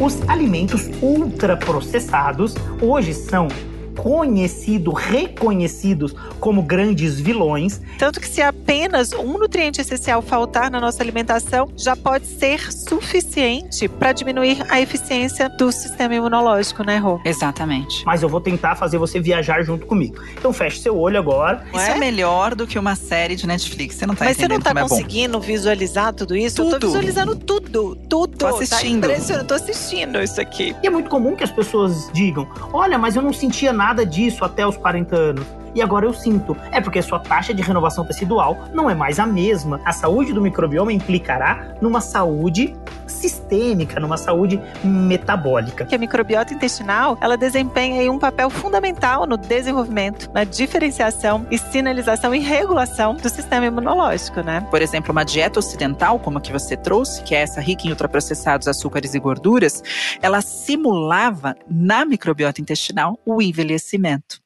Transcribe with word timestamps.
Os 0.00 0.22
alimentos 0.28 0.88
ultraprocessados 1.02 2.54
hoje 2.80 3.12
são 3.12 3.48
conhecido, 3.96 4.92
reconhecidos 4.92 6.14
como 6.38 6.62
grandes 6.62 7.18
vilões. 7.18 7.80
Tanto 7.98 8.20
que 8.20 8.28
se 8.28 8.40
apenas 8.88 9.12
um 9.12 9.36
nutriente 9.36 9.80
essencial 9.80 10.22
faltar 10.22 10.70
na 10.70 10.80
nossa 10.80 11.02
alimentação, 11.02 11.68
já 11.76 11.94
pode 11.94 12.26
ser 12.26 12.72
suficiente 12.72 13.86
para 13.86 14.12
diminuir 14.12 14.64
a 14.70 14.80
eficiência 14.80 15.48
do 15.50 15.70
sistema 15.70 16.14
imunológico, 16.14 16.82
né, 16.82 16.96
Rô? 16.96 17.20
Exatamente. 17.24 18.02
Mas 18.06 18.22
eu 18.22 18.28
vou 18.28 18.40
tentar 18.40 18.76
fazer 18.76 18.96
você 18.96 19.20
viajar 19.20 19.62
junto 19.62 19.86
comigo. 19.86 20.16
Então 20.32 20.52
feche 20.52 20.80
seu 20.80 20.96
olho 20.96 21.18
agora. 21.18 21.66
Isso 21.72 21.90
é? 21.90 21.90
é? 21.90 21.98
melhor 21.98 22.54
do 22.54 22.66
que 22.66 22.78
uma 22.78 22.94
série 22.94 23.36
de 23.36 23.46
Netflix. 23.46 23.96
Você 23.96 24.06
não 24.06 24.14
tá 24.14 24.24
Mas 24.24 24.36
você 24.38 24.48
não 24.48 24.60
tá 24.60 24.70
é 24.70 24.74
conseguindo 24.74 25.38
visualizar 25.38 26.14
tudo 26.14 26.34
isso? 26.34 26.56
Tudo. 26.56 26.76
Eu 26.76 26.80
tô 26.80 26.86
visualizando 26.86 27.36
tudo, 27.36 27.94
tudo. 28.08 28.38
Tô 28.38 28.46
assistindo. 28.46 29.08
Tá 29.08 29.44
tô 29.44 29.54
assistindo 29.54 30.22
isso 30.22 30.40
aqui. 30.40 30.74
E 30.82 30.86
é 30.86 30.90
muito 30.90 31.10
comum 31.10 31.36
que 31.36 31.44
as 31.44 31.50
pessoas 31.50 32.10
digam: 32.14 32.48
"Olha, 32.72 32.96
mas 32.96 33.16
eu 33.16 33.22
não 33.22 33.32
sentia 33.32 33.72
nada 33.72 33.98
nada 33.98 34.06
disso 34.06 34.44
até 34.44 34.66
os 34.66 34.76
40 34.76 35.16
anos. 35.16 35.46
E 35.74 35.82
agora 35.82 36.06
eu 36.06 36.12
sinto. 36.12 36.56
É 36.72 36.80
porque 36.80 37.00
sua 37.02 37.18
taxa 37.18 37.52
de 37.54 37.62
renovação 37.62 38.04
tecidual 38.04 38.56
não 38.72 38.88
é 38.88 38.94
mais 38.94 39.18
a 39.18 39.26
mesma. 39.26 39.80
A 39.84 39.92
saúde 39.92 40.32
do 40.32 40.40
microbioma 40.40 40.92
implicará 40.92 41.74
numa 41.80 42.00
saúde 42.00 42.76
sistêmica, 43.06 43.98
numa 43.98 44.16
saúde 44.16 44.60
metabólica. 44.84 45.84
Que 45.86 45.94
a 45.94 45.98
microbiota 45.98 46.54
intestinal, 46.54 47.18
ela 47.20 47.36
desempenha 47.36 48.10
um 48.10 48.18
papel 48.18 48.50
fundamental 48.50 49.26
no 49.26 49.36
desenvolvimento, 49.36 50.30
na 50.32 50.44
diferenciação 50.44 51.46
e 51.50 51.58
sinalização 51.58 52.34
e 52.34 52.38
regulação 52.38 53.14
do 53.14 53.28
sistema 53.28 53.66
imunológico, 53.66 54.40
né? 54.40 54.66
Por 54.70 54.82
exemplo, 54.82 55.12
uma 55.12 55.24
dieta 55.24 55.58
ocidental, 55.58 56.18
como 56.18 56.38
a 56.38 56.40
que 56.40 56.52
você 56.52 56.76
trouxe, 56.76 57.22
que 57.22 57.34
é 57.34 57.40
essa 57.40 57.60
rica 57.60 57.86
em 57.86 57.90
ultraprocessados, 57.90 58.68
açúcares 58.68 59.14
e 59.14 59.18
gorduras, 59.18 59.82
ela 60.22 60.40
simulava 60.40 61.56
na 61.68 62.04
microbiota 62.04 62.60
intestinal 62.60 63.18
o 63.24 63.42
envelhecimento. 63.42 64.40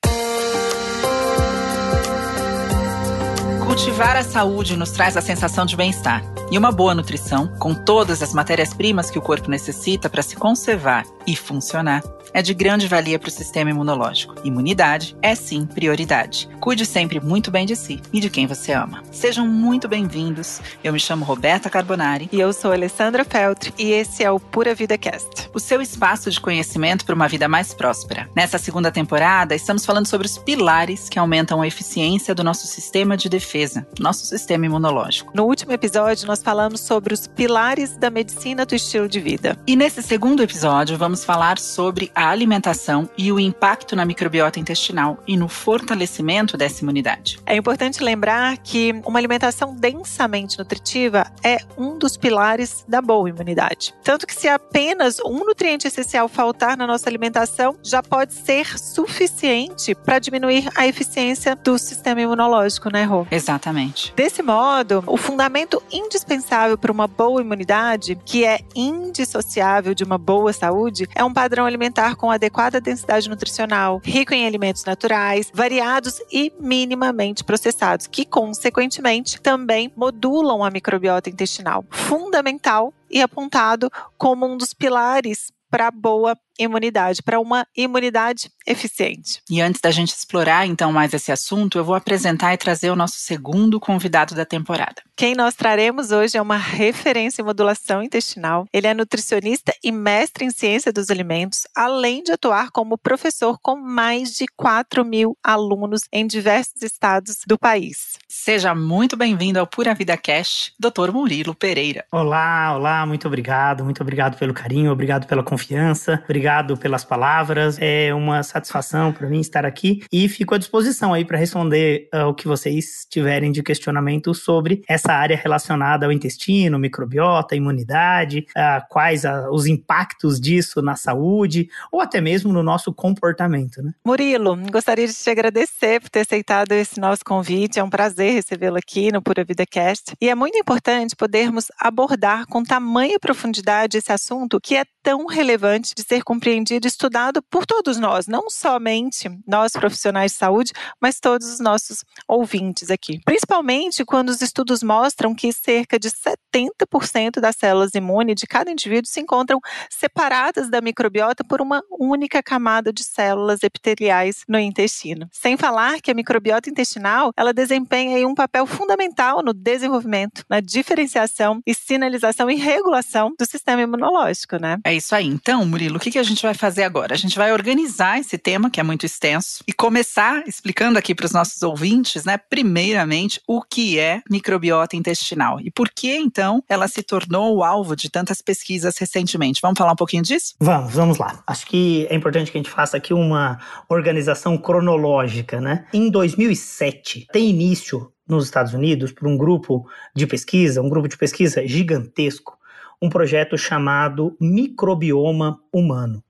Cultivar 3.73 4.19
a 4.19 4.23
saúde 4.23 4.77
nos 4.77 4.91
traz 4.91 5.17
a 5.17 5.23
sensação 5.23 5.65
de 5.65 5.75
bem-estar. 5.75 6.23
E 6.51 6.59
uma 6.59 6.71
boa 6.71 6.95
nutrição, 6.95 7.49
com 7.59 7.75
todas 7.75 8.23
as 8.23 8.35
matérias-primas 8.35 9.11
que 9.11 9.19
o 9.19 9.23
corpo 9.23 9.49
necessita 9.49 10.11
para 10.11 10.23
se 10.23 10.37
conservar 10.37 11.07
e 11.27 11.35
funcionar, 11.35 12.03
é 12.35 12.43
de 12.43 12.55
grande 12.55 12.87
valia 12.89 13.19
para 13.19 13.29
o 13.29 13.33
sistema 13.33 13.71
imunológico. 13.71 14.35
Imunidade 14.45 15.17
é 15.23 15.35
sim 15.35 15.67
prioridade. 15.67 16.49
Cuide 16.61 16.87
sempre 16.87 17.21
muito 17.21 17.51
bem 17.51 17.67
de 17.67 17.77
si 17.77 18.01
e 18.13 18.21
de 18.21 18.31
quem 18.31 18.47
você 18.47 18.73
ama. 18.73 19.03
Sejam 19.11 19.47
muito 19.47 19.89
bem-vindos. 19.89 20.61
Eu 20.83 20.93
me 20.93 21.01
chamo 21.01 21.25
Roberta 21.25 21.69
Carbonari. 21.69 22.29
E 22.33 22.41
eu 22.41 22.53
sou 22.53 22.73
Alessandra 22.73 23.25
Feltri 23.25 23.73
e 23.79 23.91
esse 23.93 24.23
é 24.23 24.31
o 24.31 24.41
Pura 24.41 24.75
Vida 24.75 24.97
Cast. 24.97 25.51
O 25.55 25.61
seu 25.61 25.83
espaço 25.83 26.31
de 26.31 26.41
conhecimento 26.41 27.05
para 27.05 27.15
uma 27.15 27.29
vida 27.29 27.49
mais 27.49 27.75
próspera. 27.75 28.29
Nessa 28.35 28.59
segunda 28.59 28.91
temporada, 28.91 29.55
estamos 29.55 29.85
falando 29.85 30.07
sobre 30.07 30.27
os 30.27 30.39
pilares 30.39 31.09
que 31.09 31.19
aumentam 31.19 31.61
a 31.61 31.67
eficiência 31.67 32.35
do 32.35 32.45
nosso 32.45 32.67
sistema 32.67 33.17
de 33.17 33.29
defesa, 33.29 33.62
nosso 33.99 34.27
sistema 34.27 34.67
imunológico. 34.67 35.33
No 35.35 35.45
último 35.45 35.73
episódio, 35.73 36.27
nós 36.27 36.43
falamos 36.43 36.81
sobre 36.81 37.15
os 37.15 37.27
pilares 37.27 37.97
da 37.97 38.11
medicina 38.11 38.65
do 38.65 38.75
estilo 38.75 39.09
de 39.09 39.21
vida. 39.21 39.57
E 39.67 39.77
nesse 39.77 40.03
segundo 40.03 40.43
episódio, 40.43 40.97
vamos 40.97 41.25
falar 41.25 41.59
sobre 41.59 42.11
a 42.15 42.29
alimentação 42.29 43.09
e 43.17 43.31
o 43.31 43.39
impacto 43.39 43.95
na 43.95 44.05
microbiota 44.05 44.59
intestinal 44.59 45.19
e 45.27 45.37
no 45.37 45.49
fortalecimento 45.49 46.57
dessa 46.57 46.83
imunidade. 46.83 47.39
É 47.47 47.57
importante 47.57 48.03
lembrar 48.03 48.57
que 48.59 49.01
uma 49.05 49.19
alimentação 49.19 49.75
densamente 49.75 50.59
nutritiva 50.59 51.27
é 51.43 51.59
um 51.77 51.99
dos 51.99 52.17
pilares 52.17 52.85
da 52.89 53.01
boa 53.01 53.29
imunidade. 53.29 53.95
Tanto 54.03 54.27
que 54.27 54.35
se 54.35 54.49
apenas 54.49 55.19
um 55.21 55.45
nutriente 55.45 55.87
essencial 55.87 56.29
faltar 56.29 56.77
na 56.77 56.87
nossa 56.87 57.09
alimentação, 57.09 57.77
já 57.83 58.03
pode 58.03 58.35
ser 58.35 58.79
suficiente 58.79 59.95
para 59.95 60.19
diminuir 60.19 60.69
a 60.75 60.87
eficiência 60.87 61.55
do 61.57 61.79
sistema 61.79 62.21
imunológico, 62.21 62.91
né, 62.91 63.05
Rô? 63.05 63.27
Exatamente. 63.53 64.15
Desse 64.17 64.43
modo, 64.43 65.05
o 65.07 65.17
fundamento 65.17 65.83
indispensável 65.93 66.79
para 66.79 66.91
uma 66.91 67.07
boa 67.07 67.43
imunidade, 67.43 68.17
que 68.25 68.45
é 68.45 68.61
indissociável 68.75 69.95
de 69.95 70.05
uma 70.05 70.17
boa 70.17 70.53
saúde, 70.53 71.07
é 71.15 71.23
um 71.23 71.33
padrão 71.33 71.67
alimentar 71.67 72.17
com 72.17 72.31
adequada 72.31 72.81
densidade 72.81 73.29
nutricional, 73.29 74.01
rico 74.03 74.33
em 74.33 74.47
alimentos 74.47 74.85
naturais, 74.85 75.51
variados 75.53 76.21
e 76.33 76.51
minimamente 76.59 77.45
processados, 77.45 78.07
que 78.07 78.25
consequentemente 78.25 79.41
também 79.41 79.93
modulam 79.95 80.65
a 80.65 80.71
microbiota 80.71 81.29
intestinal. 81.29 81.85
Fundamental 81.91 82.93
e 83.11 83.21
apontado 83.21 83.91
como 84.17 84.47
um 84.47 84.57
dos 84.57 84.73
pilares 84.73 85.53
para 85.71 85.91
boa 85.91 86.37
imunidade, 86.63 87.23
para 87.23 87.41
uma 87.41 87.67
imunidade 87.77 88.51
eficiente. 88.67 89.41
E 89.51 89.61
antes 89.61 89.81
da 89.81 89.91
gente 89.91 90.11
explorar 90.11 90.67
então 90.67 90.93
mais 90.93 91.13
esse 91.13 91.33
assunto, 91.33 91.79
eu 91.79 91.85
vou 91.85 91.95
apresentar 91.95 92.55
e 92.55 92.57
trazer 92.57 92.91
o 92.91 92.97
nosso 92.97 93.17
segundo 93.17 93.81
convidado 93.81 94.35
da 94.35 94.45
temporada. 94.45 95.03
Quem 95.17 95.35
nós 95.35 95.55
traremos 95.55 96.11
hoje 96.11 96.37
é 96.37 96.43
uma 96.43 96.57
referência 96.57 97.43
em 97.43 97.45
modulação 97.45 98.03
intestinal. 98.03 98.67
Ele 98.73 98.87
é 98.87 98.95
nutricionista 98.95 99.75
e 99.83 99.93
mestre 99.93 100.45
em 100.45 100.51
ciência 100.51 100.93
dos 100.93 101.11
alimentos, 101.11 101.67
além 101.77 102.23
de 102.23 102.33
atuar 102.33 102.71
como 102.71 102.99
professor 102.99 103.59
com 103.61 103.77
mais 103.77 104.35
de 104.35 104.47
4 104.57 105.05
mil 105.05 105.37
alunos 105.43 106.03
em 106.13 106.27
diversos 106.27 106.83
estados 106.83 107.39
do 107.47 107.59
país. 107.59 108.19
Seja 108.29 108.75
muito 108.75 109.17
bem-vindo 109.17 109.59
ao 109.59 109.67
Pura 109.67 109.95
Vida 109.95 110.17
Cash, 110.17 110.73
Dr. 110.79 111.13
Murilo 111.13 111.55
Pereira. 111.55 112.05
Olá, 112.11 112.75
olá, 112.75 113.07
muito 113.07 113.27
obrigado, 113.27 113.85
muito 113.85 114.01
obrigado 114.01 114.39
pelo 114.39 114.55
carinho, 114.55 114.91
obrigado 114.91 115.27
pela 115.27 115.43
confiança, 115.43 116.21
obrigado 116.25 116.52
pelas 116.77 117.05
palavras. 117.05 117.79
É 117.81 118.13
uma 118.15 118.43
satisfação 118.43 119.13
para 119.13 119.29
mim 119.29 119.41
estar 119.41 119.65
aqui 119.65 120.03
e 120.13 120.29
fico 120.29 120.55
à 120.55 120.59
disposição 120.59 121.15
aí 121.15 121.25
para 121.25 121.39
responder 121.39 122.09
uh, 122.15 122.27
o 122.27 122.35
que 122.35 122.47
vocês 122.47 123.07
tiverem 123.09 123.53
de 123.53 123.63
questionamento 123.63 124.35
sobre 124.35 124.83
essa 124.89 125.13
área 125.13 125.37
relacionada 125.37 126.07
ao 126.07 126.13
intestino, 126.13 126.79
microbiota, 126.79 127.57
imunidade, 127.57 128.47
uh, 128.57 128.83
quais 128.89 129.23
os 129.51 129.67
impactos 129.67 130.41
disso 130.41 130.83
na 130.83 130.97
saúde 130.97 131.69
ou 131.91 132.01
até 132.01 132.21
mesmo 132.21 132.53
no 132.53 132.63
nosso 132.63 132.93
comportamento, 132.93 133.83
né? 133.83 133.93
Murilo, 134.05 134.57
gostaria 134.71 135.07
de 135.07 135.15
te 135.15 135.31
agradecer 135.31 136.01
por 136.01 136.11
ter 136.11 136.21
aceitado 136.21 136.73
esse 136.73 137.01
nosso 137.01 137.25
convite. 137.25 137.79
É 137.79 137.85
um 137.85 137.91
prazer 137.91 138.35
recebê-lo 138.35 138.77
aqui 138.77 139.13
no 139.13 139.23
Pura 139.23 139.45
Vida 139.45 139.65
Cast. 139.65 140.15
E 140.21 140.29
é 140.29 140.35
muito 140.35 140.59
importante 140.59 141.17
podermos 141.17 141.67
abordar 141.79 142.47
com 142.47 142.63
tamanha 142.63 143.19
profundidade 143.19 143.99
esse 143.99 144.13
assunto 144.13 144.61
que 144.61 144.77
é 144.77 144.85
tão 145.03 145.27
relevante 145.27 145.95
de 145.95 146.03
ser 146.03 146.23
compreendido 146.33 146.87
e 146.87 146.89
estudado 146.89 147.43
por 147.43 147.67
todos 147.67 147.99
nós, 147.99 148.27
não 148.27 148.49
somente 148.49 149.29
nós 149.47 149.73
profissionais 149.73 150.33
de 150.33 150.39
saúde, 150.39 150.73
mas 150.99 151.21
todos 151.21 151.47
os 151.47 151.61
nossos 151.61 152.05
ouvintes 152.27 152.91
aqui. 152.91 153.21
Principalmente 153.23 154.03
quando 154.03 154.31
os 154.31 154.41
estudos 154.41 154.83
mostram 154.83 155.35
que 155.35 155.53
cerca 155.53 155.99
de 155.99 156.09
70% 156.11 157.39
das 157.39 157.57
células 157.57 157.95
imunes 157.95 158.37
de 158.37 158.47
cada 158.47 158.71
indivíduo 158.71 159.11
se 159.11 159.21
encontram 159.21 159.61
separadas 159.91 160.71
da 160.71 160.81
microbiota 160.81 161.45
por 161.45 161.61
uma 161.61 161.83
única 162.01 162.43
camada 162.43 162.91
de 162.91 163.05
células 163.05 163.63
epiteliais 163.63 164.43
no 164.49 164.59
intestino. 164.59 165.29
Sem 165.31 165.59
falar 165.59 166.01
que 166.01 166.11
a 166.11 166.15
microbiota 166.15 166.71
intestinal, 166.71 167.31
ela 167.37 167.53
desempenha 167.53 168.27
um 168.27 168.35
papel 168.35 168.65
fundamental 168.65 169.43
no 169.43 169.53
desenvolvimento, 169.53 170.47
na 170.49 170.61
diferenciação 170.61 171.61
e 171.67 171.75
sinalização 171.75 172.51
e 172.51 172.55
regulação 172.55 173.35
do 173.39 173.45
sistema 173.45 173.83
imunológico, 173.83 174.57
né? 174.57 174.79
É 174.83 174.95
isso 174.95 175.15
aí. 175.15 175.27
Então, 175.27 175.67
Murilo, 175.67 175.99
o 175.99 176.01
que 176.01 176.22
a 176.22 176.22
gente 176.23 176.43
vai 176.43 176.55
fazer 176.55 176.83
agora? 176.83 177.15
A 177.15 177.19
gente 177.19 177.37
vai 177.37 177.53
organizar 177.53 178.19
esse 178.19 178.39
tema, 178.39 178.71
que 178.71 178.81
é 178.81 178.83
muito 178.83 179.07
extenso, 179.07 179.63
e 179.67 179.73
começar 179.73 180.47
explicando 180.47 180.99
aqui 180.99 181.15
para 181.15 181.27
os 181.27 181.33
nossos 181.33 181.63
ouvintes, 181.63 182.25
né, 182.25 182.37
primeiramente, 182.37 183.41
o 183.47 183.63
que 183.63 183.99
é 183.99 184.23
microbiota 184.31 184.97
intestinal 184.97 185.61
e 185.61 185.71
por 185.71 185.91
que, 185.91 186.17
então, 186.17 186.63
ela 186.69 186.89
se 186.89 187.03
tornou 187.03 187.57
o 187.57 187.65
alvo 187.65 187.97
de 187.97 188.11
tantas 188.11 188.41
pesquisas 188.41 188.97
recentemente. 188.99 189.61
Vamos 189.63 189.79
falar 189.79 189.93
um 189.93 189.97
pouquinho 189.97 190.23
disso? 190.23 190.55
Vamos, 190.61 190.93
vamos 190.93 191.19
lá. 191.19 191.43
Acho 191.47 191.67
que 191.67 192.07
é 192.11 192.15
importante 192.15 192.51
que 192.51 192.59
a 192.59 192.63
gente 192.63 192.71
faça 192.71 192.97
aqui 192.97 193.13
uma 193.13 193.59
organização 193.89 194.57
cronológica, 194.57 195.61
né? 195.61 195.87
Em 195.93 196.11
2007, 196.11 197.27
tem 197.33 197.51
início 197.51 198.13
nos 198.29 198.45
Estados 198.45 198.73
Unidos 198.73 199.13
por 199.13 199.29
um 199.29 199.37
grupo 199.37 199.87
de 200.15 200.27
pesquisa, 200.27 200.81
um 200.81 200.89
grupo 200.89 201.09
de 201.09 201.17
pesquisa 201.17 201.67
gigantesco, 201.67 202.57
um 203.03 203.09
projeto 203.09 203.59
chamado 203.59 204.37
Microbioma 204.41 205.59
Humano. 205.73 206.23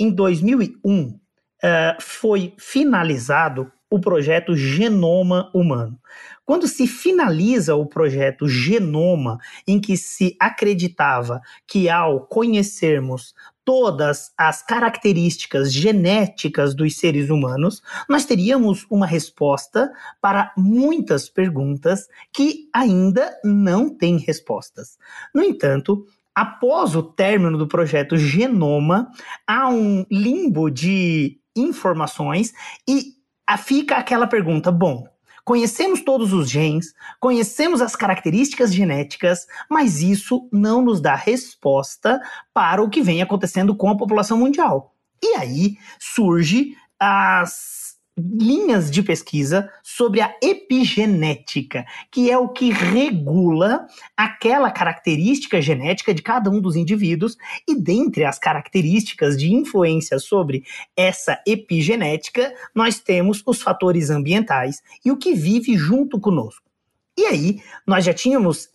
Em 0.00 0.10
2001, 0.10 1.08
uh, 1.08 1.20
eh, 1.62 1.96
foi 2.00 2.54
finalizado 2.56 3.70
o 3.90 4.00
projeto 4.00 4.56
Genoma 4.56 5.50
Humano. 5.54 5.98
Quando 6.44 6.66
se 6.66 6.86
finaliza 6.86 7.74
o 7.74 7.84
projeto 7.84 8.48
Genoma, 8.48 9.38
em 9.66 9.78
que 9.78 9.96
se 9.96 10.34
acreditava 10.40 11.42
que 11.66 11.90
ao 11.90 12.26
conhecermos 12.26 13.34
todas 13.68 14.32
as 14.38 14.62
características 14.62 15.70
genéticas 15.70 16.74
dos 16.74 16.96
seres 16.96 17.28
humanos, 17.28 17.82
nós 18.08 18.24
teríamos 18.24 18.86
uma 18.88 19.06
resposta 19.06 19.92
para 20.22 20.54
muitas 20.56 21.28
perguntas 21.28 22.08
que 22.32 22.70
ainda 22.72 23.38
não 23.44 23.90
têm 23.90 24.16
respostas. 24.16 24.96
No 25.34 25.42
entanto, 25.42 26.06
após 26.34 26.96
o 26.96 27.02
término 27.02 27.58
do 27.58 27.68
projeto 27.68 28.16
Genoma, 28.16 29.10
há 29.46 29.68
um 29.68 30.06
limbo 30.10 30.70
de 30.70 31.38
informações 31.54 32.54
e 32.88 33.18
fica 33.58 33.96
aquela 33.96 34.26
pergunta: 34.26 34.72
bom, 34.72 35.06
Conhecemos 35.48 36.02
todos 36.02 36.34
os 36.34 36.50
genes, 36.50 36.94
conhecemos 37.18 37.80
as 37.80 37.96
características 37.96 38.70
genéticas, 38.70 39.46
mas 39.66 40.02
isso 40.02 40.46
não 40.52 40.82
nos 40.82 41.00
dá 41.00 41.14
resposta 41.14 42.20
para 42.52 42.82
o 42.82 42.90
que 42.90 43.00
vem 43.00 43.22
acontecendo 43.22 43.74
com 43.74 43.88
a 43.88 43.96
população 43.96 44.36
mundial. 44.36 44.94
E 45.22 45.36
aí 45.36 45.78
surge 45.98 46.76
as 47.00 47.87
linhas 48.18 48.90
de 48.90 49.02
pesquisa 49.02 49.70
sobre 49.82 50.20
a 50.20 50.34
epigenética, 50.42 51.86
que 52.10 52.30
é 52.30 52.36
o 52.36 52.48
que 52.48 52.70
regula 52.70 53.86
aquela 54.16 54.70
característica 54.70 55.62
genética 55.62 56.12
de 56.12 56.22
cada 56.22 56.50
um 56.50 56.60
dos 56.60 56.76
indivíduos, 56.76 57.36
e 57.66 57.74
dentre 57.74 58.24
as 58.24 58.38
características 58.38 59.36
de 59.36 59.52
influência 59.52 60.18
sobre 60.18 60.64
essa 60.96 61.40
epigenética, 61.46 62.52
nós 62.74 62.98
temos 62.98 63.42
os 63.46 63.62
fatores 63.62 64.10
ambientais 64.10 64.82
e 65.04 65.10
o 65.10 65.16
que 65.16 65.34
vive 65.34 65.76
junto 65.76 66.18
conosco. 66.18 66.68
E 67.16 67.24
aí, 67.24 67.62
nós 67.86 68.04
já 68.04 68.14
tínhamos 68.14 68.68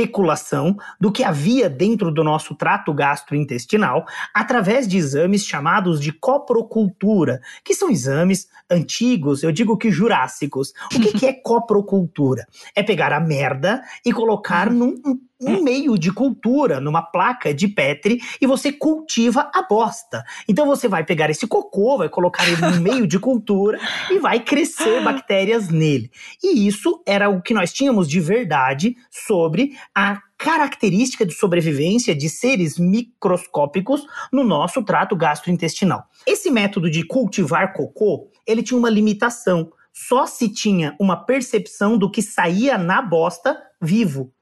especulação 0.00 0.76
do 0.98 1.12
que 1.12 1.22
havia 1.22 1.68
dentro 1.68 2.10
do 2.10 2.24
nosso 2.24 2.54
trato 2.54 2.92
gastrointestinal 2.92 4.04
através 4.34 4.88
de 4.88 4.96
exames 4.96 5.44
chamados 5.44 6.00
de 6.00 6.12
coprocultura, 6.12 7.40
que 7.64 7.74
são 7.74 7.90
exames 7.90 8.48
antigos, 8.70 9.42
eu 9.42 9.52
digo 9.52 9.76
que 9.76 9.90
jurássicos. 9.90 10.72
O 10.94 11.00
que, 11.00 11.18
que 11.18 11.26
é 11.26 11.32
coprocultura? 11.42 12.46
É 12.74 12.82
pegar 12.82 13.12
a 13.12 13.20
merda 13.20 13.82
e 14.04 14.12
colocar 14.12 14.70
num 14.70 14.94
um 15.40 15.62
meio 15.62 15.98
de 15.98 16.12
cultura, 16.12 16.80
numa 16.80 17.02
placa 17.02 17.54
de 17.54 17.66
Petri, 17.66 18.20
e 18.40 18.46
você 18.46 18.70
cultiva 18.70 19.50
a 19.54 19.62
bosta. 19.62 20.22
Então 20.46 20.66
você 20.66 20.86
vai 20.86 21.04
pegar 21.04 21.30
esse 21.30 21.46
cocô, 21.46 21.98
vai 21.98 22.08
colocar 22.08 22.46
ele 22.46 22.60
no 22.60 22.80
meio 22.80 23.06
de 23.06 23.18
cultura 23.18 23.78
e 24.10 24.18
vai 24.18 24.40
crescer 24.40 25.02
bactérias 25.02 25.68
nele. 25.68 26.10
E 26.42 26.66
isso 26.66 27.02
era 27.06 27.28
o 27.30 27.40
que 27.40 27.54
nós 27.54 27.72
tínhamos 27.72 28.08
de 28.08 28.20
verdade 28.20 28.96
sobre 29.10 29.76
a 29.94 30.20
característica 30.36 31.26
de 31.26 31.34
sobrevivência 31.34 32.14
de 32.14 32.28
seres 32.28 32.78
microscópicos 32.78 34.06
no 34.32 34.42
nosso 34.42 34.82
trato 34.82 35.14
gastrointestinal. 35.14 36.04
Esse 36.26 36.50
método 36.50 36.90
de 36.90 37.04
cultivar 37.04 37.72
cocô, 37.74 38.30
ele 38.46 38.62
tinha 38.62 38.78
uma 38.78 38.90
limitação. 38.90 39.70
Só 39.92 40.24
se 40.24 40.48
tinha 40.48 40.96
uma 40.98 41.16
percepção 41.16 41.98
do 41.98 42.10
que 42.10 42.22
saía 42.22 42.78
na 42.78 43.02
bosta 43.02 43.56
vivo. 43.82 44.32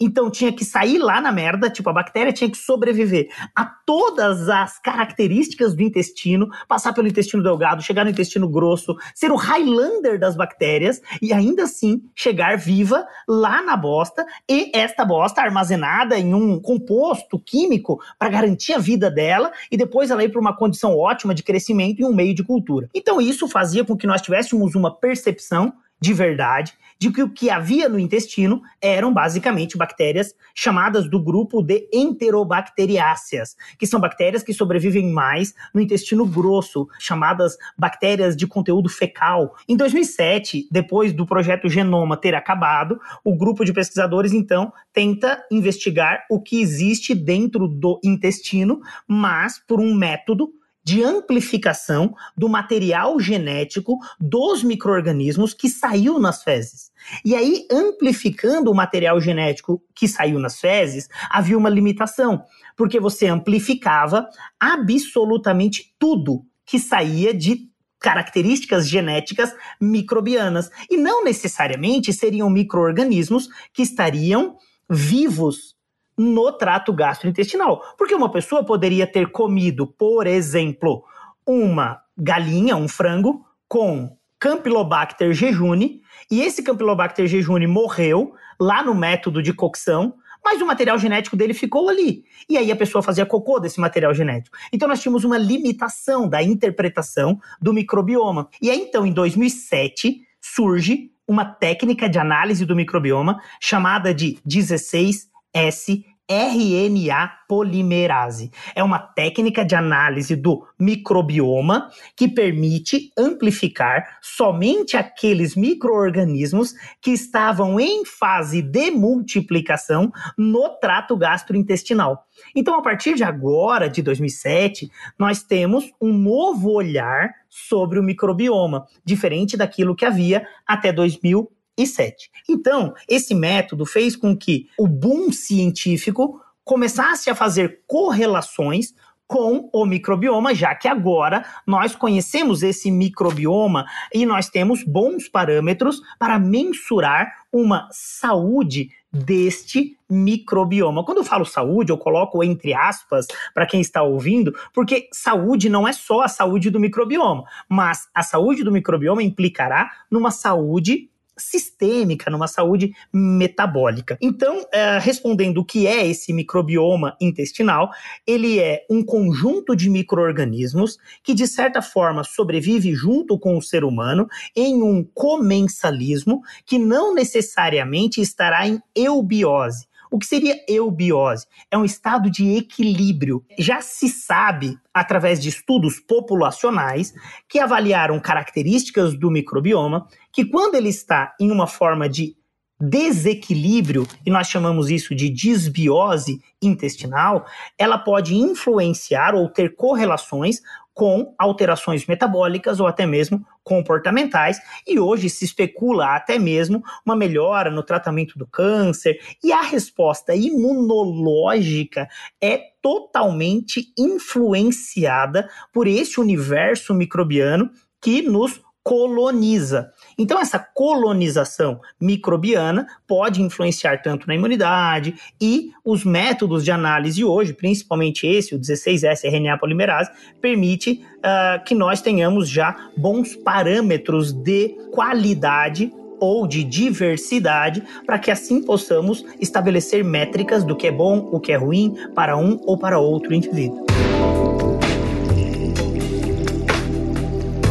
Então 0.00 0.30
tinha 0.30 0.52
que 0.52 0.64
sair 0.64 0.98
lá 0.98 1.20
na 1.20 1.30
merda, 1.30 1.70
tipo, 1.70 1.88
a 1.88 1.92
bactéria 1.92 2.32
tinha 2.32 2.50
que 2.50 2.56
sobreviver 2.56 3.28
a 3.54 3.64
todas 3.64 4.48
as 4.48 4.78
características 4.80 5.74
do 5.74 5.82
intestino, 5.82 6.48
passar 6.66 6.92
pelo 6.92 7.06
intestino 7.06 7.42
delgado, 7.42 7.82
chegar 7.82 8.04
no 8.04 8.10
intestino 8.10 8.48
grosso, 8.48 8.96
ser 9.14 9.30
o 9.30 9.36
Highlander 9.36 10.18
das 10.18 10.36
bactérias 10.36 11.00
e 11.22 11.32
ainda 11.32 11.64
assim 11.64 12.02
chegar 12.14 12.58
viva 12.58 13.06
lá 13.28 13.62
na 13.62 13.76
bosta 13.76 14.26
e 14.48 14.70
esta 14.74 15.04
bosta 15.04 15.40
armazenada 15.40 16.18
em 16.18 16.34
um 16.34 16.60
composto 16.60 17.38
químico 17.38 18.00
para 18.18 18.28
garantir 18.28 18.72
a 18.72 18.78
vida 18.78 19.10
dela 19.10 19.52
e 19.70 19.76
depois 19.76 20.10
ela 20.10 20.24
ir 20.24 20.30
para 20.30 20.40
uma 20.40 20.56
condição 20.56 20.96
ótima 20.96 21.34
de 21.34 21.42
crescimento 21.42 22.00
em 22.00 22.04
um 22.04 22.14
meio 22.14 22.34
de 22.34 22.42
cultura. 22.42 22.88
Então 22.92 23.20
isso 23.20 23.46
fazia 23.46 23.84
com 23.84 23.96
que 23.96 24.06
nós 24.06 24.20
tivéssemos 24.20 24.74
uma 24.74 24.92
percepção 24.92 25.72
de 26.00 26.12
verdade 26.12 26.74
de 27.04 27.12
que 27.12 27.22
o 27.22 27.28
que 27.28 27.50
havia 27.50 27.86
no 27.86 27.98
intestino 27.98 28.62
eram 28.80 29.12
basicamente 29.12 29.76
bactérias 29.76 30.34
chamadas 30.54 31.06
do 31.06 31.22
grupo 31.22 31.62
de 31.62 31.86
enterobacteriáceas, 31.92 33.54
que 33.78 33.86
são 33.86 34.00
bactérias 34.00 34.42
que 34.42 34.54
sobrevivem 34.54 35.12
mais 35.12 35.52
no 35.74 35.82
intestino 35.82 36.24
grosso, 36.24 36.88
chamadas 36.98 37.58
bactérias 37.76 38.34
de 38.34 38.46
conteúdo 38.46 38.88
fecal. 38.88 39.54
Em 39.68 39.76
2007, 39.76 40.66
depois 40.70 41.12
do 41.12 41.26
projeto 41.26 41.68
Genoma 41.68 42.16
ter 42.16 42.34
acabado, 42.34 42.98
o 43.22 43.36
grupo 43.36 43.66
de 43.66 43.74
pesquisadores 43.74 44.32
então 44.32 44.72
tenta 44.90 45.44
investigar 45.52 46.24
o 46.30 46.40
que 46.40 46.58
existe 46.58 47.14
dentro 47.14 47.68
do 47.68 48.00
intestino, 48.02 48.80
mas 49.06 49.58
por 49.58 49.78
um 49.78 49.94
método 49.94 50.48
de 50.84 51.02
amplificação 51.02 52.14
do 52.36 52.48
material 52.48 53.18
genético 53.18 53.98
dos 54.20 54.62
micro-organismos 54.62 55.54
que 55.54 55.68
saiu 55.68 56.18
nas 56.18 56.42
fezes. 56.42 56.92
E 57.24 57.34
aí, 57.34 57.66
amplificando 57.72 58.70
o 58.70 58.74
material 58.74 59.18
genético 59.20 59.82
que 59.94 60.06
saiu 60.06 60.38
nas 60.38 60.60
fezes, 60.60 61.08
havia 61.30 61.56
uma 61.56 61.70
limitação, 61.70 62.44
porque 62.76 63.00
você 63.00 63.26
amplificava 63.26 64.28
absolutamente 64.60 65.94
tudo 65.98 66.44
que 66.66 66.78
saía 66.78 67.32
de 67.32 67.68
características 67.98 68.86
genéticas 68.86 69.54
microbianas. 69.80 70.70
E 70.90 70.96
não 70.98 71.24
necessariamente 71.24 72.12
seriam 72.12 72.50
micro-organismos 72.50 73.48
que 73.72 73.82
estariam 73.82 74.58
vivos 74.88 75.74
no 76.16 76.52
trato 76.52 76.92
gastrointestinal. 76.92 77.82
Porque 77.98 78.14
uma 78.14 78.30
pessoa 78.30 78.64
poderia 78.64 79.06
ter 79.06 79.30
comido, 79.30 79.86
por 79.86 80.26
exemplo, 80.26 81.04
uma 81.46 82.00
galinha, 82.16 82.76
um 82.76 82.88
frango, 82.88 83.44
com 83.68 84.16
Campylobacter 84.38 85.32
jejuni, 85.32 86.02
e 86.30 86.42
esse 86.42 86.62
Campylobacter 86.62 87.26
jejuni 87.26 87.66
morreu 87.66 88.34
lá 88.60 88.82
no 88.82 88.94
método 88.94 89.42
de 89.42 89.52
cocção, 89.52 90.14
mas 90.44 90.60
o 90.60 90.66
material 90.66 90.98
genético 90.98 91.36
dele 91.36 91.54
ficou 91.54 91.88
ali. 91.88 92.24
E 92.48 92.58
aí 92.58 92.70
a 92.70 92.76
pessoa 92.76 93.02
fazia 93.02 93.24
cocô 93.24 93.58
desse 93.58 93.80
material 93.80 94.12
genético. 94.12 94.56
Então 94.72 94.86
nós 94.86 95.00
tínhamos 95.00 95.24
uma 95.24 95.38
limitação 95.38 96.28
da 96.28 96.42
interpretação 96.42 97.40
do 97.60 97.72
microbioma. 97.72 98.48
E 98.60 98.70
aí 98.70 98.78
então, 98.78 99.06
em 99.06 99.12
2007, 99.12 100.20
surge 100.40 101.10
uma 101.26 101.44
técnica 101.46 102.08
de 102.08 102.18
análise 102.18 102.66
do 102.66 102.76
microbioma 102.76 103.40
chamada 103.58 104.12
de 104.12 104.38
16 104.44 105.30
S-RNA 105.54 107.30
polimerase. 107.48 108.50
É 108.74 108.82
uma 108.82 108.98
técnica 108.98 109.64
de 109.64 109.76
análise 109.76 110.34
do 110.34 110.66
microbioma 110.76 111.90
que 112.16 112.26
permite 112.26 113.12
amplificar 113.16 114.18
somente 114.20 114.96
aqueles 114.96 115.54
microorganismos 115.54 116.74
que 117.00 117.12
estavam 117.12 117.78
em 117.78 118.04
fase 118.04 118.60
de 118.60 118.90
multiplicação 118.90 120.10
no 120.36 120.68
trato 120.80 121.16
gastrointestinal. 121.16 122.26
Então, 122.56 122.74
a 122.74 122.82
partir 122.82 123.14
de 123.14 123.22
agora, 123.22 123.88
de 123.88 124.02
2007, 124.02 124.90
nós 125.16 125.44
temos 125.44 125.92
um 126.00 126.12
novo 126.12 126.72
olhar 126.72 127.30
sobre 127.48 128.00
o 128.00 128.02
microbioma, 128.02 128.86
diferente 129.04 129.56
daquilo 129.56 129.94
que 129.94 130.04
havia 130.04 130.44
até 130.66 130.92
2000 130.92 131.48
e 131.76 131.86
7. 131.86 132.30
Então, 132.48 132.94
esse 133.08 133.34
método 133.34 133.84
fez 133.84 134.16
com 134.16 134.36
que 134.36 134.68
o 134.78 134.86
boom 134.86 135.32
científico 135.32 136.40
começasse 136.64 137.28
a 137.28 137.34
fazer 137.34 137.82
correlações 137.86 138.94
com 139.26 139.70
o 139.72 139.86
microbioma, 139.86 140.54
já 140.54 140.74
que 140.74 140.86
agora 140.86 141.44
nós 141.66 141.96
conhecemos 141.96 142.62
esse 142.62 142.90
microbioma 142.90 143.86
e 144.12 144.26
nós 144.26 144.48
temos 144.48 144.84
bons 144.84 145.28
parâmetros 145.28 146.00
para 146.18 146.38
mensurar 146.38 147.32
uma 147.50 147.88
saúde 147.90 148.90
deste 149.10 149.96
microbioma. 150.10 151.04
Quando 151.04 151.18
eu 151.18 151.24
falo 151.24 151.44
saúde, 151.44 151.90
eu 151.90 151.98
coloco 151.98 152.44
entre 152.44 152.74
aspas 152.74 153.26
para 153.54 153.66
quem 153.66 153.80
está 153.80 154.02
ouvindo, 154.02 154.54
porque 154.72 155.08
saúde 155.12 155.68
não 155.68 155.88
é 155.88 155.92
só 155.92 156.22
a 156.22 156.28
saúde 156.28 156.68
do 156.68 156.80
microbioma, 156.80 157.44
mas 157.68 158.08
a 158.14 158.22
saúde 158.22 158.62
do 158.62 158.72
microbioma 158.72 159.22
implicará 159.22 159.90
numa 160.10 160.30
saúde 160.30 161.08
sistêmica, 161.36 162.30
numa 162.30 162.46
saúde 162.46 162.92
metabólica. 163.12 164.16
Então, 164.20 164.64
é, 164.72 164.98
respondendo 164.98 165.58
o 165.58 165.64
que 165.64 165.86
é 165.86 166.06
esse 166.06 166.32
microbioma 166.32 167.16
intestinal, 167.20 167.90
ele 168.26 168.58
é 168.58 168.84
um 168.90 169.02
conjunto 169.02 169.74
de 169.74 169.90
micro-organismos 169.90 170.98
que, 171.22 171.34
de 171.34 171.46
certa 171.46 171.82
forma, 171.82 172.24
sobrevive 172.24 172.94
junto 172.94 173.38
com 173.38 173.56
o 173.56 173.62
ser 173.62 173.84
humano 173.84 174.28
em 174.54 174.82
um 174.82 175.04
comensalismo 175.14 176.42
que 176.64 176.78
não 176.78 177.14
necessariamente 177.14 178.20
estará 178.20 178.66
em 178.66 178.80
eubiose. 178.94 179.86
O 180.14 180.18
que 180.20 180.26
seria 180.26 180.64
eubiose? 180.68 181.44
É 181.68 181.76
um 181.76 181.84
estado 181.84 182.30
de 182.30 182.56
equilíbrio. 182.56 183.44
Já 183.58 183.80
se 183.80 184.08
sabe, 184.08 184.78
através 184.94 185.42
de 185.42 185.48
estudos 185.48 185.98
populacionais, 185.98 187.12
que 187.48 187.58
avaliaram 187.58 188.20
características 188.20 189.18
do 189.18 189.28
microbioma, 189.28 190.06
que 190.32 190.44
quando 190.44 190.76
ele 190.76 190.88
está 190.88 191.34
em 191.40 191.50
uma 191.50 191.66
forma 191.66 192.08
de 192.08 192.36
desequilíbrio, 192.80 194.06
e 194.24 194.30
nós 194.30 194.46
chamamos 194.46 194.88
isso 194.88 195.16
de 195.16 195.28
disbiose 195.28 196.40
intestinal, 196.62 197.44
ela 197.76 197.98
pode 197.98 198.36
influenciar 198.36 199.34
ou 199.34 199.48
ter 199.48 199.74
correlações 199.74 200.60
com 200.94 201.34
alterações 201.36 202.06
metabólicas 202.06 202.78
ou 202.78 202.86
até 202.86 203.04
mesmo 203.04 203.44
comportamentais, 203.64 204.60
e 204.86 204.98
hoje 204.98 205.28
se 205.28 205.44
especula 205.44 206.14
até 206.14 206.38
mesmo 206.38 206.82
uma 207.04 207.16
melhora 207.16 207.70
no 207.70 207.82
tratamento 207.82 208.38
do 208.38 208.46
câncer, 208.46 209.18
e 209.42 209.52
a 209.52 209.62
resposta 209.62 210.34
imunológica 210.34 212.08
é 212.40 212.60
totalmente 212.80 213.92
influenciada 213.98 215.48
por 215.72 215.88
esse 215.88 216.20
universo 216.20 216.94
microbiano 216.94 217.70
que 218.00 218.22
nos 218.22 218.60
coloniza. 218.82 219.93
Então, 220.18 220.40
essa 220.40 220.58
colonização 220.58 221.80
microbiana 222.00 222.86
pode 223.06 223.42
influenciar 223.42 224.02
tanto 224.02 224.26
na 224.26 224.34
imunidade 224.34 225.14
e 225.40 225.70
os 225.84 226.04
métodos 226.04 226.64
de 226.64 226.70
análise 226.70 227.24
hoje, 227.24 227.52
principalmente 227.52 228.26
esse, 228.26 228.54
o 228.54 228.58
16S 228.58 229.24
RNA 229.24 229.58
polimerase, 229.58 230.10
permite 230.40 231.04
uh, 231.18 231.64
que 231.64 231.74
nós 231.74 232.00
tenhamos 232.00 232.48
já 232.48 232.90
bons 232.96 233.34
parâmetros 233.34 234.32
de 234.32 234.70
qualidade 234.92 235.92
ou 236.20 236.46
de 236.46 236.64
diversidade, 236.64 237.82
para 238.06 238.18
que 238.18 238.30
assim 238.30 238.62
possamos 238.62 239.24
estabelecer 239.40 240.04
métricas 240.04 240.64
do 240.64 240.76
que 240.76 240.86
é 240.86 240.92
bom, 240.92 241.28
o 241.32 241.40
que 241.40 241.52
é 241.52 241.56
ruim 241.56 241.94
para 242.14 242.36
um 242.36 242.58
ou 242.64 242.78
para 242.78 242.98
outro 242.98 243.34
indivíduo. 243.34 243.84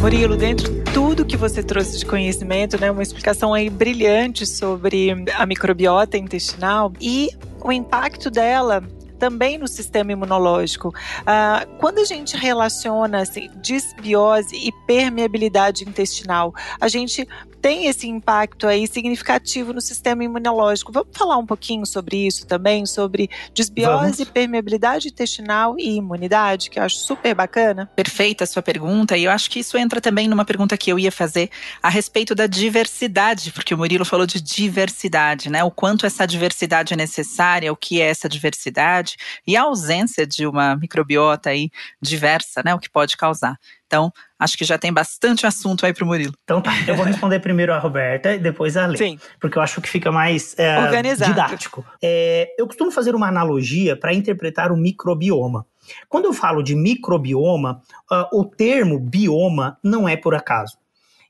Murilo, 0.01 0.35
dentro 0.35 0.69
de 0.69 0.82
tudo 0.93 1.25
que 1.25 1.35
você 1.35 1.63
trouxe 1.63 1.97
de 1.97 2.05
conhecimento, 2.05 2.79
né, 2.79 2.91
uma 2.91 3.01
explicação 3.01 3.51
aí 3.51 3.67
brilhante 3.67 4.45
sobre 4.45 5.25
a 5.35 5.43
microbiota 5.43 6.17
intestinal 6.17 6.93
e 7.01 7.29
o 7.61 7.71
impacto 7.71 8.29
dela 8.29 8.83
também 9.17 9.57
no 9.57 9.67
sistema 9.67 10.11
imunológico. 10.11 10.93
Ah, 11.25 11.65
quando 11.79 11.97
a 11.97 12.03
gente 12.03 12.37
relaciona 12.37 13.21
assim, 13.21 13.49
disbiose 13.59 14.55
e 14.55 14.71
permeabilidade 14.85 15.83
intestinal, 15.83 16.53
a 16.79 16.87
gente 16.87 17.27
tem 17.63 17.87
esse 17.87 18.09
impacto 18.09 18.67
aí 18.67 18.85
significativo 18.85 19.71
no 19.71 19.79
sistema 19.79 20.21
imunológico. 20.21 20.91
Vamos 20.91 21.15
falar 21.17 21.37
um 21.37 21.45
pouquinho 21.45 21.85
sobre 21.85 22.27
isso 22.27 22.45
também, 22.45 22.85
sobre 22.85 23.29
desbiose, 23.53 24.17
Vamos. 24.17 24.31
permeabilidade 24.31 25.07
intestinal 25.07 25.79
e 25.79 25.95
imunidade, 25.95 26.69
que 26.69 26.77
eu 26.77 26.83
acho 26.83 26.97
super 26.97 27.33
bacana. 27.33 27.89
Perfeita 27.95 28.43
a 28.43 28.47
sua 28.47 28.61
pergunta, 28.61 29.15
e 29.15 29.23
eu 29.23 29.31
acho 29.31 29.49
que 29.49 29.61
isso 29.61 29.77
entra 29.77 30.01
também 30.01 30.27
numa 30.27 30.43
pergunta 30.43 30.75
que 30.75 30.91
eu 30.91 30.99
ia 30.99 31.09
fazer 31.09 31.49
a 31.81 31.87
respeito 31.87 32.35
da 32.35 32.47
diversidade, 32.47 33.53
porque 33.53 33.73
o 33.73 33.77
Murilo 33.77 34.03
falou 34.03 34.27
de 34.27 34.41
diversidade, 34.41 35.49
né? 35.49 35.63
O 35.63 35.71
quanto 35.71 36.05
essa 36.05 36.27
diversidade 36.27 36.93
é 36.93 36.97
necessária, 36.97 37.71
o 37.71 37.77
que 37.77 38.01
é 38.01 38.09
essa 38.09 38.27
diversidade 38.27 39.15
e 39.47 39.55
a 39.55 39.61
ausência 39.61 40.27
de 40.27 40.45
uma 40.45 40.75
microbiota 40.75 41.51
aí 41.51 41.69
diversa, 42.01 42.61
né? 42.65 42.75
O 42.75 42.79
que 42.79 42.89
pode 42.89 43.15
causar. 43.15 43.57
Então, 43.93 44.11
acho 44.39 44.57
que 44.57 44.65
já 44.65 44.75
tem 44.75 44.91
bastante 44.91 45.45
assunto 45.45 45.85
aí 45.85 45.93
para 45.93 46.03
o 46.03 46.07
Murilo. 46.07 46.33
Então 46.43 46.59
tá, 46.59 46.71
eu 46.87 46.95
vou 46.95 47.05
responder 47.05 47.39
primeiro 47.39 47.71
a 47.71 47.77
Roberta 47.77 48.33
e 48.33 48.39
depois 48.39 48.75
a 48.75 48.87
Lê. 48.87 48.97
Sim. 48.97 49.19
Porque 49.39 49.55
eu 49.55 49.61
acho 49.61 49.79
que 49.79 49.87
fica 49.87 50.11
mais 50.11 50.57
é, 50.57 50.99
didático. 51.27 51.85
É, 52.01 52.55
eu 52.57 52.65
costumo 52.65 52.89
fazer 52.89 53.13
uma 53.13 53.27
analogia 53.27 53.95
para 53.95 54.11
interpretar 54.11 54.71
o 54.71 54.77
microbioma. 54.77 55.67
Quando 56.09 56.25
eu 56.25 56.33
falo 56.33 56.63
de 56.63 56.75
microbioma, 56.75 57.81
uh, 58.11 58.39
o 58.39 58.43
termo 58.43 58.99
bioma 58.99 59.77
não 59.83 60.09
é 60.09 60.17
por 60.17 60.33
acaso. 60.33 60.75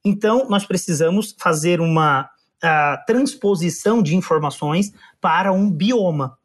Então, 0.05 0.47
nós 0.49 0.65
precisamos 0.65 1.35
fazer 1.37 1.81
uma 1.81 2.29
uh, 2.63 3.05
transposição 3.05 4.01
de 4.01 4.15
informações 4.15 4.93
para 5.19 5.51
um 5.51 5.69
bioma. 5.69 6.37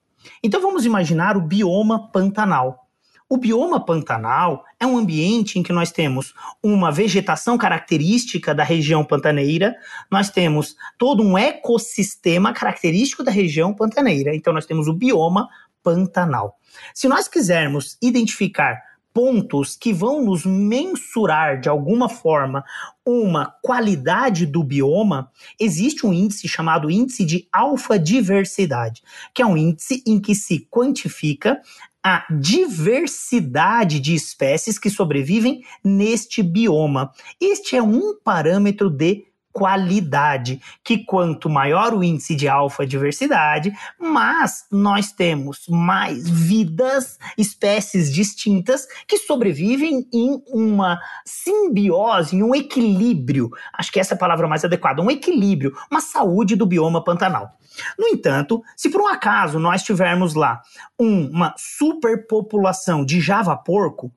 Então, 0.42 0.60
vamos 0.60 0.84
imaginar 0.84 1.36
o 1.36 1.40
bioma 1.40 2.10
pantanal. 2.10 2.87
O 3.30 3.36
bioma 3.36 3.84
pantanal 3.84 4.64
é 4.80 4.86
um 4.86 4.96
ambiente 4.96 5.58
em 5.58 5.62
que 5.62 5.72
nós 5.72 5.92
temos 5.92 6.32
uma 6.62 6.90
vegetação 6.90 7.58
característica 7.58 8.54
da 8.54 8.64
região 8.64 9.04
pantaneira, 9.04 9.76
nós 10.10 10.30
temos 10.30 10.74
todo 10.96 11.22
um 11.22 11.36
ecossistema 11.36 12.54
característico 12.54 13.22
da 13.22 13.30
região 13.30 13.74
pantaneira. 13.74 14.34
Então, 14.34 14.50
nós 14.50 14.64
temos 14.64 14.88
o 14.88 14.94
bioma 14.94 15.46
pantanal. 15.82 16.56
Se 16.94 17.06
nós 17.06 17.28
quisermos 17.28 17.98
identificar 18.00 18.80
pontos 19.12 19.76
que 19.76 19.92
vão 19.92 20.24
nos 20.24 20.46
mensurar 20.46 21.60
de 21.60 21.68
alguma 21.68 22.08
forma 22.08 22.64
uma 23.04 23.46
qualidade 23.62 24.46
do 24.46 24.62
bioma, 24.62 25.30
existe 25.58 26.06
um 26.06 26.12
índice 26.12 26.46
chamado 26.46 26.90
índice 26.90 27.24
de 27.24 27.48
alfa-diversidade, 27.52 29.02
que 29.34 29.42
é 29.42 29.46
um 29.46 29.56
índice 29.56 30.02
em 30.06 30.20
que 30.20 30.34
se 30.34 30.68
quantifica 30.70 31.60
a 32.02 32.26
diversidade 32.30 34.00
de 34.00 34.14
espécies 34.14 34.78
que 34.78 34.90
sobrevivem 34.90 35.62
neste 35.82 36.42
bioma. 36.42 37.12
Este 37.40 37.76
é 37.76 37.82
um 37.82 38.16
parâmetro 38.22 38.88
de 38.88 39.27
qualidade, 39.58 40.62
que 40.84 41.04
quanto 41.04 41.50
maior 41.50 41.92
o 41.92 42.04
índice 42.04 42.36
de 42.36 42.46
alfa-diversidade, 42.46 43.72
mas 43.98 44.66
nós 44.70 45.10
temos 45.10 45.66
mais 45.68 46.30
vidas, 46.30 47.18
espécies 47.36 48.14
distintas 48.14 48.86
que 49.08 49.18
sobrevivem 49.18 50.06
em 50.14 50.40
uma 50.46 51.00
simbiose, 51.26 52.36
em 52.36 52.42
um 52.44 52.54
equilíbrio. 52.54 53.50
Acho 53.76 53.90
que 53.90 53.98
essa 53.98 54.14
é 54.14 54.16
a 54.16 54.18
palavra 54.18 54.46
mais 54.46 54.64
adequada, 54.64 55.02
um 55.02 55.10
equilíbrio, 55.10 55.76
uma 55.90 56.00
saúde 56.00 56.54
do 56.54 56.64
bioma 56.64 57.02
pantanal. 57.02 57.58
No 57.98 58.06
entanto, 58.06 58.62
se 58.76 58.88
por 58.88 59.00
um 59.00 59.08
acaso 59.08 59.58
nós 59.58 59.82
tivermos 59.82 60.34
lá 60.34 60.62
uma 60.96 61.52
superpopulação 61.56 63.04
de 63.04 63.20
java-porco, 63.20 64.12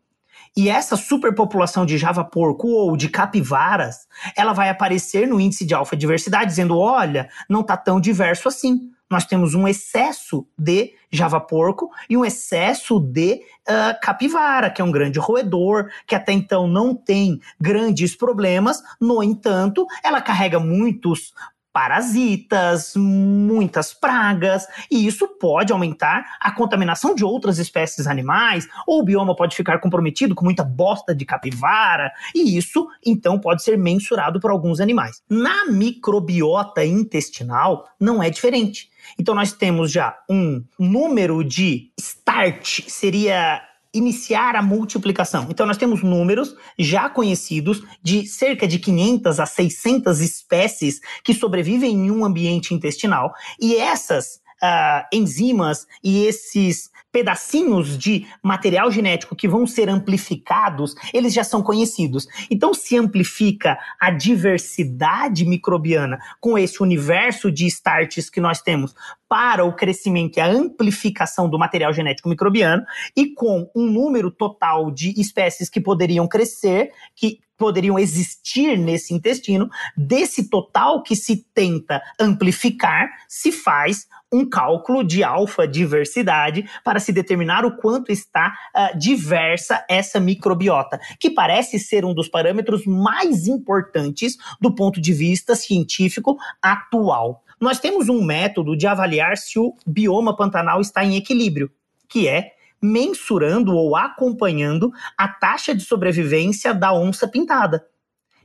e 0.55 0.69
essa 0.69 0.97
superpopulação 0.97 1.85
de 1.85 1.97
java-porco 1.97 2.67
ou 2.67 2.97
de 2.97 3.07
capivaras, 3.07 4.07
ela 4.35 4.53
vai 4.53 4.69
aparecer 4.69 5.27
no 5.27 5.39
índice 5.39 5.65
de 5.65 5.73
alfa-diversidade, 5.73 6.49
dizendo: 6.49 6.77
olha, 6.77 7.29
não 7.49 7.61
está 7.61 7.77
tão 7.77 7.99
diverso 7.99 8.47
assim. 8.47 8.91
Nós 9.09 9.25
temos 9.25 9.53
um 9.53 9.67
excesso 9.67 10.47
de 10.57 10.93
java-porco 11.11 11.89
e 12.09 12.15
um 12.15 12.23
excesso 12.23 12.97
de 12.97 13.41
uh, 13.67 13.99
capivara, 14.01 14.69
que 14.69 14.81
é 14.81 14.85
um 14.85 14.91
grande 14.91 15.19
roedor, 15.19 15.89
que 16.07 16.15
até 16.15 16.31
então 16.31 16.65
não 16.65 16.95
tem 16.95 17.41
grandes 17.59 18.15
problemas, 18.15 18.81
no 19.01 19.21
entanto, 19.21 19.85
ela 20.01 20.21
carrega 20.21 20.61
muitos 20.61 21.33
parasitas, 21.73 22.93
muitas 22.95 23.93
pragas, 23.93 24.65
e 24.89 25.05
isso 25.05 25.27
pode 25.27 25.71
aumentar 25.71 26.37
a 26.39 26.51
contaminação 26.51 27.15
de 27.15 27.23
outras 27.23 27.57
espécies 27.57 28.07
animais, 28.07 28.67
ou 28.85 28.99
o 28.99 29.03
bioma 29.03 29.35
pode 29.35 29.55
ficar 29.55 29.79
comprometido 29.79 30.35
com 30.35 30.45
muita 30.45 30.63
bosta 30.63 31.15
de 31.15 31.25
capivara, 31.25 32.11
e 32.35 32.57
isso 32.57 32.87
então 33.05 33.39
pode 33.39 33.63
ser 33.63 33.77
mensurado 33.77 34.39
por 34.39 34.51
alguns 34.51 34.79
animais. 34.79 35.21
Na 35.29 35.65
microbiota 35.65 36.85
intestinal 36.85 37.87
não 37.99 38.21
é 38.21 38.29
diferente. 38.29 38.89
Então 39.19 39.33
nós 39.33 39.51
temos 39.51 39.91
já 39.91 40.17
um 40.29 40.63
número 40.77 41.43
de 41.43 41.91
start, 41.97 42.81
seria 42.87 43.61
iniciar 43.93 44.55
a 44.55 44.61
multiplicação. 44.61 45.47
Então, 45.49 45.65
nós 45.65 45.77
temos 45.77 46.01
números 46.01 46.55
já 46.77 47.09
conhecidos 47.09 47.83
de 48.01 48.25
cerca 48.25 48.67
de 48.67 48.79
500 48.79 49.39
a 49.39 49.45
600 49.45 50.19
espécies 50.19 51.01
que 51.23 51.33
sobrevivem 51.33 51.91
em 51.91 52.11
um 52.11 52.23
ambiente 52.23 52.73
intestinal, 52.73 53.33
e 53.59 53.75
essas 53.75 54.41
uh, 54.61 55.05
enzimas 55.11 55.87
e 56.03 56.25
esses 56.25 56.91
pedacinhos 57.11 57.97
de 57.97 58.25
material 58.41 58.89
genético 58.89 59.35
que 59.35 59.47
vão 59.47 59.67
ser 59.67 59.89
amplificados, 59.89 60.95
eles 61.13 61.33
já 61.33 61.43
são 61.43 61.61
conhecidos. 61.61 62.25
Então 62.49 62.73
se 62.73 62.95
amplifica 62.97 63.77
a 63.99 64.09
diversidade 64.11 65.45
microbiana 65.45 66.19
com 66.39 66.57
esse 66.57 66.81
universo 66.81 67.51
de 67.51 67.67
starts 67.67 68.29
que 68.29 68.39
nós 68.39 68.61
temos 68.61 68.95
para 69.27 69.65
o 69.65 69.75
crescimento 69.75 70.37
e 70.37 70.41
a 70.41 70.47
amplificação 70.47 71.49
do 71.49 71.59
material 71.59 71.93
genético 71.93 72.29
microbiano 72.29 72.83
e 73.15 73.27
com 73.33 73.69
um 73.75 73.85
número 73.87 74.31
total 74.31 74.91
de 74.91 75.19
espécies 75.19 75.69
que 75.69 75.81
poderiam 75.81 76.27
crescer, 76.27 76.91
que 77.15 77.39
poderiam 77.57 77.99
existir 77.99 78.75
nesse 78.75 79.13
intestino, 79.13 79.69
desse 79.95 80.49
total 80.49 81.03
que 81.03 81.15
se 81.15 81.45
tenta 81.53 82.01
amplificar, 82.19 83.07
se 83.27 83.51
faz 83.51 84.07
um 84.31 84.47
cálculo 84.49 85.03
de 85.03 85.23
alfa-diversidade 85.23 86.69
para 86.83 86.99
se 86.99 87.11
determinar 87.11 87.65
o 87.65 87.75
quanto 87.75 88.11
está 88.11 88.53
uh, 88.75 88.97
diversa 88.97 89.83
essa 89.89 90.19
microbiota, 90.19 90.99
que 91.19 91.29
parece 91.29 91.77
ser 91.77 92.05
um 92.05 92.13
dos 92.13 92.29
parâmetros 92.29 92.85
mais 92.85 93.47
importantes 93.47 94.37
do 94.59 94.73
ponto 94.73 95.01
de 95.01 95.13
vista 95.13 95.55
científico 95.55 96.37
atual. 96.61 97.43
Nós 97.59 97.79
temos 97.79 98.09
um 98.09 98.23
método 98.23 98.75
de 98.75 98.87
avaliar 98.87 99.37
se 99.37 99.59
o 99.59 99.75
bioma 99.85 100.35
pantanal 100.35 100.79
está 100.81 101.03
em 101.03 101.15
equilíbrio, 101.15 101.69
que 102.07 102.27
é 102.27 102.53
mensurando 102.81 103.75
ou 103.75 103.95
acompanhando 103.95 104.91
a 105.15 105.27
taxa 105.27 105.75
de 105.75 105.83
sobrevivência 105.83 106.73
da 106.73 106.91
onça 106.91 107.27
pintada, 107.27 107.85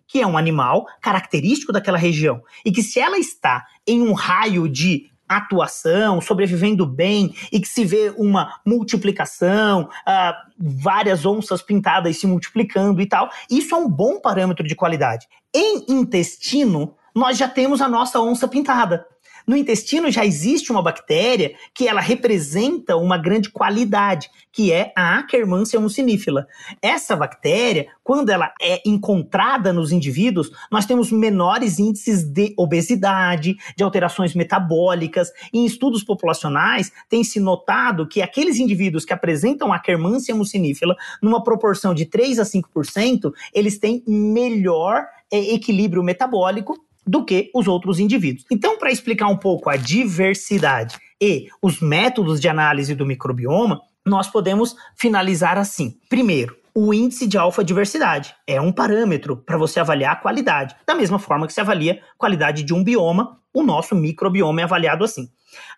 que 0.06 0.20
é 0.20 0.26
um 0.26 0.36
animal 0.36 0.86
característico 1.00 1.72
daquela 1.72 1.96
região 1.96 2.42
e 2.64 2.70
que 2.70 2.82
se 2.82 3.00
ela 3.00 3.18
está 3.18 3.64
em 3.86 4.02
um 4.02 4.12
raio 4.12 4.68
de 4.68 5.10
atuação, 5.28 6.20
sobrevivendo 6.20 6.86
bem 6.86 7.34
e 7.50 7.60
que 7.60 7.68
se 7.68 7.84
vê 7.84 8.12
uma 8.16 8.60
multiplicação, 8.64 9.82
uh, 9.82 10.34
várias 10.58 11.26
onças 11.26 11.62
pintadas 11.62 12.18
se 12.18 12.26
multiplicando 12.26 13.00
e 13.00 13.06
tal. 13.06 13.30
Isso 13.50 13.74
é 13.74 13.78
um 13.78 13.88
bom 13.88 14.20
parâmetro 14.20 14.66
de 14.66 14.74
qualidade. 14.74 15.26
Em 15.54 15.84
intestino, 15.88 16.94
nós 17.14 17.38
já 17.38 17.48
temos 17.48 17.80
a 17.80 17.88
nossa 17.88 18.20
onça 18.20 18.46
pintada. 18.46 19.06
No 19.46 19.56
intestino 19.56 20.10
já 20.10 20.26
existe 20.26 20.72
uma 20.72 20.82
bactéria 20.82 21.54
que 21.72 21.86
ela 21.86 22.00
representa 22.00 22.96
uma 22.96 23.16
grande 23.16 23.48
qualidade, 23.48 24.28
que 24.50 24.72
é 24.72 24.92
a 24.96 25.18
Akkermansia 25.18 25.78
mucinifila. 25.78 26.48
Essa 26.82 27.14
bactéria, 27.14 27.86
quando 28.02 28.30
ela 28.30 28.52
é 28.60 28.82
encontrada 28.84 29.72
nos 29.72 29.92
indivíduos, 29.92 30.50
nós 30.68 30.84
temos 30.84 31.12
menores 31.12 31.78
índices 31.78 32.24
de 32.24 32.54
obesidade, 32.56 33.56
de 33.76 33.84
alterações 33.84 34.34
metabólicas. 34.34 35.30
Em 35.52 35.64
estudos 35.64 36.02
populacionais, 36.02 36.90
tem 37.08 37.22
se 37.22 37.38
notado 37.38 38.08
que 38.08 38.20
aqueles 38.20 38.58
indivíduos 38.58 39.04
que 39.04 39.12
apresentam 39.12 39.72
Akkermansia 39.72 40.34
mucinifila, 40.34 40.96
numa 41.22 41.44
proporção 41.44 41.94
de 41.94 42.04
3 42.04 42.40
a 42.40 42.42
5%, 42.42 43.32
eles 43.54 43.78
têm 43.78 44.02
melhor 44.08 45.06
é, 45.30 45.54
equilíbrio 45.54 46.02
metabólico 46.02 46.84
do 47.06 47.24
que 47.24 47.50
os 47.54 47.68
outros 47.68 48.00
indivíduos. 48.00 48.44
Então, 48.50 48.78
para 48.78 48.90
explicar 48.90 49.28
um 49.28 49.36
pouco 49.36 49.70
a 49.70 49.76
diversidade 49.76 50.98
e 51.20 51.48
os 51.62 51.80
métodos 51.80 52.40
de 52.40 52.48
análise 52.48 52.94
do 52.94 53.06
microbioma, 53.06 53.80
nós 54.04 54.28
podemos 54.28 54.74
finalizar 54.96 55.56
assim. 55.58 55.98
Primeiro, 56.08 56.56
o 56.74 56.92
índice 56.92 57.26
de 57.26 57.38
alfa-diversidade 57.38 58.34
é 58.46 58.60
um 58.60 58.70
parâmetro 58.70 59.36
para 59.36 59.56
você 59.56 59.80
avaliar 59.80 60.12
a 60.12 60.16
qualidade. 60.16 60.76
Da 60.86 60.94
mesma 60.94 61.18
forma 61.18 61.46
que 61.46 61.52
se 61.52 61.60
avalia 61.60 61.94
a 61.94 62.18
qualidade 62.18 62.62
de 62.62 62.74
um 62.74 62.84
bioma, 62.84 63.40
o 63.52 63.62
nosso 63.62 63.94
microbioma 63.94 64.60
é 64.60 64.64
avaliado 64.64 65.02
assim. 65.02 65.30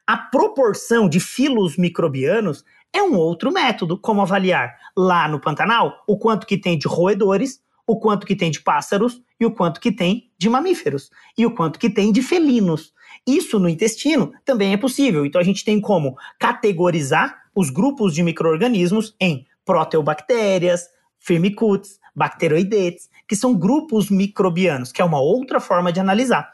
A 0.06 0.16
proporção 0.16 1.08
de 1.08 1.20
filos 1.20 1.76
microbianos 1.76 2.64
é 2.92 3.00
um 3.02 3.14
outro 3.14 3.52
método, 3.52 3.97
como 3.97 4.23
avaliar 4.23 4.75
lá 4.97 5.28
no 5.28 5.40
Pantanal 5.40 6.02
o 6.06 6.18
quanto 6.18 6.47
que 6.47 6.58
tem 6.58 6.76
de 6.76 6.88
roedores, 6.88 7.61
o 7.88 7.99
quanto 7.99 8.26
que 8.26 8.37
tem 8.37 8.50
de 8.50 8.61
pássaros 8.61 9.23
e 9.40 9.47
o 9.47 9.50
quanto 9.50 9.80
que 9.80 9.90
tem 9.90 10.30
de 10.37 10.50
mamíferos 10.50 11.11
e 11.38 11.47
o 11.47 11.54
quanto 11.54 11.78
que 11.78 11.88
tem 11.88 12.12
de 12.12 12.23
felinos. 12.23 12.92
Isso 13.26 13.59
no 13.59 13.66
intestino 13.66 14.30
também 14.45 14.75
é 14.75 14.76
possível. 14.76 15.25
Então 15.25 15.40
a 15.40 15.45
gente 15.45 15.64
tem 15.64 15.80
como 15.80 16.14
categorizar 16.38 17.45
os 17.54 17.71
grupos 17.71 18.14
de 18.14 18.23
microorganismos 18.23 19.16
em 19.18 19.47
proteobactérias, 19.64 20.87
firmicutes, 21.18 21.99
bacteroidetes, 22.14 23.09
que 23.26 23.35
são 23.35 23.57
grupos 23.57 24.11
microbianos, 24.11 24.92
que 24.92 25.00
é 25.00 25.04
uma 25.04 25.21
outra 25.21 25.59
forma 25.59 25.90
de 25.90 25.99
analisar. 25.99 26.52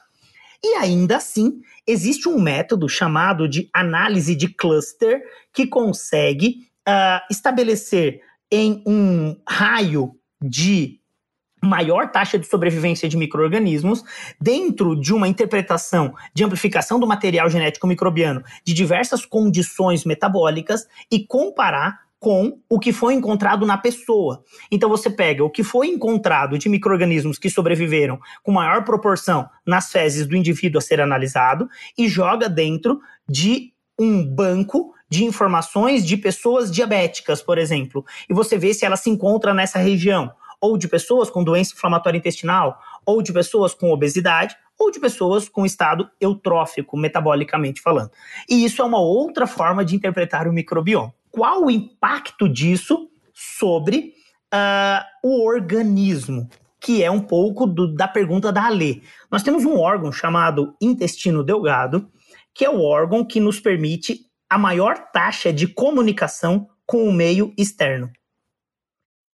E 0.62 0.76
ainda 0.76 1.16
assim, 1.16 1.60
existe 1.84 2.28
um 2.28 2.40
método 2.40 2.88
chamado 2.88 3.48
de 3.48 3.68
análise 3.72 4.36
de 4.36 4.48
cluster 4.48 5.20
que 5.52 5.66
consegue 5.66 6.68
uh, 6.88 7.20
estabelecer 7.28 8.20
em 8.50 8.82
um 8.86 9.36
raio 9.46 10.14
de 10.40 11.00
maior 11.64 12.10
taxa 12.10 12.38
de 12.38 12.46
sobrevivência 12.46 13.08
de 13.08 13.16
micro-organismos 13.16 14.02
dentro 14.40 14.94
de 14.94 15.12
uma 15.12 15.28
interpretação 15.28 16.14
de 16.32 16.44
amplificação 16.44 17.00
do 17.00 17.06
material 17.06 17.48
genético 17.48 17.86
microbiano 17.86 18.42
de 18.64 18.74
diversas 18.74 19.24
condições 19.24 20.04
metabólicas 20.04 20.86
e 21.10 21.26
comparar 21.26 22.04
com 22.24 22.58
o 22.70 22.80
que 22.80 22.90
foi 22.90 23.12
encontrado 23.12 23.66
na 23.66 23.76
pessoa. 23.76 24.42
Então 24.70 24.88
você 24.88 25.10
pega 25.10 25.44
o 25.44 25.50
que 25.50 25.62
foi 25.62 25.88
encontrado 25.88 26.56
de 26.56 26.70
microrganismos 26.70 27.38
que 27.38 27.50
sobreviveram 27.50 28.18
com 28.42 28.50
maior 28.50 28.82
proporção 28.82 29.46
nas 29.66 29.92
fezes 29.92 30.26
do 30.26 30.34
indivíduo 30.34 30.78
a 30.78 30.80
ser 30.80 31.02
analisado 31.02 31.68
e 31.98 32.08
joga 32.08 32.48
dentro 32.48 32.98
de 33.28 33.74
um 33.98 34.24
banco 34.26 34.94
de 35.06 35.24
informações 35.24 36.04
de 36.04 36.16
pessoas 36.16 36.72
diabéticas, 36.72 37.42
por 37.42 37.58
exemplo, 37.58 38.04
e 38.28 38.32
você 38.32 38.56
vê 38.56 38.72
se 38.72 38.86
ela 38.86 38.96
se 38.96 39.10
encontra 39.10 39.52
nessa 39.52 39.78
região 39.78 40.32
ou 40.64 40.78
de 40.78 40.88
pessoas 40.88 41.28
com 41.28 41.44
doença 41.44 41.74
inflamatória 41.74 42.16
intestinal, 42.16 42.80
ou 43.04 43.20
de 43.20 43.34
pessoas 43.34 43.74
com 43.74 43.92
obesidade, 43.92 44.56
ou 44.78 44.90
de 44.90 44.98
pessoas 44.98 45.46
com 45.46 45.66
estado 45.66 46.08
eutrófico, 46.18 46.96
metabolicamente 46.96 47.82
falando. 47.82 48.10
E 48.48 48.64
isso 48.64 48.80
é 48.80 48.84
uma 48.84 48.98
outra 48.98 49.46
forma 49.46 49.84
de 49.84 49.94
interpretar 49.94 50.48
o 50.48 50.52
microbioma. 50.54 51.12
Qual 51.30 51.64
o 51.66 51.70
impacto 51.70 52.48
disso 52.48 53.10
sobre 53.34 54.14
uh, 54.54 55.04
o 55.22 55.44
organismo? 55.44 56.48
Que 56.80 57.04
é 57.04 57.10
um 57.10 57.20
pouco 57.20 57.66
do, 57.66 57.94
da 57.94 58.08
pergunta 58.08 58.50
da 58.50 58.64
Alê. 58.64 59.02
Nós 59.30 59.42
temos 59.42 59.66
um 59.66 59.78
órgão 59.78 60.10
chamado 60.10 60.74
intestino 60.80 61.44
delgado, 61.44 62.08
que 62.54 62.64
é 62.64 62.70
o 62.70 62.80
órgão 62.80 63.22
que 63.22 63.38
nos 63.38 63.60
permite 63.60 64.20
a 64.48 64.56
maior 64.56 64.96
taxa 65.12 65.52
de 65.52 65.66
comunicação 65.66 66.66
com 66.86 67.06
o 67.06 67.12
meio 67.12 67.52
externo 67.58 68.10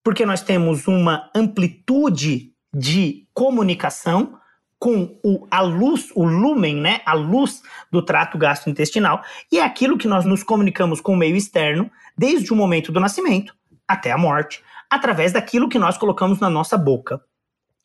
porque 0.03 0.25
nós 0.25 0.43
temos 0.43 0.87
uma 0.87 1.31
amplitude 1.35 2.53
de 2.73 3.27
comunicação 3.35 4.39
com 4.79 5.19
o, 5.23 5.47
a 5.51 5.61
luz, 5.61 6.11
o 6.15 6.25
lumen, 6.25 6.77
né, 6.77 7.03
a 7.05 7.13
luz 7.13 7.63
do 7.93 8.03
trato 8.03 8.39
gastrointestinal, 8.39 9.23
e 9.53 9.59
é 9.59 9.63
aquilo 9.63 9.99
que 9.99 10.09
nós 10.09 10.25
nos 10.25 10.43
comunicamos 10.43 11.01
com 11.03 11.13
o 11.13 11.17
meio 11.17 11.37
externo 11.37 11.91
desde 12.17 12.53
o 12.53 12.57
momento 12.57 12.91
do 12.91 12.99
nascimento 12.99 13.55
até 13.87 14.11
a 14.11 14.17
morte, 14.17 14.63
através 14.89 15.33
daquilo 15.33 15.69
que 15.69 15.79
nós 15.79 15.99
colocamos 15.99 16.39
na 16.41 16.49
nossa 16.49 16.79
boca. 16.79 17.21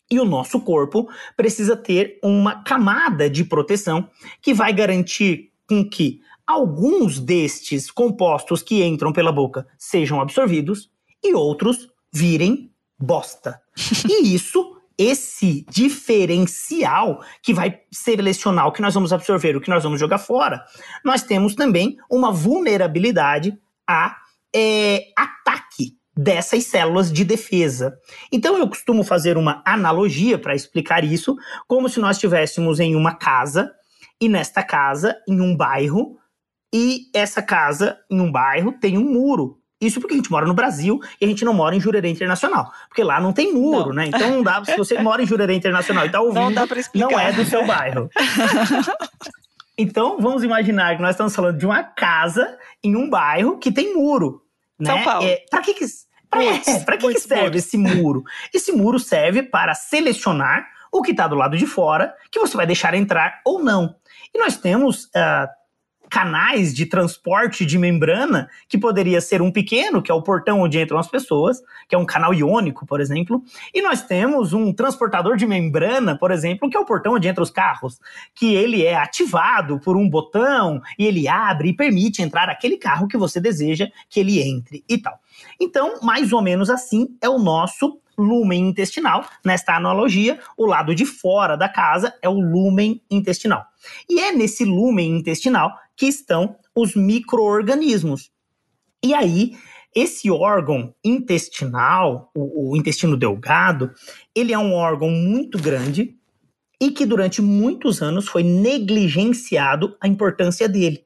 E 0.10 0.20
o 0.20 0.26
nosso 0.26 0.60
corpo 0.62 1.10
precisa 1.36 1.76
ter 1.76 2.20
uma 2.24 2.64
camada 2.64 3.30
de 3.30 3.44
proteção 3.44 4.08
que 4.42 4.54
vai 4.54 4.72
garantir 4.72 5.52
com 5.68 5.84
que 5.84 6.22
alguns 6.46 7.20
destes 7.20 7.90
compostos 7.90 8.62
que 8.62 8.84
entram 8.84 9.12
pela 9.12 9.32
boca 9.32 9.68
sejam 9.78 10.22
absorvidos 10.22 10.92
e 11.24 11.34
outros 11.34 11.90
virem 12.16 12.72
bosta. 12.98 13.62
e 14.10 14.34
isso, 14.34 14.78
esse 14.98 15.66
diferencial 15.70 17.22
que 17.44 17.54
vai 17.54 17.82
selecionar 17.92 18.68
o 18.68 18.72
que 18.72 18.82
nós 18.82 18.94
vamos 18.94 19.12
absorver, 19.12 19.58
o 19.58 19.62
que 19.62 19.70
nós 19.70 19.84
vamos 19.84 20.00
jogar 20.00 20.18
fora, 20.18 20.64
nós 21.04 21.22
temos 21.22 21.54
também 21.56 21.98
uma 22.10 22.32
vulnerabilidade 22.32 23.58
a 23.88 24.16
é, 24.56 25.08
ataque 25.18 25.98
dessas 26.18 26.64
células 26.64 27.12
de 27.12 27.26
defesa. 27.26 27.94
Então 28.32 28.58
eu 28.58 28.70
costumo 28.70 29.04
fazer 29.04 29.38
uma 29.38 29.62
analogia 29.66 30.40
para 30.40 30.56
explicar 30.56 31.04
isso, 31.04 31.36
como 31.68 31.90
se 31.90 32.00
nós 32.00 32.16
estivéssemos 32.16 32.80
em 32.80 32.96
uma 32.96 33.16
casa 33.16 33.70
e 34.22 34.30
nesta 34.30 34.64
casa, 34.64 35.18
em 35.28 35.42
um 35.42 35.56
bairro, 35.58 36.18
e 36.74 37.10
essa 37.14 37.42
casa 37.42 37.98
em 38.10 38.22
um 38.22 38.32
bairro 38.32 38.72
tem 38.80 38.98
um 38.98 39.04
muro 39.04 39.60
isso 39.80 40.00
porque 40.00 40.14
a 40.14 40.18
gente 40.18 40.32
mora 40.32 40.46
no 40.46 40.54
Brasil 40.54 41.00
e 41.20 41.26
a 41.26 41.28
gente 41.28 41.44
não 41.44 41.54
mora 41.54 41.76
em 41.76 41.80
Jurerê 41.80 42.10
Internacional. 42.10 42.72
Porque 42.88 43.04
lá 43.04 43.20
não 43.20 43.34
tem 43.34 43.54
muro, 43.54 43.90
não. 43.90 43.96
né? 43.96 44.08
Então 44.08 44.32
não 44.32 44.44
dá, 44.44 44.64
se 44.66 44.78
você 44.78 44.98
mora 45.00 45.22
em 45.22 45.26
Jurerê 45.26 45.54
Internacional 45.54 46.06
e 46.06 46.10
tá 46.10 46.22
ouvindo, 46.22 46.44
não, 46.44 46.54
dá 46.54 46.66
pra 46.66 46.80
explicar. 46.80 47.10
não 47.10 47.20
é 47.20 47.32
do 47.34 47.46
seu 47.46 47.66
bairro. 47.66 48.10
então 49.78 50.20
vamos 50.20 50.44
imaginar 50.44 50.96
que 50.96 51.02
nós 51.02 51.12
estamos 51.12 51.36
falando 51.36 51.58
de 51.58 51.66
uma 51.66 51.84
casa 51.84 52.58
em 52.84 52.96
um 52.96 53.10
bairro 53.10 53.58
que 53.58 53.72
tem 53.72 53.94
muro. 53.94 54.42
Né? 54.80 54.92
São 54.92 55.04
Paulo. 55.04 55.28
É, 55.28 55.44
pra 55.50 55.62
que 55.62 55.74
que, 55.74 55.86
pra, 56.30 56.44
é, 56.44 56.80
pra 56.86 56.98
que, 56.98 57.14
que 57.14 57.20
serve 57.20 57.58
esse 57.58 57.78
muro? 57.78 58.24
Esse 58.54 58.72
muro 58.72 58.98
serve 58.98 59.44
para 59.44 59.74
selecionar 59.74 60.66
o 60.92 61.02
que 61.02 61.12
está 61.12 61.28
do 61.28 61.36
lado 61.36 61.58
de 61.58 61.66
fora, 61.66 62.16
que 62.32 62.40
você 62.40 62.56
vai 62.56 62.66
deixar 62.66 62.94
entrar 62.94 63.42
ou 63.44 63.62
não. 63.62 63.96
E 64.34 64.40
nós 64.40 64.58
temos 64.58 65.06
uh, 65.06 65.48
canais 66.10 66.74
de 66.74 66.86
transporte 66.86 67.66
de 67.66 67.78
membrana, 67.78 68.50
que 68.68 68.78
poderia 68.78 69.20
ser 69.22 69.42
um 69.42 69.52
pequeno, 69.52 70.02
que 70.02 70.12
é 70.12 70.14
o 70.14 70.22
portão 70.22 70.62
onde 70.62 70.80
entram 70.80 70.98
as 70.98 71.08
pessoas, 71.08 71.62
que 71.88 71.96
é 71.96 71.98
um 71.98 72.06
canal 72.06 72.34
iônico, 72.34 72.86
por 72.86 73.02
exemplo, 73.02 73.44
e 73.74 73.82
nós 73.82 74.02
temos 74.04 74.54
um 74.54 74.72
transportador 74.74 75.36
de 75.36 75.46
membrana, 75.46 76.18
por 76.18 76.32
exemplo, 76.32 76.70
que 76.70 76.78
é 76.78 76.80
o 76.80 76.86
portão 76.86 77.14
onde 77.14 77.28
entram 77.28 77.44
os 77.44 77.52
carros, 77.52 78.00
que 78.34 78.54
ele 78.54 78.84
é 78.84 78.96
ativado 78.96 79.80
por 79.80 79.98
um 79.98 80.10
botão 80.10 80.82
e 80.98 81.06
ele 81.06 81.28
abre 81.28 81.70
e 81.70 81.74
permite 81.74 82.22
entrar 82.22 82.50
aquele 82.50 82.78
carro 82.78 83.08
que 83.08 83.18
você 83.18 83.40
deseja 83.40 83.88
que 84.10 84.20
ele 84.20 84.42
entre 84.42 84.84
e 84.88 84.98
tal. 84.98 85.20
Então, 85.60 86.00
mais 86.02 86.32
ou 86.32 86.42
menos 86.42 86.70
assim 86.70 87.08
é 87.22 87.30
o 87.30 87.40
nosso 87.40 88.00
lumen 88.18 88.70
intestinal. 88.70 89.26
Nesta 89.44 89.76
analogia, 89.76 90.40
o 90.58 90.66
lado 90.66 90.96
de 90.96 91.06
fora 91.06 91.56
da 91.56 91.68
casa 91.68 92.14
é 92.22 92.30
o 92.30 92.40
lumen 92.40 93.02
intestinal. 93.10 93.66
E 94.10 94.20
é 94.20 94.32
nesse 94.32 94.64
lumen 94.64 95.18
intestinal 95.18 95.78
que 95.96 96.06
estão 96.06 96.58
os 96.76 96.96
microorganismos. 96.96 98.32
E 99.04 99.14
aí, 99.14 99.58
esse 99.96 100.30
órgão 100.30 100.94
intestinal, 101.04 102.30
o, 102.36 102.72
o, 102.72 102.78
intestino 102.78 103.16
delgado, 103.16 103.94
ele 104.36 104.52
é 104.52 104.58
um 104.58 104.74
órgão 104.74 105.10
muito 105.10 105.58
grande 105.58 106.18
e 106.82 106.92
que 106.92 107.06
durante 107.06 107.42
muitos 107.42 108.02
anos 108.02 108.28
foi 108.28 108.44
negligenciado 108.44 109.96
a 110.02 110.08
importância 110.08 110.68
dele. 110.68 111.06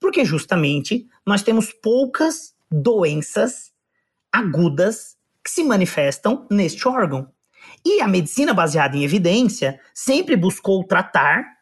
Porque 0.00 0.24
justamente 0.24 1.06
nós 1.24 1.42
temos 1.42 1.72
poucas 1.72 2.54
doenças 2.70 3.72
agudas 4.32 5.16
que 5.42 5.50
se 5.50 5.62
manifestam 5.62 6.46
neste 6.50 6.88
órgão. 6.88 7.30
E 7.84 8.00
a 8.00 8.08
medicina 8.08 8.52
baseada 8.52 8.96
em 8.96 9.04
evidência 9.04 9.80
sempre 9.94 10.36
buscou 10.36 10.82
tratar 10.84 11.53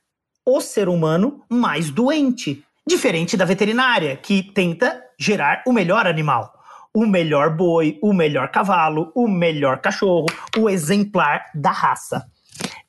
o 0.45 0.61
ser 0.61 0.89
humano 0.89 1.43
mais 1.49 1.91
doente. 1.91 2.65
Diferente 2.87 3.37
da 3.37 3.45
veterinária, 3.45 4.17
que 4.17 4.43
tenta 4.43 5.03
gerar 5.19 5.63
o 5.67 5.73
melhor 5.73 6.07
animal. 6.07 6.53
O 6.95 7.07
melhor 7.07 7.57
boi, 7.57 7.99
o 8.03 8.13
melhor 8.13 8.49
cavalo, 8.51 9.13
o 9.15 9.29
melhor 9.29 9.81
cachorro, 9.81 10.27
o 10.59 10.69
exemplar 10.69 11.47
da 11.55 11.71
raça. 11.71 12.27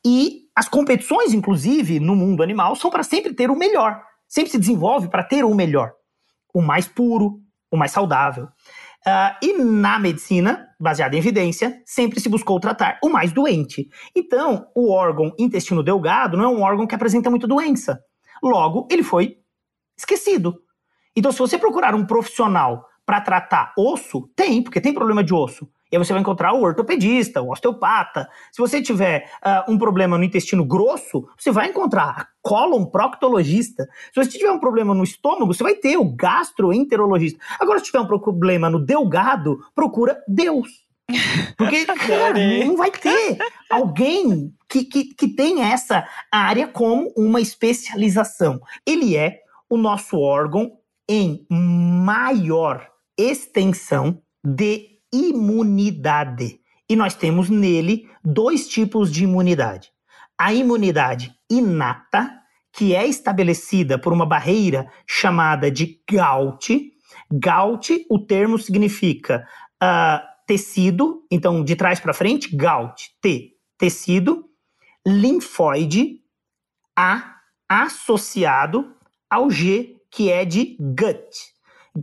E 0.04 0.42
as 0.54 0.68
competições, 0.68 1.32
inclusive, 1.32 1.98
no 2.00 2.14
mundo 2.14 2.42
animal, 2.42 2.76
são 2.76 2.90
para 2.90 3.02
sempre 3.02 3.32
ter 3.32 3.50
o 3.50 3.56
melhor. 3.56 4.02
Sempre 4.28 4.50
se 4.50 4.58
desenvolve 4.58 5.08
para 5.08 5.22
ter 5.22 5.44
o 5.44 5.54
melhor. 5.54 5.92
O 6.52 6.60
mais 6.60 6.86
puro, 6.86 7.40
o 7.70 7.76
mais 7.76 7.92
saudável. 7.92 8.48
Uh, 9.06 9.36
e 9.42 9.52
na 9.62 9.98
medicina, 9.98 10.66
baseada 10.80 11.14
em 11.14 11.18
evidência, 11.18 11.82
sempre 11.84 12.18
se 12.20 12.28
buscou 12.28 12.58
tratar 12.58 12.98
o 13.02 13.10
mais 13.10 13.32
doente. 13.32 13.88
Então, 14.16 14.66
o 14.74 14.90
órgão 14.90 15.34
intestino 15.38 15.82
delgado 15.82 16.38
não 16.38 16.44
é 16.44 16.48
um 16.48 16.62
órgão 16.62 16.86
que 16.86 16.94
apresenta 16.94 17.28
muita 17.28 17.46
doença. 17.46 18.00
Logo, 18.42 18.88
ele 18.90 19.02
foi 19.02 19.36
esquecido. 19.96 20.58
Então, 21.14 21.30
se 21.30 21.38
você 21.38 21.58
procurar 21.58 21.94
um 21.94 22.06
profissional 22.06 22.86
para 23.04 23.20
tratar 23.20 23.74
osso, 23.76 24.28
tem, 24.34 24.62
porque 24.62 24.80
tem 24.80 24.94
problema 24.94 25.22
de 25.22 25.34
osso. 25.34 25.68
E 25.92 25.96
aí 25.96 26.04
você 26.04 26.12
vai 26.12 26.20
encontrar 26.20 26.52
o 26.54 26.62
ortopedista, 26.62 27.42
o 27.42 27.50
osteopata. 27.50 28.28
Se 28.52 28.60
você 28.60 28.82
tiver 28.82 29.30
uh, 29.44 29.70
um 29.70 29.78
problema 29.78 30.18
no 30.18 30.24
intestino 30.24 30.64
grosso, 30.64 31.28
você 31.38 31.50
vai 31.50 31.68
encontrar 31.68 32.08
a 32.08 32.26
colon 32.42 32.84
proctologista. 32.86 33.86
Se 34.12 34.24
você 34.24 34.38
tiver 34.38 34.50
um 34.50 34.58
problema 34.58 34.94
no 34.94 35.04
estômago, 35.04 35.52
você 35.52 35.62
vai 35.62 35.74
ter 35.74 35.96
o 35.96 36.04
gastroenterologista. 36.04 37.38
Agora, 37.60 37.78
se 37.78 37.86
tiver 37.86 38.00
um 38.00 38.06
problema 38.06 38.68
no 38.68 38.78
delgado, 38.78 39.58
procura 39.74 40.22
Deus. 40.26 40.84
Porque 41.56 41.84
cara, 41.86 42.64
não 42.64 42.76
vai 42.76 42.90
ter 42.90 43.38
alguém 43.70 44.52
que, 44.68 44.84
que, 44.84 45.14
que 45.14 45.28
tenha 45.28 45.66
essa 45.66 46.08
área 46.32 46.66
como 46.66 47.12
uma 47.16 47.40
especialização. 47.40 48.60
Ele 48.86 49.16
é 49.16 49.40
o 49.68 49.76
nosso 49.76 50.18
órgão 50.18 50.72
em 51.08 51.46
maior 51.50 52.88
extensão 53.18 54.20
de 54.44 54.93
imunidade. 55.14 56.60
E 56.88 56.96
nós 56.96 57.14
temos 57.14 57.48
nele 57.48 58.08
dois 58.22 58.66
tipos 58.68 59.12
de 59.12 59.24
imunidade. 59.24 59.90
A 60.36 60.52
imunidade 60.52 61.32
inata, 61.48 62.30
que 62.72 62.94
é 62.94 63.06
estabelecida 63.06 63.96
por 63.96 64.12
uma 64.12 64.26
barreira 64.26 64.90
chamada 65.06 65.70
de 65.70 66.00
GAUT. 66.10 66.92
GAUT, 67.30 68.04
o 68.10 68.18
termo 68.18 68.58
significa 68.58 69.46
uh, 69.82 70.20
tecido, 70.46 71.24
então 71.30 71.62
de 71.62 71.76
trás 71.76 72.00
para 72.00 72.12
frente, 72.12 72.54
GAUT, 72.54 73.10
T, 73.20 73.52
tecido, 73.78 74.44
linfóide, 75.06 76.20
A, 76.96 77.36
associado 77.68 78.92
ao 79.30 79.48
G, 79.48 79.96
que 80.10 80.30
é 80.30 80.44
de 80.44 80.76
gut 80.80 81.53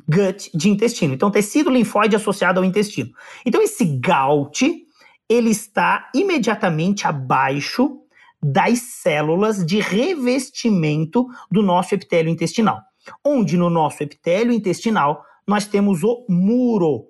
gut 0.07 0.49
de 0.53 0.69
intestino. 0.69 1.13
Então, 1.13 1.31
tecido 1.31 1.69
linfóide 1.69 2.15
associado 2.15 2.59
ao 2.59 2.65
intestino. 2.65 3.11
Então, 3.45 3.61
esse 3.61 3.85
GAUT, 3.85 4.87
ele 5.29 5.49
está 5.49 6.09
imediatamente 6.15 7.07
abaixo 7.07 7.99
das 8.41 8.79
células 8.79 9.65
de 9.65 9.79
revestimento 9.79 11.27
do 11.49 11.61
nosso 11.61 11.93
epitélio 11.93 12.31
intestinal. 12.31 12.81
Onde 13.23 13.57
no 13.57 13.69
nosso 13.69 14.01
epitélio 14.01 14.51
intestinal 14.51 15.23
nós 15.47 15.67
temos 15.67 16.03
o 16.03 16.25
muro. 16.27 17.07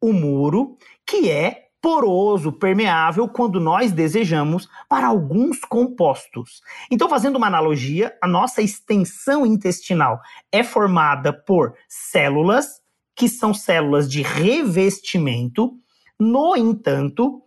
O 0.00 0.12
muro, 0.12 0.76
que 1.06 1.30
é 1.30 1.61
poroso, 1.82 2.52
permeável, 2.52 3.28
quando 3.28 3.58
nós 3.58 3.90
desejamos 3.90 4.68
para 4.88 5.08
alguns 5.08 5.60
compostos. 5.62 6.62
Então, 6.88 7.08
fazendo 7.08 7.36
uma 7.36 7.48
analogia, 7.48 8.16
a 8.22 8.28
nossa 8.28 8.62
extensão 8.62 9.44
intestinal 9.44 10.20
é 10.52 10.62
formada 10.62 11.32
por 11.32 11.74
células, 11.88 12.80
que 13.16 13.28
são 13.28 13.52
células 13.52 14.08
de 14.08 14.22
revestimento. 14.22 15.72
No 16.18 16.54
entanto, 16.56 17.42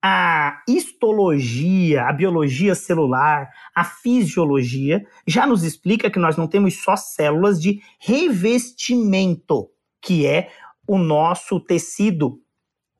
a 0.00 0.62
histologia, 0.68 2.04
a 2.04 2.12
biologia 2.12 2.76
celular, 2.76 3.50
a 3.74 3.84
fisiologia 3.84 5.04
já 5.26 5.46
nos 5.46 5.64
explica 5.64 6.08
que 6.08 6.18
nós 6.18 6.36
não 6.36 6.46
temos 6.46 6.80
só 6.80 6.94
células 6.94 7.60
de 7.60 7.82
revestimento, 7.98 9.68
que 10.00 10.26
é 10.26 10.48
o 10.86 10.96
nosso 10.96 11.58
tecido 11.58 12.40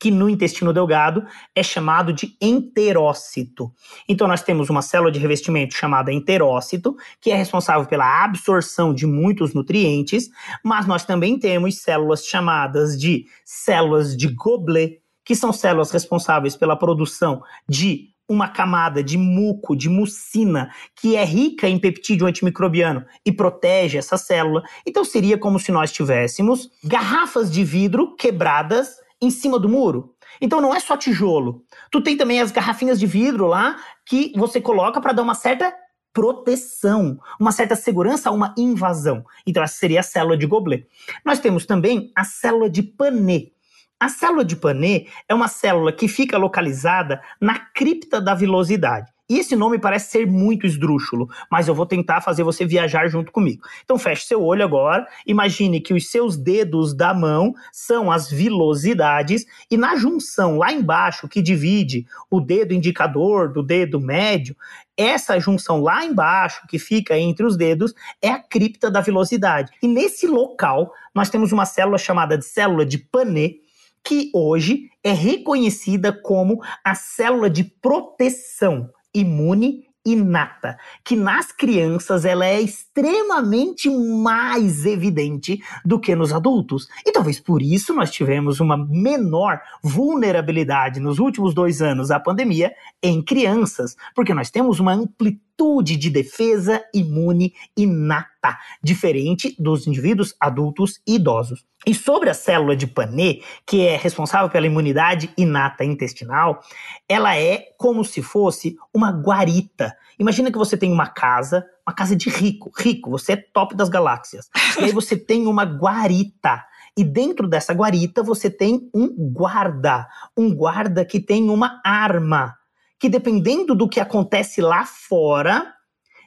que 0.00 0.10
no 0.10 0.30
intestino 0.30 0.72
delgado 0.72 1.22
é 1.54 1.62
chamado 1.62 2.10
de 2.10 2.34
enterócito. 2.40 3.70
Então 4.08 4.26
nós 4.26 4.42
temos 4.42 4.70
uma 4.70 4.80
célula 4.80 5.12
de 5.12 5.18
revestimento 5.18 5.74
chamada 5.74 6.10
enterócito, 6.10 6.96
que 7.20 7.30
é 7.30 7.36
responsável 7.36 7.86
pela 7.86 8.24
absorção 8.24 8.94
de 8.94 9.06
muitos 9.06 9.52
nutrientes, 9.52 10.30
mas 10.64 10.86
nós 10.86 11.04
também 11.04 11.38
temos 11.38 11.82
células 11.82 12.24
chamadas 12.24 12.98
de 12.98 13.26
células 13.44 14.16
de 14.16 14.28
Goblet, 14.28 15.02
que 15.22 15.36
são 15.36 15.52
células 15.52 15.90
responsáveis 15.90 16.56
pela 16.56 16.76
produção 16.76 17.42
de 17.68 18.08
uma 18.26 18.48
camada 18.48 19.02
de 19.02 19.18
muco, 19.18 19.76
de 19.76 19.88
mucina, 19.88 20.70
que 20.94 21.16
é 21.16 21.24
rica 21.24 21.68
em 21.68 21.78
peptídeo 21.78 22.26
antimicrobiano 22.26 23.04
e 23.26 23.32
protege 23.32 23.98
essa 23.98 24.16
célula. 24.16 24.62
Então 24.86 25.04
seria 25.04 25.36
como 25.36 25.58
se 25.58 25.72
nós 25.72 25.92
tivéssemos 25.92 26.70
garrafas 26.82 27.50
de 27.50 27.64
vidro 27.64 28.14
quebradas 28.14 29.00
em 29.20 29.30
cima 29.30 29.58
do 29.58 29.68
muro. 29.68 30.14
Então 30.40 30.60
não 30.60 30.74
é 30.74 30.80
só 30.80 30.96
tijolo. 30.96 31.62
Tu 31.90 32.00
tem 32.00 32.16
também 32.16 32.40
as 32.40 32.50
garrafinhas 32.50 32.98
de 32.98 33.06
vidro 33.06 33.46
lá 33.46 33.76
que 34.06 34.32
você 34.36 34.60
coloca 34.60 35.00
para 35.00 35.12
dar 35.12 35.22
uma 35.22 35.34
certa 35.34 35.74
proteção, 36.12 37.18
uma 37.38 37.52
certa 37.52 37.76
segurança 37.76 38.28
a 38.28 38.32
uma 38.32 38.54
invasão. 38.56 39.24
Então 39.46 39.62
essa 39.62 39.76
seria 39.76 40.00
a 40.00 40.04
célula 40.04 40.36
de 40.36 40.46
Goblet. 40.46 40.86
Nós 41.24 41.38
temos 41.38 41.66
também 41.66 42.10
a 42.16 42.24
célula 42.24 42.68
de 42.68 42.82
Panet. 42.82 43.52
A 43.98 44.08
célula 44.08 44.44
de 44.44 44.56
Panet 44.56 45.08
é 45.28 45.34
uma 45.34 45.48
célula 45.48 45.92
que 45.92 46.08
fica 46.08 46.38
localizada 46.38 47.22
na 47.40 47.58
cripta 47.58 48.20
da 48.20 48.34
vilosidade. 48.34 49.12
E 49.30 49.38
esse 49.38 49.54
nome 49.54 49.78
parece 49.78 50.10
ser 50.10 50.26
muito 50.26 50.66
esdrúxulo, 50.66 51.28
mas 51.48 51.68
eu 51.68 51.74
vou 51.74 51.86
tentar 51.86 52.20
fazer 52.20 52.42
você 52.42 52.66
viajar 52.66 53.06
junto 53.06 53.30
comigo. 53.30 53.62
Então 53.84 53.96
feche 53.96 54.26
seu 54.26 54.42
olho 54.42 54.64
agora, 54.64 55.06
imagine 55.24 55.80
que 55.80 55.94
os 55.94 56.10
seus 56.10 56.36
dedos 56.36 56.92
da 56.92 57.14
mão 57.14 57.54
são 57.70 58.10
as 58.10 58.28
vilosidades 58.28 59.46
e 59.70 59.76
na 59.76 59.94
junção 59.94 60.58
lá 60.58 60.72
embaixo 60.72 61.28
que 61.28 61.40
divide 61.40 62.08
o 62.28 62.40
dedo 62.40 62.74
indicador 62.74 63.52
do 63.52 63.62
dedo 63.62 64.00
médio, 64.00 64.56
essa 64.96 65.38
junção 65.38 65.80
lá 65.80 66.04
embaixo 66.04 66.66
que 66.66 66.76
fica 66.76 67.16
entre 67.16 67.46
os 67.46 67.56
dedos 67.56 67.94
é 68.20 68.30
a 68.30 68.38
cripta 68.42 68.90
da 68.90 69.00
vilosidade. 69.00 69.70
E 69.80 69.86
nesse 69.86 70.26
local 70.26 70.92
nós 71.14 71.30
temos 71.30 71.52
uma 71.52 71.66
célula 71.66 71.98
chamada 71.98 72.36
de 72.36 72.44
célula 72.44 72.84
de 72.84 72.98
Panet 72.98 73.60
que 74.02 74.28
hoje 74.34 74.90
é 75.04 75.12
reconhecida 75.12 76.12
como 76.12 76.60
a 76.82 76.96
célula 76.96 77.48
de 77.48 77.62
proteção 77.62 78.90
imune 79.14 79.90
inata, 80.04 80.78
que 81.04 81.14
nas 81.14 81.52
crianças 81.52 82.24
ela 82.24 82.46
é 82.46 82.60
extremamente 82.60 83.90
mais 83.90 84.86
evidente 84.86 85.62
do 85.84 86.00
que 86.00 86.14
nos 86.16 86.32
adultos. 86.32 86.88
E 87.06 87.12
talvez 87.12 87.38
por 87.38 87.60
isso 87.60 87.94
nós 87.94 88.10
tivemos 88.10 88.60
uma 88.60 88.76
menor 88.76 89.60
vulnerabilidade 89.82 91.00
nos 91.00 91.18
últimos 91.18 91.52
dois 91.54 91.82
anos 91.82 92.08
da 92.08 92.18
pandemia 92.18 92.72
em 93.02 93.22
crianças, 93.22 93.94
porque 94.14 94.32
nós 94.32 94.50
temos 94.50 94.80
uma 94.80 94.94
amplitude 94.94 95.49
de 95.82 96.08
defesa 96.08 96.82
imune 96.94 97.52
inata, 97.76 98.58
diferente 98.82 99.54
dos 99.58 99.86
indivíduos 99.86 100.34
adultos 100.40 101.00
e 101.06 101.16
idosos. 101.16 101.64
E 101.86 101.94
sobre 101.94 102.30
a 102.30 102.34
célula 102.34 102.74
de 102.74 102.86
Panet, 102.86 103.42
que 103.66 103.86
é 103.86 103.96
responsável 103.96 104.48
pela 104.48 104.66
imunidade 104.66 105.30
inata 105.36 105.84
intestinal, 105.84 106.60
ela 107.08 107.36
é 107.36 107.68
como 107.78 108.04
se 108.04 108.22
fosse 108.22 108.76
uma 108.92 109.10
guarita. 109.10 109.94
Imagina 110.18 110.50
que 110.50 110.58
você 110.58 110.76
tem 110.76 110.90
uma 110.90 111.06
casa, 111.06 111.64
uma 111.86 111.94
casa 111.94 112.16
de 112.16 112.30
rico, 112.30 112.70
rico, 112.76 113.10
você 113.10 113.32
é 113.32 113.36
top 113.36 113.74
das 113.74 113.88
galáxias. 113.88 114.48
E 114.80 114.84
aí 114.84 114.92
você 114.92 115.16
tem 115.16 115.46
uma 115.46 115.64
guarita. 115.64 116.64
E 116.96 117.04
dentro 117.04 117.46
dessa 117.46 117.74
guarita 117.74 118.22
você 118.22 118.50
tem 118.50 118.88
um 118.94 119.08
guarda, 119.32 120.06
um 120.36 120.54
guarda 120.54 121.04
que 121.04 121.20
tem 121.20 121.50
uma 121.50 121.80
arma, 121.84 122.56
que 123.00 123.08
dependendo 123.08 123.74
do 123.74 123.88
que 123.88 123.98
acontece 123.98 124.60
lá 124.60 124.84
fora, 124.84 125.74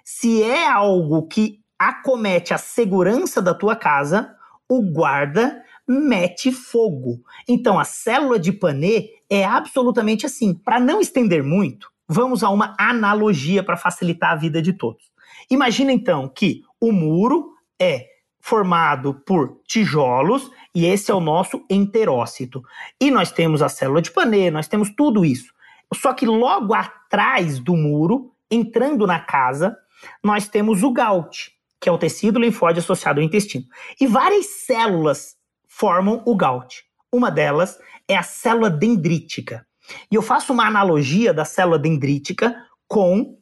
se 0.04 0.42
é 0.42 0.68
algo 0.68 1.28
que 1.28 1.60
acomete 1.78 2.52
a 2.52 2.58
segurança 2.58 3.40
da 3.42 3.54
tua 3.54 3.76
casa, 3.76 4.36
o 4.68 4.82
guarda 4.82 5.62
mete 5.88 6.52
fogo. 6.52 7.22
Então 7.48 7.78
a 7.78 7.84
célula 7.84 8.40
de 8.40 8.52
Panet 8.52 9.12
é 9.30 9.46
absolutamente 9.46 10.26
assim. 10.26 10.54
Para 10.54 10.80
não 10.80 11.00
estender 11.00 11.44
muito, 11.44 11.92
vamos 12.08 12.44
a 12.44 12.50
uma 12.50 12.76
analogia 12.80 13.62
para 13.62 13.78
facilitar 13.78 14.32
a 14.32 14.36
vida 14.36 14.62
de 14.62 14.74
todos. 14.74 15.04
Imagina 15.52 15.92
então 15.92 16.28
que 16.28 16.64
o 16.82 16.92
muro 16.92 17.52
é 17.80 18.08
formado 18.40 19.22
por 19.26 19.62
tijolos 19.68 20.50
e 20.74 20.86
esse 20.86 21.12
é 21.12 21.14
o 21.14 21.20
nosso 21.20 21.64
enterócito. 21.70 22.64
E 23.00 23.12
nós 23.12 23.32
temos 23.32 23.62
a 23.62 23.70
célula 23.70 24.02
de 24.02 24.12
Panet, 24.12 24.50
nós 24.50 24.68
temos 24.68 24.90
tudo 24.90 25.24
isso. 25.24 25.54
Só 25.94 26.14
que 26.14 26.26
logo 26.26 26.74
atrás 26.74 27.60
do 27.60 27.76
muro, 27.76 28.34
entrando 28.50 29.08
na 29.08 29.20
casa, 29.20 29.76
nós 30.24 30.48
temos 30.48 30.84
o 30.84 30.92
GALT, 30.92 31.52
que 31.80 31.90
é 31.90 31.92
o 31.92 31.98
tecido 31.98 32.40
linfóide 32.40 32.80
associado 32.80 33.20
ao 33.20 33.26
intestino. 33.26 33.66
E 34.00 34.08
várias 34.08 34.46
células 34.66 35.36
formam 35.68 36.22
o 36.26 36.36
GALT. 36.36 36.84
Uma 37.12 37.30
delas 37.30 37.78
é 38.08 38.16
a 38.16 38.24
célula 38.24 38.70
dendrítica. 38.70 39.66
E 40.12 40.16
eu 40.16 40.22
faço 40.22 40.54
uma 40.54 40.66
analogia 40.66 41.34
da 41.34 41.46
célula 41.46 41.78
dendrítica 41.78 42.56
com 42.88 43.38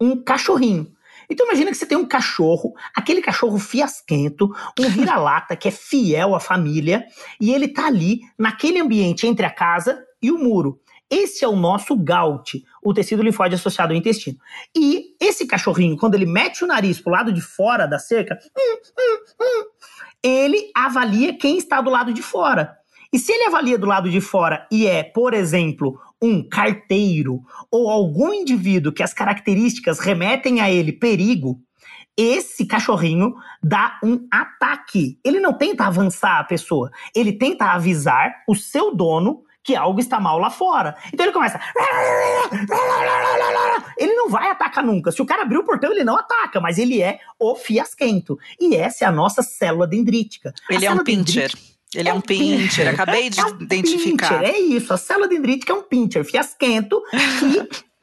um 0.00 0.22
cachorrinho. 0.22 0.92
Então 1.28 1.46
imagina 1.46 1.70
que 1.70 1.76
você 1.76 1.86
tem 1.86 1.96
um 1.96 2.08
cachorro, 2.08 2.74
aquele 2.94 3.22
cachorro 3.22 3.58
fiasquento, 3.58 4.52
um 4.78 4.88
vira-lata 4.90 5.54
que 5.54 5.68
é 5.68 5.70
fiel 5.70 6.34
à 6.34 6.40
família, 6.40 7.04
e 7.40 7.52
ele 7.52 7.68
tá 7.68 7.86
ali 7.86 8.20
naquele 8.36 8.80
ambiente 8.80 9.26
entre 9.26 9.46
a 9.46 9.50
casa 9.50 10.04
e 10.20 10.32
o 10.32 10.38
muro. 10.38 10.80
Esse 11.10 11.44
é 11.44 11.48
o 11.48 11.56
nosso 11.56 11.96
GALT, 11.96 12.62
o 12.82 12.94
tecido 12.94 13.22
linfóide 13.22 13.56
associado 13.56 13.92
ao 13.92 13.98
intestino. 13.98 14.38
E 14.76 15.16
esse 15.20 15.46
cachorrinho, 15.46 15.96
quando 15.96 16.14
ele 16.14 16.26
mete 16.26 16.62
o 16.62 16.66
nariz 16.66 17.00
pro 17.00 17.12
lado 17.12 17.32
de 17.32 17.40
fora 17.40 17.86
da 17.86 17.98
cerca, 17.98 18.38
hum, 18.56 18.76
hum, 18.98 19.18
hum, 19.42 19.64
ele 20.22 20.70
avalia 20.74 21.36
quem 21.36 21.58
está 21.58 21.80
do 21.80 21.90
lado 21.90 22.12
de 22.12 22.22
fora. 22.22 22.76
E 23.12 23.18
se 23.18 23.32
ele 23.32 23.46
avalia 23.46 23.76
do 23.76 23.86
lado 23.86 24.08
de 24.08 24.20
fora 24.20 24.68
e 24.70 24.86
é, 24.86 25.02
por 25.02 25.34
exemplo, 25.34 25.98
um 26.22 26.48
carteiro 26.48 27.40
ou 27.70 27.90
algum 27.90 28.32
indivíduo 28.32 28.92
que 28.92 29.02
as 29.02 29.12
características 29.12 29.98
remetem 29.98 30.60
a 30.60 30.70
ele 30.70 30.92
perigo, 30.92 31.60
esse 32.16 32.66
cachorrinho 32.66 33.34
dá 33.62 33.98
um 34.04 34.28
ataque. 34.30 35.18
Ele 35.24 35.40
não 35.40 35.52
tenta 35.52 35.86
avançar 35.86 36.38
a 36.38 36.44
pessoa, 36.44 36.90
ele 37.14 37.32
tenta 37.32 37.72
avisar 37.72 38.44
o 38.46 38.54
seu 38.54 38.94
dono 38.94 39.42
que 39.62 39.76
algo 39.76 40.00
está 40.00 40.18
mal 40.18 40.38
lá 40.38 40.50
fora. 40.50 40.96
Então 41.12 41.26
ele 41.26 41.32
começa. 41.32 41.60
Ele 43.96 44.14
não 44.14 44.28
vai 44.28 44.50
atacar 44.50 44.84
nunca. 44.84 45.12
Se 45.12 45.20
o 45.20 45.26
cara 45.26 45.42
abrir 45.42 45.58
o 45.58 45.64
portão, 45.64 45.92
ele 45.92 46.04
não 46.04 46.16
ataca, 46.16 46.60
mas 46.60 46.78
ele 46.78 47.02
é 47.02 47.18
o 47.38 47.54
fiasquento. 47.54 48.38
E 48.58 48.74
essa 48.74 49.04
é 49.04 49.08
a 49.08 49.12
nossa 49.12 49.42
célula 49.42 49.86
dendrítica. 49.86 50.52
Ele 50.68 50.86
é 50.86 50.92
um 50.92 51.04
pincher. 51.04 51.52
Ele 51.94 52.08
é, 52.08 52.12
é 52.12 52.14
um 52.14 52.20
pincher, 52.20 52.58
pincher. 52.58 52.88
acabei 52.88 53.28
de 53.30 53.40
é 53.40 53.44
um 53.44 53.60
identificar. 53.60 54.38
Pincher, 54.38 54.54
é 54.54 54.58
isso, 54.58 54.94
a 54.94 54.96
célula 54.96 55.26
dendrítica 55.26 55.72
é 55.72 55.76
um 55.76 55.82
pincher 55.82 56.24
fiasquento 56.24 57.02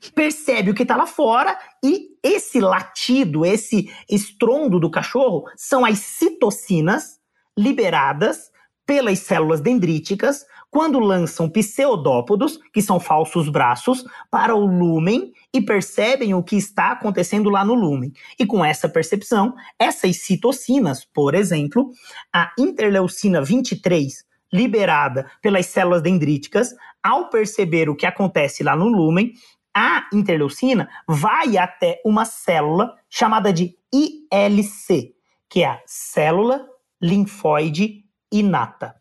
que 0.01 0.11
percebe 0.11 0.71
o 0.71 0.73
que 0.73 0.83
está 0.83 0.97
lá 0.97 1.07
fora 1.07 1.57
e 1.83 2.09
esse 2.21 2.59
latido, 2.59 3.45
esse 3.45 3.89
estrondo 4.09 4.77
do 4.77 4.91
cachorro 4.91 5.45
são 5.55 5.85
as 5.85 5.99
citocinas 5.99 7.17
liberadas 7.57 8.51
pelas 8.85 9.19
células 9.19 9.61
dendríticas 9.61 10.45
quando 10.77 10.99
lançam 10.99 11.49
pseudópodos, 11.49 12.59
que 12.71 12.83
são 12.83 12.99
falsos 12.99 13.49
braços, 13.49 14.05
para 14.29 14.53
o 14.53 14.63
lúmen 14.63 15.33
e 15.51 15.59
percebem 15.59 16.35
o 16.35 16.43
que 16.43 16.55
está 16.55 16.91
acontecendo 16.91 17.49
lá 17.49 17.65
no 17.65 17.73
lúmen. 17.73 18.13
E 18.37 18.45
com 18.45 18.63
essa 18.63 18.87
percepção, 18.87 19.55
essas 19.79 20.17
citocinas, 20.17 21.03
por 21.03 21.33
exemplo, 21.33 21.89
a 22.31 22.51
interleucina 22.59 23.41
23, 23.41 24.23
liberada 24.53 25.25
pelas 25.41 25.65
células 25.65 26.03
dendríticas, 26.03 26.75
ao 27.01 27.31
perceber 27.31 27.89
o 27.89 27.95
que 27.95 28.05
acontece 28.05 28.61
lá 28.61 28.75
no 28.75 28.87
lúmen, 28.87 29.33
a 29.75 30.07
interleucina 30.13 30.87
vai 31.07 31.57
até 31.57 31.99
uma 32.05 32.23
célula 32.23 32.93
chamada 33.09 33.51
de 33.51 33.75
ILC, 33.91 35.15
que 35.49 35.63
é 35.63 35.69
a 35.69 35.81
célula 35.87 36.67
linfóide 37.01 38.03
inata. 38.31 38.93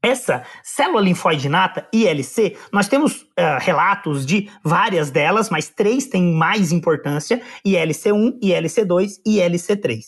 Essa 0.00 0.44
célula 0.62 1.00
linfóide 1.00 1.48
inata, 1.48 1.88
ILC, 1.92 2.56
nós 2.72 2.86
temos 2.86 3.22
uh, 3.22 3.58
relatos 3.58 4.24
de 4.24 4.48
várias 4.62 5.10
delas, 5.10 5.50
mas 5.50 5.68
três 5.68 6.06
têm 6.06 6.32
mais 6.32 6.70
importância: 6.70 7.42
ILC1, 7.66 8.38
ILC2 8.40 9.14
e 9.26 9.38
ILC3. 9.38 10.00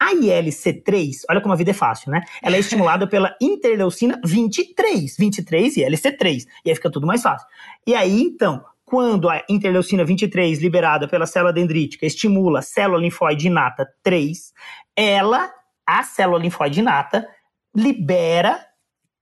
A 0.00 0.14
ILC3, 0.14 1.22
olha 1.28 1.40
como 1.40 1.52
a 1.52 1.56
vida 1.56 1.70
é 1.70 1.74
fácil, 1.74 2.10
né? 2.10 2.22
Ela 2.42 2.56
é 2.56 2.58
estimulada 2.58 3.06
pela 3.08 3.34
interleucina 3.40 4.18
23, 4.24 5.16
23 5.18 5.76
e 5.76 5.80
ILC3, 5.82 6.46
e 6.64 6.70
aí 6.70 6.76
fica 6.76 6.90
tudo 6.90 7.06
mais 7.06 7.22
fácil. 7.22 7.46
E 7.86 7.94
aí, 7.94 8.22
então, 8.22 8.64
quando 8.86 9.28
a 9.28 9.42
interleucina 9.50 10.04
23, 10.04 10.60
liberada 10.60 11.06
pela 11.06 11.26
célula 11.26 11.52
dendrítica, 11.52 12.06
estimula 12.06 12.60
a 12.60 12.62
célula 12.62 13.00
linfóide 13.00 13.48
inata 13.48 13.86
3, 14.02 14.52
ela, 14.94 15.50
a 15.86 16.02
célula 16.02 16.38
linfóide 16.38 16.80
inata, 16.80 17.26
libera 17.74 18.64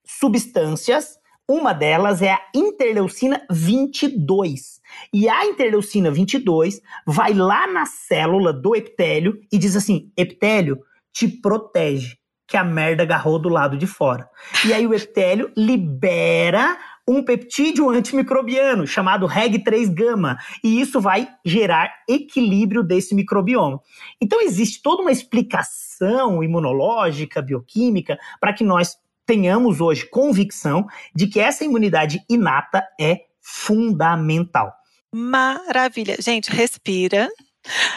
substâncias. 0.05 1.19
Uma 1.49 1.73
delas 1.73 2.23
é 2.23 2.33
a 2.33 2.41
interleucina 2.55 3.45
22. 3.51 4.81
E 5.13 5.29
a 5.29 5.45
interleucina 5.47 6.11
22 6.11 6.81
vai 7.07 7.35
lá 7.35 7.67
na 7.67 7.85
célula 7.87 8.53
do 8.53 8.75
epitélio 8.75 9.39
e 9.53 9.59
diz 9.59 9.77
assim: 9.77 10.11
epitélio, 10.17 10.79
te 11.13 11.29
protege, 11.29 12.17
que 12.47 12.57
a 12.57 12.65
merda 12.65 13.03
agarrou 13.03 13.39
do 13.39 13.49
lado 13.49 13.77
de 13.77 13.87
fora. 13.87 14.29
E 14.65 14.73
aí 14.73 14.87
o 14.87 14.95
epitélio 14.95 15.53
libera 15.57 16.79
um 17.07 17.23
peptídeo 17.23 17.91
antimicrobiano 17.91 18.87
chamado 18.87 19.29
REG3-gama, 19.29 20.39
e 20.63 20.81
isso 20.81 21.01
vai 21.01 21.29
gerar 21.45 21.93
equilíbrio 22.09 22.83
desse 22.83 23.15
microbioma. 23.15 23.81
Então 24.21 24.41
existe 24.41 24.81
toda 24.83 25.03
uma 25.03 25.13
explicação 25.13 26.43
imunológica, 26.43 27.43
bioquímica, 27.43 28.19
para 28.41 28.55
que 28.55 28.65
nós 28.65 28.97
tenhamos 29.27 29.81
hoje 29.81 30.07
convicção 30.07 30.87
de 31.15 31.27
que 31.27 31.41
essa 31.41 31.65
imunidade 31.65 32.23
inata 32.29 32.85
é 33.01 33.21
fundamental. 33.41 34.73
Maravilha. 35.13 36.17
Gente, 36.21 36.51
respira. 36.51 37.29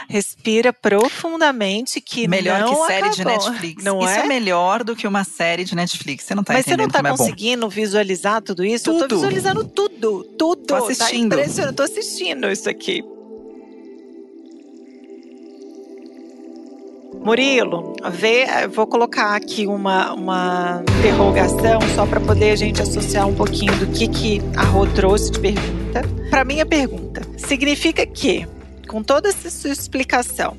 Respira 0.07 0.71
profundamente 0.71 1.99
que 1.99 2.25
melhor 2.25 2.61
não 2.61 2.73
que 2.73 2.87
série 2.87 3.07
acabou, 3.07 3.15
de 3.15 3.25
Netflix. 3.25 3.83
Não 3.83 3.99
isso 3.99 4.09
é? 4.09 4.19
é? 4.19 4.27
melhor 4.27 4.83
do 4.83 4.95
que 4.95 5.05
uma 5.05 5.25
série 5.25 5.65
de 5.65 5.75
Netflix. 5.75 6.23
Você 6.23 6.35
não 6.35 6.43
tá 6.43 6.53
Mas 6.53 6.65
você 6.65 6.77
não 6.77 6.85
entendendo 6.85 6.93
tá 6.93 6.99
como 6.99 7.13
é 7.13 7.17
conseguindo 7.17 7.67
visualizar 7.69 8.41
tudo 8.41 8.63
isso? 8.63 8.89
Eu 8.89 8.93
tô 8.93 8.99
Tudo. 9.01 9.15
visualizando 9.15 9.65
tudo, 9.65 10.23
tudo. 10.37 10.65
Tô 10.65 10.75
assistindo. 10.75 11.35
Tá 11.35 11.73
tô 11.73 11.83
assistindo 11.83 12.49
isso 12.49 12.69
aqui. 12.69 13.03
Murilo, 17.27 17.93
vê, 18.09 18.45
vou 18.69 18.87
colocar 18.87 19.35
aqui 19.35 19.67
uma, 19.67 20.13
uma 20.13 20.81
interrogação 20.99 21.81
só 21.93 22.05
para 22.05 22.21
poder 22.21 22.51
a 22.51 22.55
gente 22.55 22.81
associar 22.81 23.27
um 23.27 23.35
pouquinho 23.35 23.75
do 23.79 23.87
que, 23.87 24.07
que 24.07 24.41
a 24.55 24.63
Rô 24.63 24.87
trouxe 24.87 25.31
de 25.31 25.39
pergunta. 25.41 26.03
Para 26.29 26.45
minha 26.45 26.65
pergunta, 26.65 27.23
significa 27.35 28.05
que, 28.05 28.47
com 28.87 29.03
toda 29.03 29.27
essa 29.27 29.49
sua 29.49 29.71
explicação, 29.71 30.55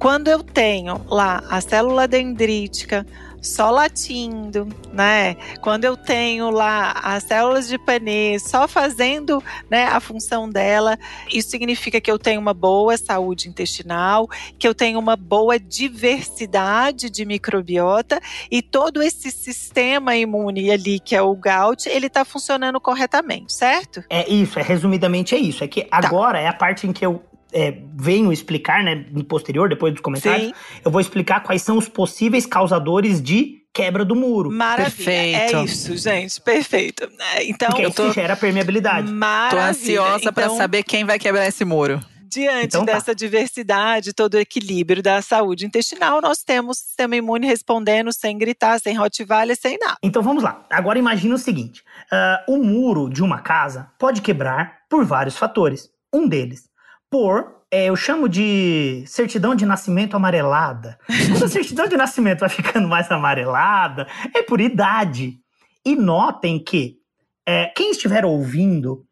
quando 0.00 0.26
eu 0.26 0.42
tenho 0.42 1.00
lá 1.08 1.44
a 1.48 1.60
célula 1.60 2.08
dendrítica 2.08 3.06
só 3.40 3.70
latindo, 3.70 4.68
né? 4.92 5.36
Quando 5.60 5.84
eu 5.84 5.96
tenho 5.96 6.50
lá 6.50 6.92
as 7.02 7.24
células 7.24 7.68
de 7.68 7.78
Panê 7.78 8.38
só 8.38 8.68
fazendo 8.68 9.42
né, 9.70 9.84
a 9.84 10.00
função 10.00 10.48
dela, 10.48 10.98
isso 11.32 11.50
significa 11.50 12.00
que 12.00 12.10
eu 12.10 12.18
tenho 12.18 12.40
uma 12.40 12.54
boa 12.54 12.96
saúde 12.96 13.48
intestinal, 13.48 14.28
que 14.58 14.66
eu 14.66 14.74
tenho 14.74 14.98
uma 14.98 15.16
boa 15.16 15.58
diversidade 15.58 17.08
de 17.10 17.24
microbiota 17.24 18.20
e 18.50 18.62
todo 18.62 19.02
esse 19.02 19.30
sistema 19.30 20.16
imune 20.16 20.70
ali, 20.70 21.00
que 21.00 21.16
é 21.16 21.22
o 21.22 21.34
GAUT, 21.34 21.88
ele 21.88 22.06
está 22.06 22.24
funcionando 22.24 22.80
corretamente, 22.80 23.52
certo? 23.52 24.04
É 24.10 24.28
isso, 24.28 24.58
é 24.58 24.62
resumidamente 24.62 25.34
é 25.34 25.38
isso. 25.38 25.64
É 25.64 25.68
que 25.68 25.86
agora 25.90 26.38
é 26.40 26.46
a 26.46 26.52
parte 26.52 26.86
em 26.86 26.92
que 26.92 27.04
eu 27.04 27.22
é, 27.52 27.78
venho 27.96 28.32
explicar, 28.32 28.82
né, 28.84 29.06
no 29.10 29.24
posterior, 29.24 29.68
depois 29.68 29.92
dos 29.92 30.02
comentários, 30.02 30.48
Sim. 30.48 30.54
eu 30.84 30.90
vou 30.90 31.00
explicar 31.00 31.40
quais 31.42 31.62
são 31.62 31.76
os 31.78 31.88
possíveis 31.88 32.46
causadores 32.46 33.20
de 33.22 33.58
quebra 33.72 34.04
do 34.04 34.16
muro. 34.16 34.50
Maravilha. 34.50 34.90
Perfeito. 34.96 35.56
É 35.56 35.64
isso, 35.64 35.96
gente. 35.96 36.40
Perfeito. 36.40 37.08
É, 37.36 37.44
Então, 37.44 37.68
Porque 37.68 37.84
eu 37.84 37.88
isso 37.90 38.02
tô- 38.02 38.12
gera 38.12 38.34
permeabilidade. 38.36 39.10
maravilha. 39.12 39.62
Tô 39.62 39.68
ansiosa 39.70 40.32
pra 40.32 40.44
Então, 40.46 40.56
saber 40.56 40.82
quem 40.82 41.04
vai 41.04 41.18
quebrar 41.18 41.46
esse 41.46 41.64
muro. 41.64 42.00
Diante 42.32 42.66
Então 42.66 42.86
tá. 42.86 42.92
dessa 42.92 43.12
diversidade, 43.12 44.12
todo 44.12 44.34
o 44.34 44.38
equilíbrio 44.38 45.02
da 45.02 45.20
saúde 45.20 45.66
intestinal, 45.66 46.20
nós 46.20 46.44
temos 46.44 46.78
o 46.78 46.80
sistema 46.80 47.16
imune 47.16 47.44
respondendo 47.44 48.12
sem 48.12 48.38
gritar, 48.38 48.78
sem 48.80 48.96
rottweiler, 48.96 49.56
sem 49.60 49.76
nada. 49.78 49.96
Então 50.00 50.22
vamos 50.22 50.42
lá. 50.44 50.64
Agora 50.70 50.96
imagina 50.98 51.34
o 51.34 51.38
seguinte: 51.38 51.82
ah, 52.12 52.44
o 52.48 52.58
muro 52.58 53.08
de 53.10 53.20
uma 53.22 53.40
casa 53.40 53.90
pode 53.98 54.20
quebrar 54.22 54.78
por 54.88 55.04
vários 55.04 55.36
fatores. 55.36 55.90
Um 56.12 56.28
deles, 56.28 56.64
por 57.10 57.60
é, 57.72 57.86
eu 57.86 57.96
chamo 57.96 58.28
de 58.28 59.04
certidão 59.06 59.54
de 59.54 59.64
nascimento 59.64 60.16
amarelada. 60.16 60.98
Quando 61.30 61.44
a 61.44 61.48
certidão 61.48 61.86
de 61.86 61.96
nascimento 61.96 62.40
vai 62.40 62.48
ficando 62.48 62.88
mais 62.88 63.10
amarelada, 63.10 64.08
é 64.34 64.42
por 64.42 64.60
idade. 64.60 65.38
E 65.84 65.94
notem 65.94 66.62
que 66.62 66.98
é, 67.46 67.66
quem 67.66 67.90
estiver 67.92 68.24
ouvindo 68.24 69.04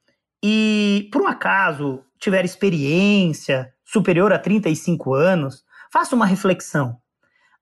e 0.43 1.09
por 1.13 1.23
um 1.23 1.27
acaso 1.27 2.05
tiver 2.19 2.45
experiência 2.45 3.73
superior 3.85 4.33
a 4.33 4.39
35 4.39 5.15
anos, 5.15 5.65
faça 5.93 6.15
uma 6.15 6.27
reflexão. 6.27 6.97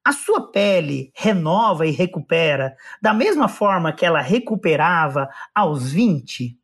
A 0.05 0.13
sua 0.13 0.51
pele 0.51 1.13
renova 1.15 1.87
e 1.87 1.91
recupera 1.91 2.75
da 3.03 3.13
mesma 3.13 3.49
forma 3.49 3.93
que 3.93 4.05
ela 4.05 4.21
recuperava 4.21 5.29
aos 5.55 5.91
20? 5.91 6.57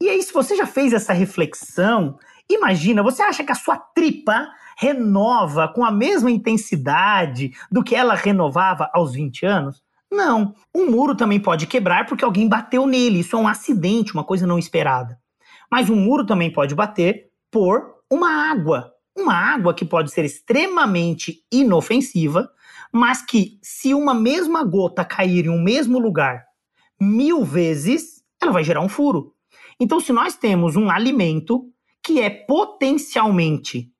E 0.00 0.08
aí, 0.08 0.22
se 0.22 0.32
você 0.32 0.56
já 0.56 0.66
fez 0.66 0.92
essa 0.92 1.12
reflexão, 1.12 2.18
imagina, 2.48 3.02
você 3.02 3.22
acha 3.22 3.44
que 3.44 3.52
a 3.52 3.56
sua 3.56 3.76
tripa 3.76 4.48
renova 4.76 5.68
com 5.68 5.84
a 5.84 5.90
mesma 5.90 6.30
intensidade 6.30 7.52
do 7.70 7.82
que 7.82 7.94
ela 7.94 8.14
renovava 8.14 8.90
aos 8.92 9.12
20 9.12 9.46
anos? 9.46 9.82
Não. 10.10 10.54
Um 10.74 10.90
muro 10.90 11.14
também 11.14 11.40
pode 11.40 11.66
quebrar 11.66 12.06
porque 12.06 12.24
alguém 12.24 12.46
bateu 12.46 12.86
nele. 12.86 13.20
Isso 13.20 13.34
é 13.34 13.38
um 13.38 13.48
acidente, 13.48 14.12
uma 14.12 14.24
coisa 14.24 14.46
não 14.46 14.58
esperada. 14.58 15.18
Mas 15.70 15.88
um 15.88 15.96
muro 15.96 16.26
também 16.26 16.52
pode 16.52 16.74
bater 16.74 17.30
por 17.50 17.94
uma 18.10 18.50
água. 18.50 18.92
Uma 19.16 19.34
água 19.34 19.72
que 19.72 19.84
pode 19.84 20.10
ser 20.10 20.24
extremamente 20.24 21.42
inofensiva, 21.50 22.50
mas 22.92 23.22
que, 23.22 23.58
se 23.62 23.94
uma 23.94 24.14
mesma 24.14 24.64
gota 24.64 25.04
cair 25.04 25.46
em 25.46 25.50
um 25.50 25.62
mesmo 25.62 25.98
lugar 25.98 26.44
mil 27.00 27.44
vezes, 27.44 28.22
ela 28.40 28.52
vai 28.52 28.62
gerar 28.62 28.80
um 28.80 28.88
furo. 28.88 29.34
Então, 29.80 29.98
se 29.98 30.12
nós 30.12 30.36
temos 30.36 30.76
um 30.76 30.90
alimento 30.90 31.64
que 32.02 32.20
é 32.20 32.30
potencialmente 32.30 33.90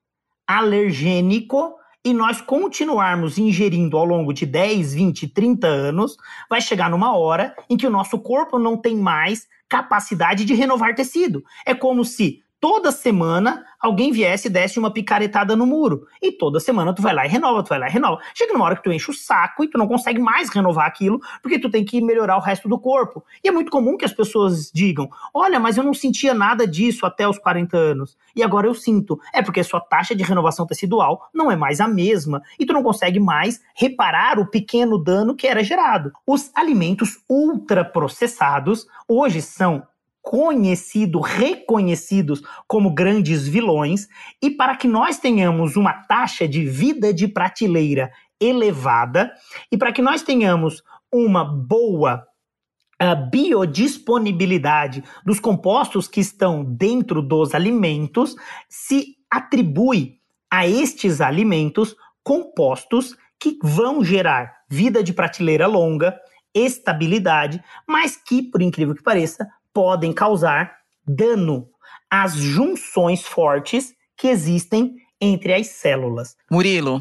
alergênico 0.46 1.74
e 2.04 2.12
nós 2.12 2.40
continuarmos 2.40 3.38
ingerindo 3.38 3.96
ao 3.96 4.04
longo 4.04 4.32
de 4.32 4.44
10, 4.44 4.94
20, 4.94 5.28
30 5.28 5.66
anos, 5.66 6.16
vai 6.50 6.60
chegar 6.60 6.90
numa 6.90 7.16
hora 7.16 7.54
em 7.70 7.76
que 7.76 7.86
o 7.86 7.90
nosso 7.90 8.18
corpo 8.18 8.58
não 8.58 8.76
tem 8.76 8.96
mais 8.96 9.46
capacidade 9.68 10.44
de 10.44 10.52
renovar 10.52 10.94
tecido. 10.94 11.44
É 11.64 11.74
como 11.74 12.04
se 12.04 12.41
toda 12.62 12.92
semana 12.92 13.64
alguém 13.80 14.12
viesse 14.12 14.46
e 14.46 14.50
desse 14.50 14.78
uma 14.78 14.92
picaretada 14.92 15.56
no 15.56 15.66
muro. 15.66 16.06
E 16.22 16.30
toda 16.30 16.60
semana 16.60 16.94
tu 16.94 17.02
vai 17.02 17.12
lá 17.12 17.26
e 17.26 17.28
renova, 17.28 17.60
tu 17.64 17.70
vai 17.70 17.78
lá 17.80 17.88
e 17.88 17.90
renova. 17.90 18.20
Chega 18.32 18.52
numa 18.52 18.64
hora 18.64 18.76
que 18.76 18.84
tu 18.84 18.92
enche 18.92 19.10
o 19.10 19.14
saco 19.14 19.64
e 19.64 19.68
tu 19.68 19.76
não 19.76 19.88
consegue 19.88 20.20
mais 20.20 20.48
renovar 20.48 20.86
aquilo, 20.86 21.20
porque 21.42 21.58
tu 21.58 21.68
tem 21.68 21.84
que 21.84 22.00
melhorar 22.00 22.36
o 22.36 22.40
resto 22.40 22.68
do 22.68 22.78
corpo. 22.78 23.24
E 23.42 23.48
é 23.48 23.50
muito 23.50 23.68
comum 23.68 23.96
que 23.96 24.04
as 24.04 24.12
pessoas 24.12 24.70
digam: 24.72 25.10
olha, 25.34 25.58
mas 25.58 25.76
eu 25.76 25.82
não 25.82 25.92
sentia 25.92 26.32
nada 26.32 26.64
disso 26.64 27.04
até 27.04 27.28
os 27.28 27.36
40 27.36 27.76
anos. 27.76 28.16
E 28.36 28.44
agora 28.44 28.68
eu 28.68 28.74
sinto. 28.74 29.18
É 29.34 29.42
porque 29.42 29.64
sua 29.64 29.80
taxa 29.80 30.14
de 30.14 30.22
renovação 30.22 30.64
tecidual 30.64 31.28
não 31.34 31.50
é 31.50 31.56
mais 31.56 31.80
a 31.80 31.88
mesma. 31.88 32.42
E 32.60 32.64
tu 32.64 32.72
não 32.72 32.84
consegue 32.84 33.18
mais 33.18 33.60
reparar 33.74 34.38
o 34.38 34.46
pequeno 34.46 35.02
dano 35.02 35.34
que 35.34 35.48
era 35.48 35.64
gerado. 35.64 36.12
Os 36.24 36.52
alimentos 36.54 37.18
ultraprocessados 37.28 38.86
hoje 39.08 39.42
são 39.42 39.82
conhecidos, 40.22 41.26
reconhecidos 41.26 42.42
como 42.66 42.94
grandes 42.94 43.46
vilões, 43.46 44.08
e 44.40 44.50
para 44.50 44.76
que 44.76 44.86
nós 44.86 45.18
tenhamos 45.18 45.76
uma 45.76 45.92
taxa 45.92 46.46
de 46.46 46.64
vida 46.64 47.12
de 47.12 47.26
prateleira 47.26 48.10
elevada, 48.40 49.32
e 49.70 49.76
para 49.76 49.92
que 49.92 50.00
nós 50.00 50.22
tenhamos 50.22 50.82
uma 51.12 51.44
boa 51.44 52.26
uh, 53.02 53.30
biodisponibilidade 53.30 55.02
dos 55.26 55.40
compostos 55.40 56.06
que 56.06 56.20
estão 56.20 56.64
dentro 56.64 57.20
dos 57.20 57.54
alimentos, 57.54 58.36
se 58.68 59.16
atribui 59.30 60.20
a 60.50 60.66
estes 60.66 61.20
alimentos 61.20 61.96
compostos 62.22 63.16
que 63.40 63.58
vão 63.62 64.04
gerar 64.04 64.52
vida 64.68 65.02
de 65.02 65.12
prateleira 65.12 65.66
longa, 65.66 66.16
estabilidade, 66.54 67.62
mas 67.88 68.16
que, 68.16 68.42
por 68.42 68.62
incrível 68.62 68.94
que 68.94 69.02
pareça, 69.02 69.48
podem 69.72 70.12
causar 70.12 70.76
dano 71.06 71.68
às 72.10 72.34
junções 72.34 73.22
fortes 73.22 73.94
que 74.16 74.28
existem 74.28 74.94
entre 75.20 75.54
as 75.54 75.68
células. 75.68 76.36
Murilo, 76.50 77.00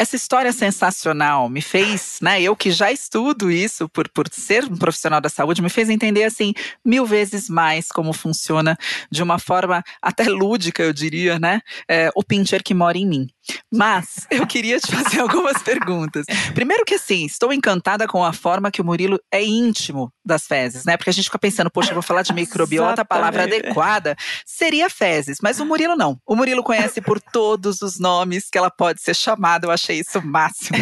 essa 0.00 0.16
história 0.16 0.50
sensacional 0.50 1.46
me 1.50 1.60
fez, 1.60 2.20
né? 2.22 2.40
Eu 2.40 2.56
que 2.56 2.70
já 2.70 2.90
estudo 2.90 3.50
isso 3.50 3.86
por, 3.86 4.08
por 4.08 4.26
ser 4.30 4.64
um 4.64 4.76
profissional 4.76 5.20
da 5.20 5.28
saúde, 5.28 5.60
me 5.60 5.68
fez 5.68 5.90
entender 5.90 6.24
assim 6.24 6.54
mil 6.82 7.04
vezes 7.04 7.50
mais 7.50 7.88
como 7.88 8.14
funciona 8.14 8.78
de 9.10 9.22
uma 9.22 9.38
forma 9.38 9.84
até 10.00 10.24
lúdica, 10.24 10.82
eu 10.82 10.94
diria, 10.94 11.38
né? 11.38 11.60
É, 11.86 12.10
o 12.16 12.24
pincher 12.24 12.62
que 12.62 12.72
mora 12.72 12.96
em 12.96 13.06
mim. 13.06 13.28
Mas 13.72 14.26
eu 14.30 14.46
queria 14.46 14.78
te 14.78 14.90
fazer 14.90 15.20
algumas 15.20 15.62
perguntas. 15.62 16.26
Primeiro 16.54 16.84
que 16.84 16.94
assim, 16.94 17.24
estou 17.24 17.52
encantada 17.52 18.06
com 18.06 18.24
a 18.24 18.32
forma 18.32 18.70
que 18.70 18.80
o 18.80 18.84
Murilo 18.84 19.20
é 19.30 19.42
íntimo 19.42 20.12
das 20.24 20.46
fezes, 20.46 20.84
né? 20.84 20.96
Porque 20.96 21.10
a 21.10 21.12
gente 21.12 21.24
fica 21.24 21.38
pensando, 21.38 21.70
poxa, 21.70 21.90
eu 21.90 21.94
vou 21.94 22.02
falar 22.02 22.22
de 22.22 22.32
microbiota, 22.32 23.02
a 23.02 23.04
palavra 23.04 23.44
adequada 23.44 24.16
seria 24.44 24.88
fezes, 24.90 25.38
mas 25.42 25.60
o 25.60 25.66
Murilo 25.66 25.96
não. 25.96 26.18
O 26.26 26.36
Murilo 26.36 26.62
conhece 26.62 27.00
por 27.00 27.20
todos 27.20 27.82
os 27.82 27.98
nomes 27.98 28.48
que 28.50 28.58
ela 28.58 28.70
pode 28.70 29.00
ser 29.00 29.14
chamada. 29.14 29.66
Eu 29.66 29.70
achei 29.70 30.00
isso 30.00 30.18
o 30.18 30.26
máximo. 30.26 30.76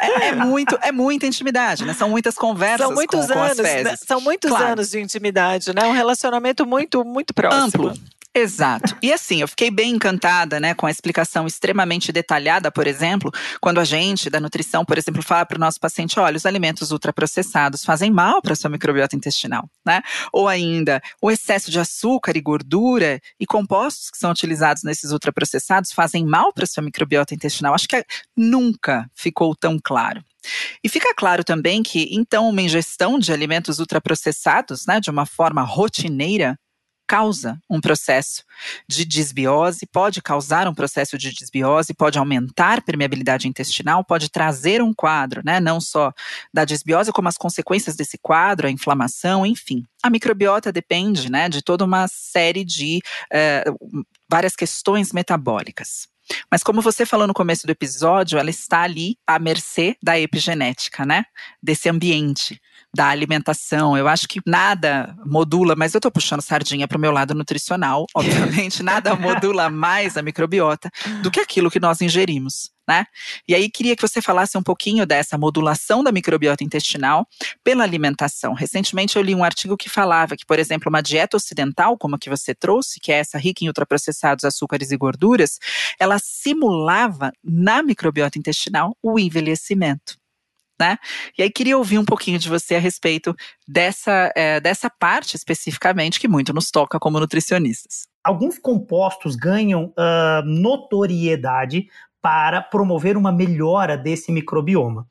É, 0.00 0.28
é 0.28 0.34
muito, 0.34 0.78
é 0.82 0.92
muita 0.92 1.26
intimidade, 1.26 1.84
né? 1.84 1.94
São 1.94 2.08
muitas 2.08 2.34
conversas 2.34 2.86
são 2.86 2.94
muitos 2.94 3.26
com, 3.26 3.32
anos, 3.32 3.34
com 3.34 3.42
as 3.42 3.58
né? 3.58 3.64
fezes. 3.64 3.84
Né? 3.84 3.96
São 4.06 4.20
muitos 4.20 4.50
claro. 4.50 4.72
anos 4.72 4.90
de 4.90 5.00
intimidade, 5.00 5.74
né? 5.74 5.84
Um 5.86 5.92
relacionamento 5.92 6.66
muito, 6.66 7.04
muito 7.04 7.32
próximo. 7.32 7.88
Amplo. 7.88 8.11
Exato. 8.34 8.96
E 9.02 9.12
assim, 9.12 9.42
eu 9.42 9.48
fiquei 9.48 9.70
bem 9.70 9.90
encantada, 9.94 10.58
né, 10.58 10.72
com 10.74 10.86
a 10.86 10.90
explicação 10.90 11.46
extremamente 11.46 12.10
detalhada, 12.10 12.72
por 12.72 12.86
exemplo, 12.86 13.30
quando 13.60 13.78
a 13.78 13.84
gente 13.84 14.30
da 14.30 14.40
nutrição, 14.40 14.86
por 14.86 14.96
exemplo, 14.96 15.22
fala 15.22 15.44
para 15.44 15.56
o 15.58 15.60
nosso 15.60 15.78
paciente, 15.78 16.18
olha, 16.18 16.38
os 16.38 16.46
alimentos 16.46 16.90
ultraprocessados 16.92 17.84
fazem 17.84 18.10
mal 18.10 18.40
para 18.40 18.54
sua 18.54 18.70
microbiota 18.70 19.14
intestinal, 19.14 19.68
né? 19.84 20.00
Ou 20.32 20.48
ainda, 20.48 21.02
o 21.20 21.30
excesso 21.30 21.70
de 21.70 21.78
açúcar 21.78 22.34
e 22.34 22.40
gordura 22.40 23.20
e 23.38 23.44
compostos 23.44 24.10
que 24.10 24.16
são 24.16 24.30
utilizados 24.30 24.82
nesses 24.82 25.10
ultraprocessados 25.12 25.92
fazem 25.92 26.24
mal 26.24 26.54
para 26.54 26.64
sua 26.64 26.82
microbiota 26.82 27.34
intestinal. 27.34 27.74
Acho 27.74 27.86
que 27.88 28.02
nunca 28.34 29.10
ficou 29.14 29.54
tão 29.54 29.78
claro. 29.82 30.24
E 30.82 30.88
fica 30.88 31.14
claro 31.14 31.44
também 31.44 31.82
que, 31.82 32.08
então, 32.10 32.48
uma 32.48 32.62
ingestão 32.62 33.18
de 33.18 33.32
alimentos 33.32 33.78
ultraprocessados, 33.78 34.86
né, 34.86 35.00
de 35.00 35.10
uma 35.10 35.24
forma 35.26 35.62
rotineira, 35.62 36.58
causa 37.12 37.60
um 37.68 37.78
processo 37.78 38.42
de 38.88 39.04
desbiose, 39.04 39.84
pode 39.84 40.22
causar 40.22 40.66
um 40.66 40.72
processo 40.72 41.18
de 41.18 41.30
desbiose, 41.30 41.92
pode 41.92 42.18
aumentar 42.18 42.80
permeabilidade 42.80 43.46
intestinal, 43.46 44.02
pode 44.02 44.30
trazer 44.30 44.80
um 44.80 44.94
quadro, 44.94 45.42
né, 45.44 45.60
não 45.60 45.78
só 45.78 46.10
da 46.54 46.64
desbiose, 46.64 47.12
como 47.12 47.28
as 47.28 47.36
consequências 47.36 47.96
desse 47.96 48.16
quadro, 48.16 48.66
a 48.66 48.70
inflamação, 48.70 49.44
enfim. 49.44 49.84
A 50.02 50.08
microbiota 50.08 50.72
depende, 50.72 51.30
né, 51.30 51.50
de 51.50 51.60
toda 51.60 51.84
uma 51.84 52.08
série 52.08 52.64
de 52.64 53.02
uh, 53.30 54.06
várias 54.26 54.56
questões 54.56 55.12
metabólicas. 55.12 56.08
Mas 56.50 56.62
como 56.62 56.80
você 56.80 57.04
falou 57.04 57.26
no 57.26 57.34
começo 57.34 57.66
do 57.66 57.70
episódio, 57.70 58.38
ela 58.38 58.48
está 58.48 58.80
ali 58.80 59.18
à 59.26 59.38
mercê 59.38 59.98
da 60.02 60.18
epigenética, 60.18 61.04
né? 61.04 61.24
Desse 61.62 61.90
ambiente 61.90 62.58
da 62.94 63.08
alimentação. 63.08 63.96
Eu 63.96 64.06
acho 64.06 64.28
que 64.28 64.40
nada 64.46 65.16
modula, 65.24 65.74
mas 65.74 65.94
eu 65.94 65.98
estou 65.98 66.10
puxando 66.10 66.42
sardinha 66.42 66.86
para 66.86 66.98
o 66.98 67.00
meu 67.00 67.10
lado 67.10 67.34
nutricional, 67.34 68.06
obviamente, 68.14 68.82
nada 68.82 69.14
modula 69.14 69.70
mais 69.70 70.16
a 70.16 70.22
microbiota 70.22 70.90
do 71.22 71.30
que 71.30 71.40
aquilo 71.40 71.70
que 71.70 71.80
nós 71.80 72.00
ingerimos. 72.00 72.70
Né? 72.88 73.04
E 73.46 73.54
aí 73.54 73.70
queria 73.70 73.94
que 73.94 74.02
você 74.02 74.20
falasse 74.20 74.58
um 74.58 74.62
pouquinho 74.62 75.06
dessa 75.06 75.38
modulação 75.38 76.02
da 76.02 76.10
microbiota 76.10 76.64
intestinal 76.64 77.24
pela 77.62 77.84
alimentação. 77.84 78.54
Recentemente 78.54 79.14
eu 79.14 79.22
li 79.22 79.36
um 79.36 79.44
artigo 79.44 79.76
que 79.76 79.88
falava 79.88 80.36
que, 80.36 80.44
por 80.44 80.58
exemplo, 80.58 80.88
uma 80.88 81.00
dieta 81.00 81.36
ocidental, 81.36 81.96
como 81.96 82.16
a 82.16 82.18
que 82.18 82.28
você 82.28 82.52
trouxe, 82.56 82.98
que 82.98 83.12
é 83.12 83.18
essa 83.18 83.38
rica 83.38 83.64
em 83.64 83.68
ultraprocessados 83.68 84.44
açúcares 84.44 84.90
e 84.90 84.96
gorduras, 84.96 85.58
ela 85.98 86.18
simulava 86.18 87.30
na 87.42 87.84
microbiota 87.84 88.36
intestinal 88.36 88.96
o 89.00 89.16
envelhecimento 89.16 90.20
né? 90.78 90.98
E 91.38 91.42
aí 91.42 91.50
queria 91.50 91.78
ouvir 91.78 91.98
um 91.98 92.04
pouquinho 92.04 92.38
de 92.38 92.48
você 92.48 92.74
a 92.74 92.80
respeito 92.80 93.34
dessa, 93.66 94.32
é, 94.36 94.60
dessa 94.60 94.90
parte 94.90 95.36
especificamente 95.36 96.18
que 96.18 96.28
muito 96.28 96.52
nos 96.52 96.70
toca 96.70 96.98
como 96.98 97.20
nutricionistas. 97.20 98.06
Alguns 98.24 98.58
compostos 98.58 99.34
ganham 99.34 99.86
uh, 99.86 100.44
notoriedade 100.44 101.86
para 102.20 102.62
promover 102.62 103.16
uma 103.16 103.32
melhora 103.32 103.96
desse 103.96 104.30
microbioma. 104.30 105.06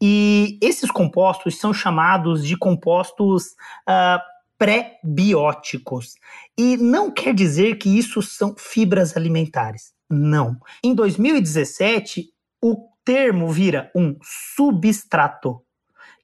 E 0.00 0.58
esses 0.62 0.90
compostos 0.90 1.58
são 1.58 1.72
chamados 1.72 2.46
de 2.46 2.56
compostos 2.56 3.48
uh, 3.88 4.20
pré-bióticos. 4.58 6.14
E 6.56 6.76
não 6.76 7.10
quer 7.10 7.34
dizer 7.34 7.76
que 7.76 7.90
isso 7.90 8.22
são 8.22 8.54
fibras 8.56 9.16
alimentares. 9.16 9.92
Não. 10.08 10.56
Em 10.82 10.94
2017, 10.94 12.30
o 12.62 12.88
termo 13.06 13.48
vira 13.52 13.88
um 13.94 14.16
substrato, 14.20 15.62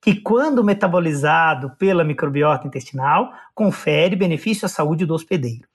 que, 0.02 0.20
quando 0.20 0.64
metabolizado 0.64 1.76
pela 1.76 2.02
microbiota 2.02 2.66
intestinal, 2.66 3.32
confere 3.54 4.16
benefício 4.16 4.66
à 4.66 4.68
saúde 4.68 5.06
do 5.06 5.14
hospedeiro. 5.14 5.68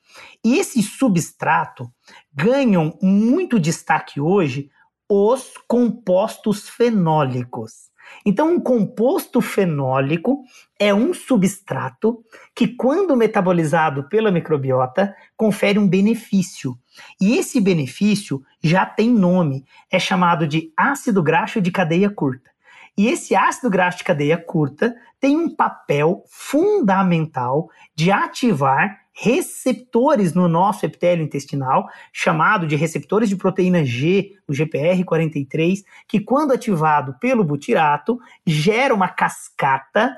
E 0.43 0.59
esse 0.59 0.83
substrato 0.83 1.89
ganham 2.33 2.97
muito 3.01 3.57
destaque 3.57 4.19
hoje 4.19 4.69
os 5.09 5.53
compostos 5.65 6.67
fenólicos. 6.67 7.89
Então, 8.25 8.53
um 8.53 8.59
composto 8.59 9.41
fenólico 9.41 10.43
é 10.79 10.93
um 10.93 11.13
substrato 11.13 12.23
que, 12.53 12.67
quando 12.67 13.15
metabolizado 13.15 14.07
pela 14.09 14.31
microbiota, 14.31 15.15
confere 15.35 15.79
um 15.79 15.87
benefício. 15.87 16.77
E 17.21 17.37
esse 17.37 17.61
benefício 17.61 18.41
já 18.61 18.85
tem 18.85 19.09
nome, 19.09 19.65
é 19.91 19.99
chamado 19.99 20.47
de 20.47 20.71
ácido 20.75 21.23
graxo 21.23 21.61
de 21.61 21.71
cadeia 21.71 22.09
curta. 22.09 22.51
E 22.97 23.07
esse 23.07 23.35
ácido 23.35 23.69
graxo 23.69 23.99
de 23.99 24.03
cadeia 24.03 24.37
curta 24.37 24.95
tem 25.19 25.37
um 25.37 25.55
papel 25.55 26.23
fundamental 26.27 27.69
de 27.95 28.11
ativar 28.11 29.06
receptores 29.19 30.35
no 30.35 30.47
nosso 30.47 30.85
epitélio 30.85 31.25
intestinal, 31.25 31.89
chamado 32.13 32.67
de 32.67 32.75
receptores 32.75 33.27
de 33.27 33.35
proteína 33.35 33.83
G, 33.83 34.33
o 34.47 34.51
GPR43, 34.51 35.83
que 36.07 36.19
quando 36.19 36.53
ativado 36.53 37.15
pelo 37.19 37.43
butirato, 37.43 38.19
gera 38.45 38.93
uma 38.93 39.07
cascata 39.07 40.15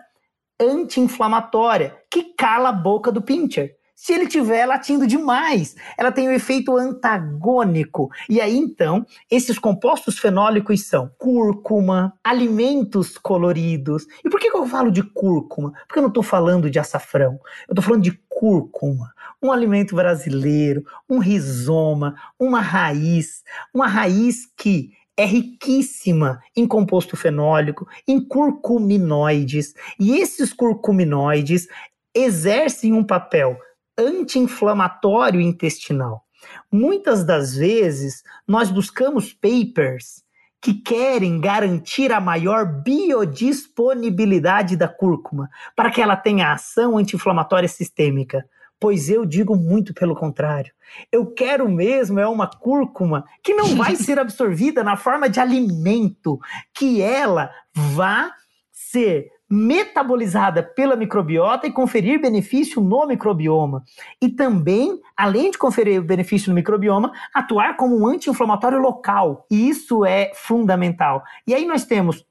anti-inflamatória 0.60 1.98
que 2.12 2.34
cala 2.36 2.70
a 2.70 2.74
boca 2.74 3.10
do 3.10 3.22
pincher. 3.22 3.79
Se 4.02 4.14
ele 4.14 4.24
estiver 4.24 4.66
latindo 4.66 5.06
demais, 5.06 5.76
ela 5.98 6.10
tem 6.10 6.26
o 6.26 6.32
um 6.32 6.34
efeito 6.34 6.78
antagônico. 6.78 8.10
E 8.30 8.40
aí, 8.40 8.56
então, 8.56 9.06
esses 9.30 9.60
compostos 9.60 10.18
fenólicos 10.18 10.88
são 10.88 11.12
cúrcuma, 11.18 12.14
alimentos 12.24 13.18
coloridos. 13.18 14.08
E 14.24 14.30
por 14.30 14.40
que, 14.40 14.50
que 14.50 14.56
eu 14.56 14.66
falo 14.66 14.90
de 14.90 15.04
cúrcuma? 15.04 15.74
Porque 15.86 16.00
eu 16.00 16.04
não 16.04 16.08
estou 16.08 16.24
falando 16.24 16.70
de 16.70 16.80
açafrão. 16.80 17.42
Eu 17.68 17.74
estou 17.74 17.84
falando 17.84 18.04
de 18.04 18.18
cúrcuma, 18.30 19.14
um 19.44 19.52
alimento 19.52 19.94
brasileiro, 19.98 20.86
um 21.10 21.20
rizoma, 21.20 22.16
uma 22.40 22.62
raiz, 22.62 23.44
uma 23.74 23.86
raiz 23.86 24.46
que 24.56 24.92
é 25.18 25.26
riquíssima 25.26 26.40
em 26.56 26.66
composto 26.66 27.18
fenólico, 27.18 27.86
em 28.08 28.26
curcuminoides, 28.26 29.74
e 30.00 30.18
esses 30.18 30.54
curcuminoides 30.54 31.68
exercem 32.16 32.94
um 32.94 33.04
papel 33.04 33.60
anti-inflamatório 34.00 35.42
intestinal. 35.42 36.24
Muitas 36.72 37.26
das 37.26 37.56
vezes 37.56 38.24
nós 38.48 38.72
buscamos 38.72 39.34
papers 39.34 40.24
que 40.62 40.74
querem 40.74 41.40
garantir 41.40 42.12
a 42.12 42.20
maior 42.20 42.66
biodisponibilidade 42.66 44.76
da 44.76 44.88
cúrcuma 44.88 45.50
para 45.76 45.90
que 45.90 46.00
ela 46.02 46.18
tenha 46.18 46.52
ação 46.52 46.98
anti-inflamatória 46.98 47.70
sistêmica. 47.70 48.46
Pois 48.80 49.10
eu 49.10 49.26
digo 49.26 49.56
muito 49.56 49.92
pelo 49.94 50.16
contrário. 50.16 50.72
Eu 51.12 51.28
quero 51.28 51.68
mesmo 51.70 52.20
é 52.20 52.28
uma 52.28 52.48
cúrcuma 52.48 53.26
que 53.44 53.54
não 53.54 53.76
vai 53.76 53.96
ser 53.98 54.20
absorvida 54.20 54.84
na 54.84 54.96
forma 54.96 55.30
de 55.30 55.40
alimento, 55.40 56.40
que 56.74 57.02
ela 57.02 57.52
vá 57.74 58.32
ser 58.72 59.30
metabolizada 59.50 60.62
pela 60.62 60.96
microbiota 60.96 61.66
e 61.66 61.72
conferir 61.72 62.22
benefício 62.22 62.82
no 62.82 63.08
microbioma. 63.08 63.84
E 64.22 64.30
também, 64.30 65.00
além 65.18 65.50
de 65.50 65.58
conferir 65.58 66.02
benefício 66.02 66.50
no 66.50 66.56
microbioma, 66.56 67.12
atuar 67.34 67.76
como 67.76 68.00
um 68.00 68.08
anti-inflamatório 68.08 68.80
local. 68.80 69.46
E 69.50 69.70
isso 69.70 70.06
é 70.06 70.32
fundamental. 70.36 71.24
E 71.48 71.54
aí 71.54 71.66
nós 71.66 71.84
temos 71.86 72.26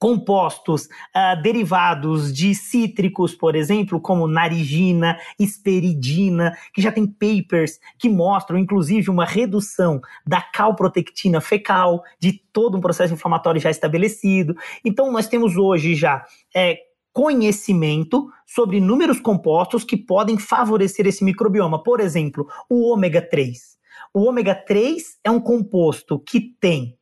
compostos 0.00 0.86
uh, 0.86 1.40
derivados 1.42 2.32
de 2.32 2.54
cítricos, 2.54 3.34
por 3.34 3.54
exemplo, 3.54 4.00
como 4.00 4.26
narigina, 4.26 5.18
esperidina, 5.38 6.56
que 6.72 6.80
já 6.80 6.90
tem 6.90 7.06
papers 7.06 7.78
que 7.98 8.08
mostram, 8.08 8.58
inclusive, 8.58 9.10
uma 9.10 9.26
redução 9.26 10.00
da 10.26 10.40
calprotectina 10.40 11.38
fecal, 11.38 12.02
de 12.18 12.32
todo 12.50 12.78
um 12.78 12.80
processo 12.80 13.12
inflamatório 13.12 13.60
já 13.60 13.70
estabelecido. 13.70 14.56
Então, 14.82 15.12
nós 15.12 15.28
temos 15.28 15.58
hoje 15.58 15.94
já 15.94 16.24
é, 16.56 16.78
conhecimento 17.12 18.30
sobre 18.46 18.78
inúmeros 18.78 19.20
compostos 19.20 19.84
que 19.84 19.98
podem 19.98 20.38
favorecer 20.38 21.06
esse 21.06 21.22
microbioma. 21.22 21.82
Por 21.82 22.00
exemplo, 22.00 22.48
o 22.70 22.90
ômega 22.90 23.20
3. 23.20 23.78
O 24.14 24.22
ômega 24.22 24.54
3 24.54 25.18
é 25.22 25.30
um 25.30 25.40
composto 25.40 26.18
que 26.18 26.40
tem 26.58 26.96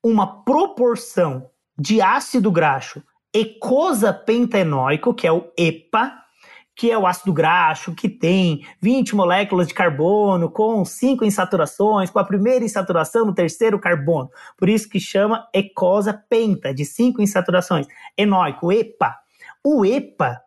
uma 0.00 0.44
proporção 0.44 1.50
de 1.78 2.00
ácido 2.00 2.50
graxo 2.50 3.02
ecosapentaenoico, 3.32 5.14
que 5.14 5.26
é 5.26 5.32
o 5.32 5.52
EPA, 5.56 6.12
que 6.74 6.90
é 6.90 6.96
o 6.96 7.06
ácido 7.06 7.32
graxo 7.32 7.94
que 7.94 8.08
tem 8.08 8.64
20 8.80 9.16
moléculas 9.16 9.66
de 9.66 9.74
carbono 9.74 10.48
com 10.48 10.84
5 10.84 11.24
insaturações, 11.24 12.08
com 12.08 12.20
a 12.20 12.24
primeira 12.24 12.64
insaturação 12.64 13.26
no 13.26 13.34
terceiro 13.34 13.78
carbono. 13.80 14.30
Por 14.56 14.68
isso 14.68 14.88
que 14.88 15.00
chama 15.00 15.48
ecosapenta, 15.52 16.72
de 16.72 16.84
5 16.84 17.20
insaturações. 17.20 17.86
Enoico, 18.16 18.72
EPA. 18.72 19.16
O 19.64 19.84
EPA 19.84 20.40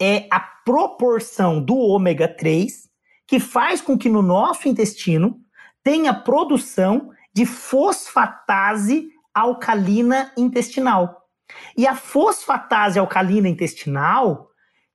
é 0.00 0.26
a 0.30 0.40
proporção 0.40 1.62
do 1.62 1.76
ômega 1.76 2.26
3 2.26 2.88
que 3.26 3.38
faz 3.38 3.82
com 3.82 3.96
que 3.98 4.08
no 4.08 4.22
nosso 4.22 4.68
intestino 4.68 5.38
tenha 5.84 6.14
produção 6.14 7.10
de 7.34 7.44
fosfatase 7.44 9.10
alcalina 9.38 10.32
intestinal. 10.36 11.28
E 11.76 11.86
a 11.86 11.94
fosfatase 11.94 12.98
alcalina 12.98 13.48
intestinal 13.48 14.50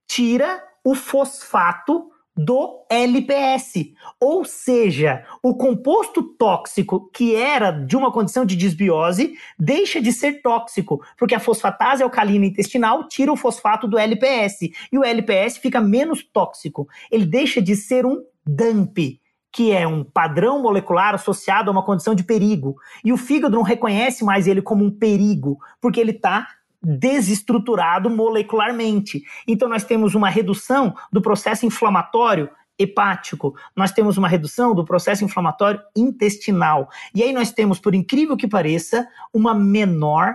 tira 0.08 0.64
o 0.84 0.94
fosfato 0.94 2.12
do 2.36 2.84
LPS, 2.89 3.94
ou 4.20 4.44
seja, 4.44 5.24
o 5.41 5.56
composto 5.56 6.24
tóxico 6.24 7.10
que 7.12 7.36
era 7.36 7.70
de 7.70 7.96
uma 7.96 8.12
condição 8.12 8.44
de 8.44 8.56
disbiose 8.56 9.38
deixa 9.58 10.02
de 10.02 10.12
ser 10.12 10.41
tóxico, 10.41 11.04
porque 11.16 11.36
a 11.36 11.39
fosfatase 11.39 12.02
alcalina 12.02 12.46
intestinal 12.46 13.08
tira 13.08 13.32
o 13.32 13.38
fosfato 13.38 13.88
do 13.88 14.00
LPS 14.00 14.62
e 14.91 14.98
o 14.98 15.04
LPS 15.04 15.58
fica 15.58 15.80
menos 15.80 16.24
tóxico. 16.24 16.88
Ele 17.12 17.26
deixa 17.26 17.62
de 17.62 17.76
ser 17.76 18.04
um 18.04 18.24
DAMP, 18.46 19.22
que 19.54 19.72
é 19.72 19.88
um 19.88 20.04
padrão 20.04 20.60
molecular 20.60 21.14
associado 21.14 21.70
a 21.70 21.72
uma 21.72 21.84
condição 21.84 22.16
de 22.16 22.24
perigo. 22.24 22.76
E 23.06 23.14
o 23.14 23.18
fígado 23.18 23.56
não 23.56 23.62
reconhece 23.62 24.26
mais 24.26 24.47
ele 24.47 24.64
como 24.64 24.84
um 24.84 24.89
perigo, 24.89 25.60
porque 25.80 25.99
ele 25.99 26.12
está 26.12 26.47
desestruturado 26.82 28.10
molecularmente. 28.10 29.24
Então, 29.47 29.70
nós 29.70 29.84
temos 29.84 30.16
uma 30.16 30.28
redução 30.28 30.95
do 31.12 31.22
processo 31.22 31.66
inflamatório 31.68 32.49
hepático, 32.78 33.54
nós 33.76 33.91
temos 33.91 34.18
uma 34.18 34.28
redução 34.28 34.74
do 34.74 34.84
processo 34.84 35.24
inflamatório 35.24 35.80
intestinal. 35.95 36.89
E 37.14 37.22
aí 37.22 37.32
nós 37.32 37.51
temos, 37.51 37.80
por 37.80 37.93
incrível 37.93 38.36
que 38.36 38.47
pareça, 38.47 39.08
uma 39.32 39.54
menor 39.54 40.34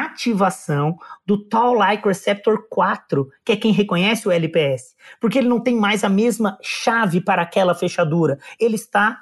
ativação 0.00 0.96
do 1.26 1.36
Toll-like 1.36 2.06
receptor 2.06 2.66
4, 2.68 3.28
que 3.44 3.52
é 3.52 3.56
quem 3.56 3.72
reconhece 3.72 4.26
o 4.26 4.30
LPS, 4.30 4.94
porque 5.20 5.38
ele 5.38 5.48
não 5.48 5.60
tem 5.60 5.76
mais 5.76 6.04
a 6.04 6.08
mesma 6.08 6.58
chave 6.62 7.20
para 7.20 7.42
aquela 7.42 7.74
fechadura. 7.74 8.38
Ele 8.58 8.76
está 8.76 9.18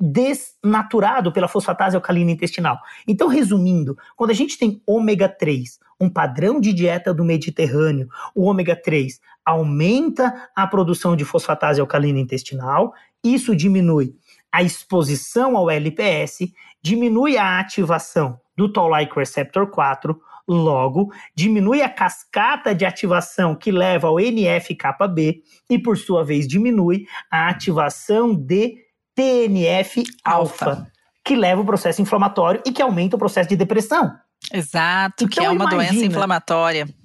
desnaturado 0.00 1.32
pela 1.32 1.46
fosfatase 1.46 1.94
alcalina 1.94 2.32
intestinal. 2.32 2.78
Então, 3.06 3.28
resumindo, 3.28 3.96
quando 4.16 4.30
a 4.30 4.34
gente 4.34 4.58
tem 4.58 4.82
ômega 4.84 5.28
3, 5.28 5.78
um 6.00 6.10
padrão 6.10 6.60
de 6.60 6.72
dieta 6.72 7.14
do 7.14 7.24
Mediterrâneo, 7.24 8.08
o 8.34 8.42
ômega 8.42 8.74
3 8.74 9.20
aumenta 9.44 10.50
a 10.56 10.66
produção 10.66 11.14
de 11.14 11.24
fosfatase 11.24 11.80
alcalina 11.80 12.18
intestinal, 12.18 12.92
isso 13.22 13.54
diminui 13.54 14.14
a 14.50 14.62
exposição 14.62 15.56
ao 15.56 15.70
LPS, 15.70 16.52
diminui 16.82 17.36
a 17.36 17.58
ativação 17.58 18.38
do 18.56 18.70
Toll-like 18.70 19.16
receptor 19.16 19.66
4, 19.68 20.18
logo 20.46 21.12
diminui 21.34 21.82
a 21.82 21.88
cascata 21.88 22.74
de 22.74 22.84
ativação 22.84 23.54
que 23.54 23.70
leva 23.70 24.08
ao 24.08 24.18
NF-κB 24.18 25.42
e 25.70 25.78
por 25.78 25.96
sua 25.96 26.24
vez 26.24 26.46
diminui 26.46 27.06
a 27.30 27.48
ativação 27.48 28.34
de 28.34 28.76
TNF-alfa, 29.14 30.86
que 31.24 31.36
leva 31.36 31.60
o 31.60 31.66
processo 31.66 32.02
inflamatório 32.02 32.62
e 32.66 32.72
que 32.72 32.82
aumenta 32.82 33.16
o 33.16 33.18
processo 33.18 33.48
de 33.48 33.56
depressão. 33.56 34.12
Exato, 34.52 35.24
então, 35.24 35.28
que 35.28 35.40
é 35.40 35.48
uma 35.48 35.64
imagina, 35.64 35.92
doença 35.92 36.04
inflamatória 36.04 37.01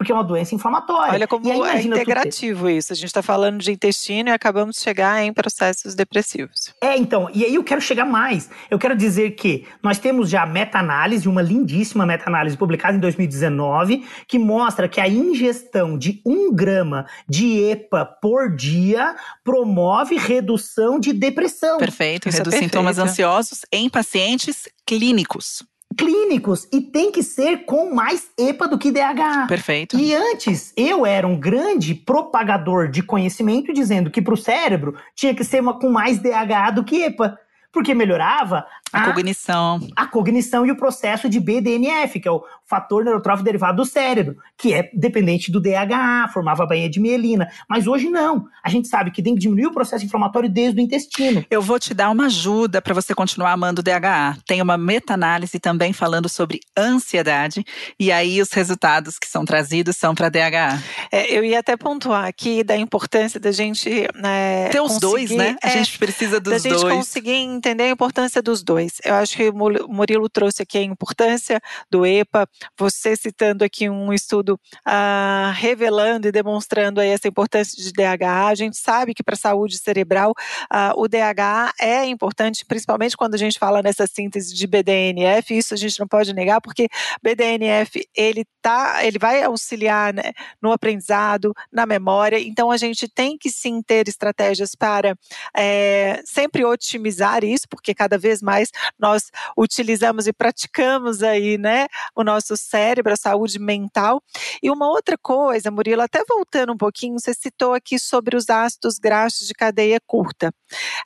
porque 0.00 0.12
é 0.12 0.14
uma 0.14 0.24
doença 0.24 0.54
inflamatória. 0.54 1.12
Olha 1.12 1.28
como 1.28 1.64
aí, 1.66 1.76
é 1.76 1.82
integrativo 1.82 2.70
isso. 2.70 2.90
A 2.90 2.96
gente 2.96 3.08
está 3.08 3.20
falando 3.20 3.58
de 3.58 3.70
intestino 3.70 4.30
e 4.30 4.32
acabamos 4.32 4.76
de 4.76 4.82
chegar 4.82 5.22
em 5.22 5.30
processos 5.30 5.94
depressivos. 5.94 6.72
É, 6.80 6.96
então, 6.96 7.28
e 7.34 7.44
aí 7.44 7.54
eu 7.54 7.62
quero 7.62 7.82
chegar 7.82 8.06
mais. 8.06 8.48
Eu 8.70 8.78
quero 8.78 8.96
dizer 8.96 9.32
que 9.32 9.68
nós 9.82 9.98
temos 9.98 10.30
já 10.30 10.46
meta-análise, 10.46 11.28
uma 11.28 11.42
lindíssima 11.42 12.06
meta-análise 12.06 12.56
publicada 12.56 12.96
em 12.96 13.00
2019, 13.00 14.06
que 14.26 14.38
mostra 14.38 14.88
que 14.88 15.02
a 15.02 15.06
ingestão 15.06 15.98
de 15.98 16.22
um 16.24 16.50
grama 16.50 17.04
de 17.28 17.60
EPA 17.60 18.06
por 18.06 18.56
dia 18.56 19.14
promove 19.44 20.16
redução 20.16 20.98
de 20.98 21.12
depressão. 21.12 21.76
Perfeito, 21.76 22.26
isso 22.26 22.38
é 22.38 22.40
reduz 22.40 22.54
é 22.54 22.58
sintomas 22.58 22.98
ansiosos 22.98 23.66
em 23.70 23.86
pacientes 23.90 24.66
clínicos 24.86 25.62
clínicos 25.96 26.68
e 26.72 26.80
tem 26.80 27.10
que 27.10 27.22
ser 27.22 27.64
com 27.64 27.92
mais 27.92 28.28
EPA 28.38 28.68
do 28.68 28.78
que 28.78 28.90
DHA. 28.90 29.46
Perfeito. 29.48 29.98
E 29.98 30.14
antes 30.14 30.72
eu 30.76 31.04
era 31.04 31.26
um 31.26 31.38
grande 31.38 31.94
propagador 31.94 32.88
de 32.88 33.02
conhecimento 33.02 33.72
dizendo 33.72 34.10
que 34.10 34.22
para 34.22 34.34
o 34.34 34.36
cérebro 34.36 34.96
tinha 35.14 35.34
que 35.34 35.44
ser 35.44 35.60
uma, 35.60 35.78
com 35.78 35.90
mais 35.90 36.18
DHA 36.18 36.70
do 36.70 36.84
que 36.84 37.02
EPA 37.02 37.38
porque 37.72 37.94
melhorava 37.94 38.66
a, 38.92 39.02
a 39.02 39.06
cognição. 39.06 39.88
A 39.96 40.06
cognição 40.06 40.66
e 40.66 40.70
o 40.70 40.76
processo 40.76 41.28
de 41.28 41.38
BDNF, 41.38 42.20
que 42.20 42.28
é 42.28 42.30
o 42.30 42.42
fator 42.70 43.04
neurotrófico 43.04 43.44
derivado 43.44 43.78
do 43.78 43.84
cérebro, 43.84 44.36
que 44.56 44.72
é 44.72 44.88
dependente 44.94 45.50
do 45.50 45.60
DHA, 45.60 46.28
formava 46.32 46.62
a 46.62 46.66
bainha 46.66 46.88
de 46.88 47.00
mielina. 47.00 47.48
Mas 47.68 47.88
hoje 47.88 48.08
não. 48.08 48.46
A 48.62 48.70
gente 48.70 48.86
sabe 48.86 49.10
que 49.10 49.22
tem 49.22 49.34
que 49.34 49.40
diminuir 49.40 49.66
o 49.66 49.72
processo 49.72 50.04
inflamatório 50.04 50.48
desde 50.48 50.80
o 50.80 50.82
intestino. 50.82 51.44
Eu 51.50 51.60
vou 51.60 51.80
te 51.80 51.92
dar 51.92 52.10
uma 52.10 52.26
ajuda 52.26 52.80
para 52.80 52.94
você 52.94 53.14
continuar 53.14 53.52
amando 53.52 53.80
o 53.80 53.82
DHA. 53.82 54.36
Tem 54.46 54.62
uma 54.62 54.78
meta-análise 54.78 55.58
também 55.58 55.92
falando 55.92 56.28
sobre 56.28 56.60
ansiedade, 56.78 57.64
e 57.98 58.12
aí 58.12 58.40
os 58.40 58.52
resultados 58.52 59.18
que 59.18 59.26
são 59.26 59.44
trazidos 59.44 59.96
são 59.96 60.14
para 60.14 60.28
DHA. 60.28 60.80
É, 61.10 61.36
eu 61.36 61.44
ia 61.44 61.58
até 61.58 61.76
pontuar 61.76 62.26
aqui 62.26 62.62
da 62.62 62.76
importância 62.76 63.40
da 63.40 63.50
gente. 63.50 64.06
É, 64.24 64.68
Ter 64.68 64.80
os 64.80 64.98
dois, 64.98 65.30
né? 65.30 65.56
A 65.62 65.68
é, 65.68 65.70
gente 65.72 65.98
precisa 65.98 66.38
dos 66.38 66.62
dois. 66.62 66.62
Da 66.62 66.70
gente 66.70 66.96
conseguir 66.96 67.32
entender 67.32 67.84
a 67.84 67.90
importância 67.90 68.40
dos 68.40 68.62
dois. 68.62 68.79
Eu 69.04 69.14
acho 69.14 69.36
que 69.36 69.48
o 69.48 69.88
Murilo 69.88 70.28
trouxe 70.28 70.62
aqui 70.62 70.78
a 70.78 70.82
importância 70.82 71.60
do 71.90 72.06
EPA, 72.06 72.48
você 72.78 73.16
citando 73.16 73.64
aqui 73.64 73.88
um 73.88 74.12
estudo 74.12 74.58
ah, 74.84 75.52
revelando 75.56 76.28
e 76.28 76.32
demonstrando 76.32 77.00
aí 77.00 77.08
essa 77.08 77.28
importância 77.28 77.82
de 77.82 77.92
DHA. 77.92 78.46
A 78.46 78.54
gente 78.54 78.76
sabe 78.76 79.14
que 79.14 79.22
para 79.22 79.34
a 79.34 79.38
saúde 79.38 79.78
cerebral 79.78 80.32
ah, 80.70 80.92
o 80.96 81.08
DHA 81.08 81.72
é 81.80 82.04
importante, 82.06 82.64
principalmente 82.64 83.16
quando 83.16 83.34
a 83.34 83.38
gente 83.38 83.58
fala 83.58 83.82
nessa 83.82 84.06
síntese 84.06 84.54
de 84.54 84.66
BDNF. 84.66 85.56
Isso 85.56 85.74
a 85.74 85.76
gente 85.76 85.98
não 85.98 86.06
pode 86.06 86.32
negar, 86.32 86.60
porque 86.60 86.88
BDNF 87.22 88.06
ele 88.16 88.44
tá, 88.62 89.04
ele 89.04 89.18
vai 89.18 89.42
auxiliar 89.42 90.12
né, 90.12 90.32
no 90.60 90.72
aprendizado, 90.72 91.52
na 91.72 91.86
memória. 91.86 92.38
Então 92.38 92.70
a 92.70 92.76
gente 92.76 93.08
tem 93.08 93.36
que 93.36 93.50
sim 93.50 93.82
ter 93.82 94.08
estratégias 94.08 94.74
para 94.74 95.14
é, 95.56 96.20
sempre 96.24 96.64
otimizar 96.64 97.44
isso, 97.44 97.66
porque 97.68 97.94
cada 97.94 98.18
vez 98.18 98.42
mais 98.42 98.69
nós 98.98 99.30
utilizamos 99.56 100.26
e 100.26 100.32
praticamos 100.32 101.22
aí, 101.22 101.58
né, 101.58 101.86
o 102.14 102.22
nosso 102.22 102.56
cérebro, 102.56 103.12
a 103.12 103.16
saúde 103.16 103.58
mental. 103.58 104.22
E 104.62 104.70
uma 104.70 104.88
outra 104.88 105.16
coisa, 105.18 105.70
Murilo, 105.70 106.02
até 106.02 106.22
voltando 106.28 106.72
um 106.72 106.76
pouquinho, 106.76 107.18
você 107.18 107.34
citou 107.34 107.74
aqui 107.74 107.98
sobre 107.98 108.36
os 108.36 108.48
ácidos 108.48 108.98
graxos 108.98 109.46
de 109.46 109.54
cadeia 109.54 110.00
curta. 110.06 110.52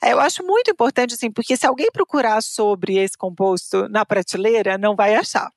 É, 0.01 0.13
eu 0.13 0.19
acho 0.19 0.43
muito 0.43 0.71
importante, 0.71 1.13
assim, 1.13 1.31
porque 1.31 1.57
se 1.57 1.65
alguém 1.65 1.89
procurar 1.91 2.41
sobre 2.41 2.97
esse 2.97 3.17
composto 3.17 3.87
na 3.89 4.05
prateleira, 4.05 4.77
não 4.77 4.95
vai 4.95 5.15
achar 5.15 5.51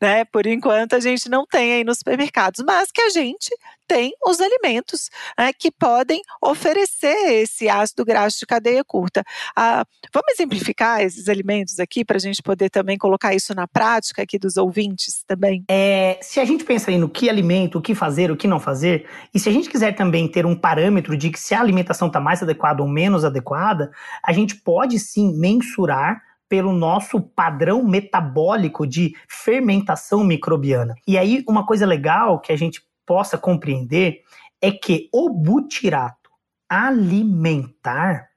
né? 0.00 0.24
Por 0.24 0.46
enquanto 0.46 0.94
a 0.94 1.00
gente 1.00 1.28
não 1.28 1.46
tem 1.46 1.72
aí 1.72 1.84
nos 1.84 1.98
supermercados, 1.98 2.62
mas 2.66 2.90
que 2.90 3.00
a 3.00 3.10
gente 3.10 3.50
tem 3.86 4.14
os 4.26 4.40
alimentos 4.40 5.10
né, 5.38 5.52
que 5.52 5.70
podem 5.70 6.20
oferecer 6.40 7.42
esse 7.42 7.68
ácido 7.68 8.04
graxo 8.04 8.38
de 8.40 8.46
cadeia 8.46 8.82
curta. 8.82 9.22
Ah, 9.54 9.84
vamos 10.12 10.32
exemplificar 10.32 11.02
esses 11.02 11.28
alimentos 11.28 11.78
aqui 11.78 12.04
para 12.04 12.16
a 12.16 12.20
gente 12.20 12.42
poder 12.42 12.70
também 12.70 12.96
colocar 12.96 13.34
isso 13.34 13.54
na 13.54 13.68
prática 13.68 14.22
aqui 14.22 14.38
dos 14.38 14.56
ouvintes 14.56 15.22
também? 15.26 15.64
É, 15.68 16.18
se 16.22 16.40
a 16.40 16.44
gente 16.44 16.64
pensa 16.64 16.90
aí 16.90 16.98
no 16.98 17.08
que 17.08 17.28
alimento, 17.28 17.78
o 17.78 17.82
que 17.82 17.94
fazer, 17.94 18.30
o 18.30 18.36
que 18.36 18.48
não 18.48 18.58
fazer, 18.58 19.06
e 19.34 19.38
se 19.38 19.48
a 19.48 19.52
gente 19.52 19.68
quiser 19.68 19.94
também 19.94 20.26
ter 20.28 20.46
um 20.46 20.56
parâmetro 20.56 21.16
de 21.16 21.30
que 21.30 21.38
se 21.38 21.54
a 21.54 21.60
alimentação 21.60 22.08
está 22.08 22.20
mais 22.20 22.42
adequada 22.42 22.82
ou 22.82 22.88
menos 22.88 23.24
adequada, 23.24 23.90
a 24.22 24.32
gente 24.32 24.56
pode 24.56 24.98
sim 24.98 25.34
mensurar 25.36 26.22
pelo 26.54 26.72
nosso 26.72 27.20
padrão 27.20 27.82
metabólico 27.82 28.86
de 28.86 29.12
fermentação 29.28 30.22
microbiana. 30.22 30.94
E 31.04 31.18
aí, 31.18 31.42
uma 31.48 31.66
coisa 31.66 31.84
legal 31.84 32.38
que 32.38 32.52
a 32.52 32.56
gente 32.56 32.80
possa 33.04 33.36
compreender 33.36 34.20
é 34.62 34.70
que 34.70 35.08
o 35.12 35.28
butirato 35.30 36.30
alimentar, 36.68 38.28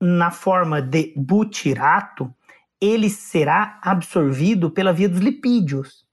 na 0.00 0.30
forma 0.30 0.80
de 0.80 1.12
butirato, 1.16 2.32
ele 2.80 3.10
será 3.10 3.80
absorvido 3.82 4.70
pela 4.70 4.92
via 4.92 5.08
dos 5.08 5.18
lipídios 5.18 6.06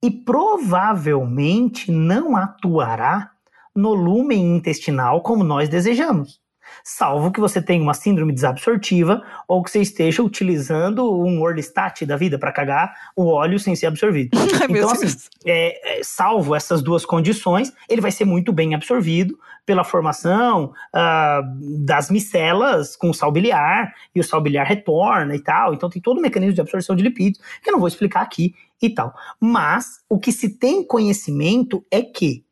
e 0.00 0.08
provavelmente 0.08 1.90
não 1.90 2.36
atuará 2.36 3.32
no 3.74 3.92
lumen 3.92 4.54
intestinal 4.54 5.20
como 5.20 5.42
nós 5.42 5.68
desejamos 5.68 6.43
salvo 6.82 7.30
que 7.30 7.40
você 7.40 7.60
tenha 7.60 7.82
uma 7.82 7.94
síndrome 7.94 8.32
desabsortiva 8.32 9.22
ou 9.46 9.62
que 9.62 9.70
você 9.70 9.80
esteja 9.80 10.22
utilizando 10.22 11.18
um 11.20 11.42
Orlistat 11.42 12.04
da 12.04 12.16
vida 12.16 12.38
para 12.38 12.52
cagar 12.52 12.94
o 13.14 13.26
óleo 13.26 13.58
sem 13.58 13.76
ser 13.76 13.86
absorvido. 13.86 14.30
então, 14.68 14.90
assim, 14.90 15.06
é, 15.44 15.98
é, 15.98 16.02
salvo 16.02 16.54
essas 16.54 16.82
duas 16.82 17.04
condições, 17.04 17.72
ele 17.88 18.00
vai 18.00 18.10
ser 18.10 18.24
muito 18.24 18.52
bem 18.52 18.74
absorvido 18.74 19.38
pela 19.66 19.84
formação 19.84 20.72
uh, 20.94 21.84
das 21.84 22.10
micelas 22.10 22.96
com 22.96 23.10
o 23.10 23.14
sal 23.14 23.32
biliar, 23.32 23.94
e 24.14 24.20
o 24.20 24.24
sal 24.24 24.40
biliar 24.40 24.66
retorna 24.66 25.34
e 25.34 25.40
tal. 25.40 25.74
Então 25.74 25.88
tem 25.88 26.02
todo 26.02 26.18
o 26.18 26.20
mecanismo 26.20 26.54
de 26.54 26.60
absorção 26.60 26.94
de 26.94 27.02
lipídios, 27.02 27.42
que 27.62 27.70
eu 27.70 27.72
não 27.72 27.80
vou 27.80 27.88
explicar 27.88 28.20
aqui 28.20 28.54
e 28.80 28.90
tal. 28.90 29.14
Mas 29.40 30.00
o 30.08 30.18
que 30.18 30.32
se 30.32 30.50
tem 30.50 30.86
conhecimento 30.86 31.84
é 31.90 32.02
que 32.02 32.43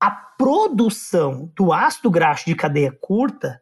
a 0.00 0.10
produção 0.10 1.50
do 1.56 1.72
ácido 1.72 2.10
graxo 2.10 2.46
de 2.46 2.54
cadeia 2.54 2.96
curta 3.00 3.60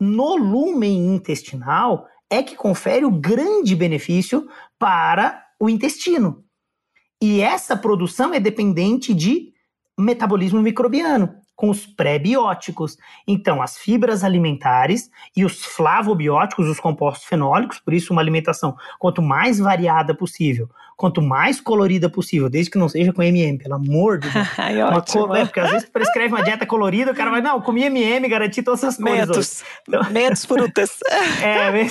no 0.00 0.36
lumen 0.36 1.14
intestinal 1.14 2.06
é 2.28 2.42
que 2.42 2.56
confere 2.56 3.04
o 3.04 3.10
grande 3.10 3.76
benefício 3.76 4.48
para 4.78 5.44
o 5.60 5.68
intestino. 5.68 6.44
E 7.22 7.40
essa 7.40 7.76
produção 7.76 8.34
é 8.34 8.40
dependente 8.40 9.14
de 9.14 9.52
metabolismo 9.98 10.60
microbiano 10.60 11.43
com 11.56 11.70
os 11.70 11.86
pré-bióticos. 11.86 12.96
Então, 13.26 13.62
as 13.62 13.78
fibras 13.78 14.24
alimentares 14.24 15.10
e 15.36 15.44
os 15.44 15.64
flavobióticos, 15.64 16.68
os 16.68 16.80
compostos 16.80 17.26
fenólicos, 17.26 17.78
por 17.78 17.94
isso 17.94 18.12
uma 18.12 18.22
alimentação 18.22 18.76
quanto 18.98 19.22
mais 19.22 19.58
variada 19.58 20.14
possível, 20.14 20.68
quanto 20.96 21.22
mais 21.22 21.60
colorida 21.60 22.08
possível, 22.08 22.48
desde 22.48 22.70
que 22.70 22.78
não 22.78 22.88
seja 22.88 23.12
com 23.12 23.22
MM, 23.22 23.58
pelo 23.58 23.74
amor 23.74 24.18
de 24.18 24.28
Deus. 24.30 24.48
Ai, 24.58 24.82
ótimo. 24.82 25.34
É, 25.34 25.44
porque 25.44 25.60
às 25.60 25.70
vezes 25.70 25.88
prescreve 25.88 26.34
uma 26.34 26.42
dieta 26.42 26.66
colorida, 26.66 27.12
o 27.12 27.14
cara 27.14 27.30
vai, 27.30 27.40
não, 27.40 27.60
comi 27.60 27.84
MM, 27.84 28.28
garanti 28.28 28.62
todas 28.62 28.82
essas 28.82 28.96
coisas. 28.96 29.64
Então, 29.86 30.10
Mentos 30.10 30.44
frutas. 30.44 30.98
é, 31.42 31.86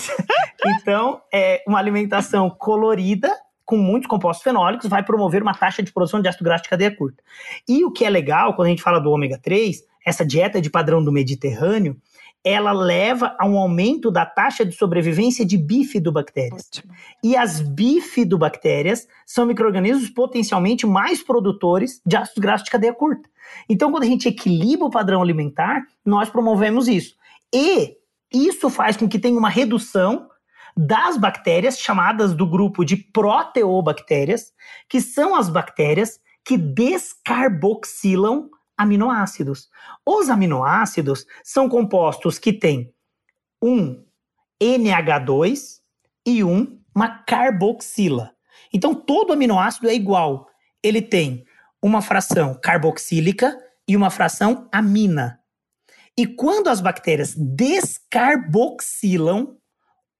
então, 0.77 1.21
é 1.31 1.63
uma 1.67 1.79
alimentação 1.79 2.49
colorida, 2.49 3.33
com 3.65 3.77
muitos 3.77 4.07
compostos 4.07 4.43
fenólicos, 4.43 4.89
vai 4.89 5.03
promover 5.03 5.41
uma 5.41 5.53
taxa 5.53 5.81
de 5.81 5.91
produção 5.91 6.21
de 6.21 6.27
ácido 6.27 6.43
graxo 6.43 6.63
de 6.63 6.69
cadeia 6.69 6.95
curta. 6.95 7.23
E 7.67 7.85
o 7.85 7.91
que 7.91 8.05
é 8.05 8.09
legal, 8.09 8.55
quando 8.55 8.67
a 8.67 8.69
gente 8.69 8.83
fala 8.83 8.99
do 8.99 9.11
ômega 9.11 9.39
3, 9.41 9.83
essa 10.05 10.25
dieta 10.25 10.61
de 10.61 10.69
padrão 10.69 11.03
do 11.03 11.11
Mediterrâneo, 11.11 11.97
ela 12.43 12.73
leva 12.73 13.35
a 13.39 13.47
um 13.47 13.57
aumento 13.57 14.11
da 14.11 14.25
taxa 14.25 14.65
de 14.65 14.73
sobrevivência 14.73 15.45
de 15.45 15.57
bifidobactérias. 15.57 16.67
Ótimo. 16.67 16.93
E 17.23 17.37
as 17.37 17.61
bifidobactérias 17.61 19.07
são 19.25 19.45
micro-organismos 19.45 20.09
potencialmente 20.09 20.85
mais 20.85 21.23
produtores 21.23 22.01
de 22.05 22.17
ácido 22.17 22.41
graxo 22.41 22.65
de 22.65 22.71
cadeia 22.71 22.93
curta. 22.93 23.29
Então, 23.69 23.91
quando 23.91 24.03
a 24.03 24.07
gente 24.07 24.27
equilibra 24.27 24.85
o 24.85 24.91
padrão 24.91 25.21
alimentar, 25.21 25.83
nós 26.05 26.29
promovemos 26.29 26.89
isso. 26.89 27.15
E 27.53 27.95
isso 28.33 28.69
faz 28.69 28.97
com 28.97 29.07
que 29.07 29.19
tenha 29.19 29.37
uma 29.37 29.49
redução 29.49 30.27
das 30.75 31.17
bactérias 31.17 31.79
chamadas 31.79 32.33
do 32.33 32.47
grupo 32.47 32.83
de 32.83 32.97
proteobactérias, 32.97 34.51
que 34.89 34.99
são 34.99 35.35
as 35.35 35.49
bactérias 35.49 36.19
que 36.43 36.57
descarboxilam 36.57 38.49
aminoácidos. 38.77 39.69
Os 40.05 40.29
aminoácidos 40.29 41.25
são 41.43 41.69
compostos 41.69 42.39
que 42.39 42.51
têm 42.51 42.93
um 43.61 44.03
NH2 44.61 45.79
e 46.25 46.43
um 46.43 46.81
uma 46.95 47.09
carboxila. 47.09 48.35
Então 48.71 48.93
todo 48.93 49.33
aminoácido 49.33 49.89
é 49.89 49.95
igual. 49.95 50.47
Ele 50.81 51.01
tem 51.01 51.45
uma 51.81 52.01
fração 52.01 52.57
carboxílica 52.61 53.59
e 53.87 53.97
uma 53.97 54.09
fração 54.09 54.67
amina. 54.71 55.39
E 56.17 56.25
quando 56.27 56.69
as 56.69 56.79
bactérias 56.79 57.35
descarboxilam, 57.35 59.57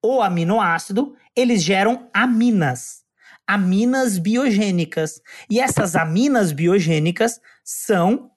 o 0.04 0.22
aminoácido, 0.22 1.16
eles 1.36 1.64
geram 1.64 2.10
aminas, 2.14 3.04
aminas 3.48 4.18
biogênicas. 4.18 5.22
E 5.50 5.60
essas 5.60 5.96
aminas 5.96 6.52
biogênicas 6.52 7.40
são 7.64 8.32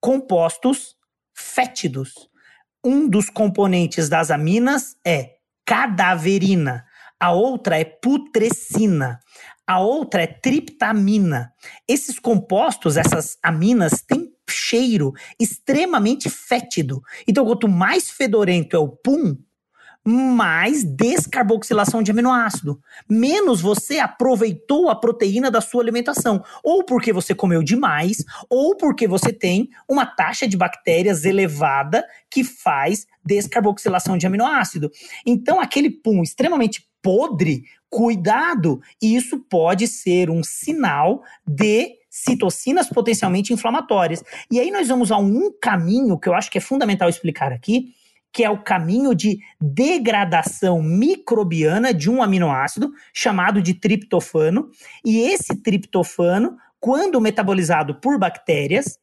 compostos 0.00 0.96
fétidos. 1.34 2.30
Um 2.84 3.08
dos 3.08 3.28
componentes 3.28 4.08
das 4.08 4.30
aminas 4.30 4.96
é 5.04 5.34
cadaverina, 5.66 6.86
a 7.18 7.32
outra 7.32 7.78
é 7.78 7.84
putrescina, 7.84 9.20
a 9.66 9.78
outra 9.80 10.22
é 10.22 10.26
triptamina. 10.26 11.52
Esses 11.86 12.18
compostos, 12.18 12.96
essas 12.96 13.36
aminas, 13.42 14.00
têm 14.00 14.32
cheiro 14.48 15.12
extremamente 15.38 16.30
fétido. 16.30 17.02
Então, 17.28 17.44
quanto 17.44 17.68
mais 17.68 18.10
fedorento 18.10 18.74
é 18.74 18.78
o 18.78 18.88
pum, 18.88 19.36
mais 20.04 20.82
descarboxilação 20.82 22.02
de 22.02 22.10
aminoácido. 22.10 22.80
Menos 23.08 23.60
você 23.60 23.98
aproveitou 23.98 24.88
a 24.88 24.96
proteína 24.96 25.50
da 25.50 25.60
sua 25.60 25.82
alimentação. 25.82 26.42
Ou 26.64 26.84
porque 26.84 27.12
você 27.12 27.34
comeu 27.34 27.62
demais, 27.62 28.24
ou 28.48 28.76
porque 28.76 29.06
você 29.06 29.32
tem 29.32 29.68
uma 29.88 30.06
taxa 30.06 30.48
de 30.48 30.56
bactérias 30.56 31.24
elevada 31.24 32.04
que 32.30 32.42
faz 32.42 33.06
descarboxilação 33.24 34.16
de 34.16 34.26
aminoácido. 34.26 34.90
Então, 35.26 35.60
aquele 35.60 35.90
pum 35.90 36.22
extremamente 36.22 36.88
podre, 37.02 37.64
cuidado, 37.88 38.80
isso 39.02 39.38
pode 39.48 39.86
ser 39.86 40.30
um 40.30 40.42
sinal 40.42 41.22
de 41.46 41.98
citocinas 42.08 42.88
potencialmente 42.88 43.52
inflamatórias. 43.52 44.22
E 44.50 44.58
aí 44.58 44.70
nós 44.70 44.88
vamos 44.88 45.12
a 45.12 45.16
um 45.16 45.52
caminho 45.60 46.18
que 46.18 46.28
eu 46.28 46.34
acho 46.34 46.50
que 46.50 46.58
é 46.58 46.60
fundamental 46.60 47.08
explicar 47.08 47.52
aqui, 47.52 47.94
que 48.32 48.44
é 48.44 48.50
o 48.50 48.62
caminho 48.62 49.14
de 49.14 49.38
degradação 49.60 50.82
microbiana 50.82 51.92
de 51.92 52.10
um 52.10 52.22
aminoácido 52.22 52.92
chamado 53.12 53.60
de 53.60 53.74
triptofano. 53.74 54.70
E 55.04 55.20
esse 55.20 55.56
triptofano, 55.56 56.56
quando 56.78 57.20
metabolizado 57.20 57.96
por 57.96 58.18
bactérias, 58.18 58.98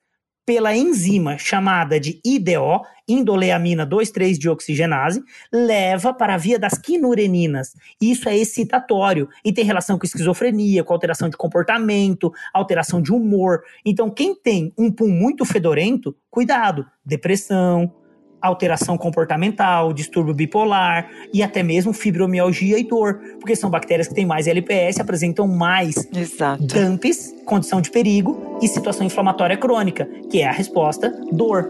pela 0.48 0.74
enzima 0.74 1.38
chamada 1.38 2.00
de 2.00 2.22
IDO, 2.24 2.82
indoleamina 3.06 3.86
2,3-dioxigenase, 3.86 5.22
leva 5.52 6.14
para 6.14 6.36
a 6.36 6.38
via 6.38 6.58
das 6.58 6.78
quinureninas. 6.78 7.74
Isso 8.02 8.30
é 8.30 8.38
excitatório 8.38 9.28
e 9.44 9.52
tem 9.52 9.66
relação 9.66 10.00
com 10.00 10.06
esquizofrenia, 10.06 10.86
com 10.86 10.94
alteração 10.94 11.28
de 11.28 11.36
comportamento, 11.36 12.32
alteração 12.54 13.02
de 13.02 13.12
humor. 13.12 13.62
Então, 13.86 14.10
quem 14.10 14.34
tem 14.34 14.72
um 14.78 14.90
pum 14.90 15.10
muito 15.10 15.44
fedorento, 15.44 16.16
cuidado, 16.32 16.86
depressão, 17.06 17.94
alteração 18.42 18.98
comportamental, 18.98 19.94
distúrbio 19.94 20.34
bipolar 20.34 21.10
e 21.34 21.42
até 21.42 21.64
mesmo 21.64 21.94
fibromialgia 21.94 22.78
e 22.78 22.84
dor, 22.84 23.20
porque 23.40 23.56
são 23.56 23.70
bactérias 23.70 24.08
que 24.08 24.14
têm 24.14 24.26
mais 24.26 24.48
LPS, 24.48 25.00
apresentam 25.00 25.48
mais 25.48 26.08
Exato. 26.16 26.64
DAMPs, 26.66 27.34
condição 27.46 27.82
de 27.82 27.90
perigo, 27.90 28.58
e 28.62 28.68
situação 28.68 29.06
inflamatória 29.06 29.58
crônica, 29.58 30.08
que 30.30 30.42
é 30.42 30.48
a 30.48 30.52
resposta 30.52 31.10
dor. 31.32 31.68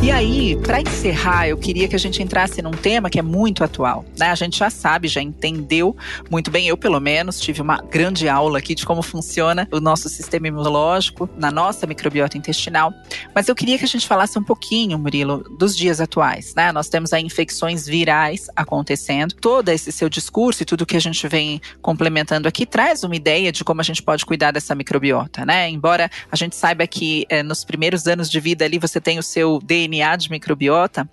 E 0.00 0.12
aí, 0.12 0.56
para 0.62 0.80
encerrar, 0.80 1.48
eu 1.48 1.58
queria 1.58 1.88
que 1.88 1.96
a 1.96 1.98
gente 1.98 2.22
entrasse 2.22 2.62
num 2.62 2.70
tema 2.70 3.10
que 3.10 3.18
é 3.18 3.22
muito 3.22 3.64
atual. 3.64 4.04
Né? 4.16 4.30
A 4.30 4.34
gente 4.36 4.56
já 4.56 4.70
sabe, 4.70 5.08
já 5.08 5.20
entendeu 5.20 5.94
muito 6.30 6.52
bem, 6.52 6.68
eu 6.68 6.76
pelo 6.76 7.00
menos 7.00 7.40
tive 7.40 7.60
uma 7.60 7.78
grande 7.78 8.28
aula 8.28 8.58
aqui 8.58 8.76
de 8.76 8.86
como 8.86 9.02
funciona 9.02 9.66
o 9.72 9.80
nosso 9.80 10.08
sistema 10.08 10.46
imunológico 10.46 11.28
na 11.36 11.50
nossa 11.50 11.84
microbiota 11.84 12.38
intestinal. 12.38 12.94
Mas 13.34 13.48
eu 13.48 13.56
queria 13.56 13.76
que 13.76 13.84
a 13.84 13.88
gente 13.88 14.06
falasse 14.06 14.38
um 14.38 14.42
pouquinho, 14.42 14.96
Murilo, 14.98 15.44
dos 15.58 15.76
dias 15.76 16.00
atuais. 16.00 16.54
Né? 16.54 16.70
Nós 16.70 16.88
temos 16.88 17.12
aí 17.12 17.24
infecções 17.24 17.84
virais 17.84 18.48
acontecendo. 18.54 19.34
Todo 19.34 19.68
esse 19.68 19.90
seu 19.90 20.08
discurso 20.08 20.62
e 20.62 20.66
tudo 20.66 20.86
que 20.86 20.96
a 20.96 21.00
gente 21.00 21.26
vem 21.26 21.60
complementando 21.82 22.46
aqui 22.46 22.64
traz 22.64 23.02
uma 23.02 23.16
ideia 23.16 23.50
de 23.50 23.64
como 23.64 23.80
a 23.80 23.84
gente 23.84 24.02
pode 24.02 24.24
cuidar 24.24 24.52
dessa 24.52 24.76
microbiota, 24.76 25.44
né? 25.44 25.68
Embora 25.68 26.08
a 26.30 26.36
gente 26.36 26.54
saiba 26.54 26.86
que 26.86 27.26
é, 27.28 27.42
nos 27.42 27.64
primeiros 27.64 28.06
anos 28.06 28.30
de 28.30 28.38
vida 28.38 28.64
ali 28.64 28.78
você 28.78 29.00
tem 29.00 29.18
o 29.18 29.22
seu 29.24 29.58
DNA 29.58 29.87
DNA 29.88 30.16
de 30.16 30.30
microbiota, 30.30 31.08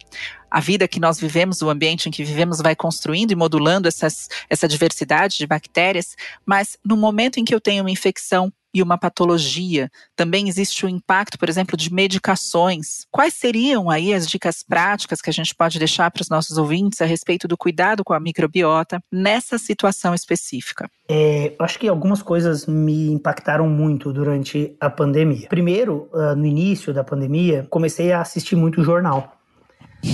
a 0.50 0.60
vida 0.60 0.88
que 0.88 1.00
nós 1.00 1.20
vivemos, 1.20 1.62
o 1.62 1.70
ambiente 1.70 2.08
em 2.08 2.12
que 2.12 2.24
vivemos, 2.24 2.62
vai 2.62 2.76
construindo 2.76 3.32
e 3.32 3.36
modulando 3.36 3.88
essas, 3.88 4.30
essa 4.50 4.68
diversidade 4.68 5.38
de 5.38 5.48
bactérias, 5.48 6.16
mas 6.46 6.78
no 6.84 6.96
momento 6.96 7.40
em 7.40 7.46
que 7.46 7.54
eu 7.54 7.60
tenho 7.60 7.84
uma 7.84 7.92
infecção 7.92 8.52
e 8.76 8.84
uma 8.84 8.98
patologia, 8.98 9.90
também 10.18 10.50
existe 10.50 10.86
o 10.86 10.90
impacto, 10.90 11.40
por 11.40 11.48
exemplo, 11.48 11.78
de 11.78 11.94
medicações. 11.94 13.06
Quais 13.10 13.34
seriam 13.34 13.90
aí 13.90 14.14
as 14.14 14.28
dicas 14.28 14.62
práticas 14.62 15.22
que 15.22 15.30
a 15.30 15.34
gente 15.34 15.56
pode 15.56 15.80
deixar 15.80 16.12
para 16.12 16.22
os 16.22 16.28
nossos 16.28 16.58
ouvintes 16.58 17.00
a 17.00 17.06
respeito 17.06 17.48
do 17.48 17.56
cuidado 17.56 18.04
com 18.04 18.14
a 18.14 18.20
microbiota 18.20 19.02
nessa 19.10 19.58
situação 19.58 20.14
específica? 20.14 20.90
É, 21.08 21.56
acho 21.58 21.80
que 21.80 21.88
algumas 21.88 22.22
coisas 22.22 22.66
me 22.66 23.08
impactaram 23.08 23.70
muito 23.70 24.12
durante 24.12 24.76
a 24.82 24.90
pandemia. 24.90 25.48
Primeiro, 25.48 26.10
uh, 26.12 26.36
no 26.36 26.46
início 26.46 26.94
da 26.94 27.04
pandemia, 27.04 27.66
comecei 27.70 28.12
a 28.12 28.20
assistir 28.20 28.58
muito 28.58 28.84
jornal. 28.84 29.38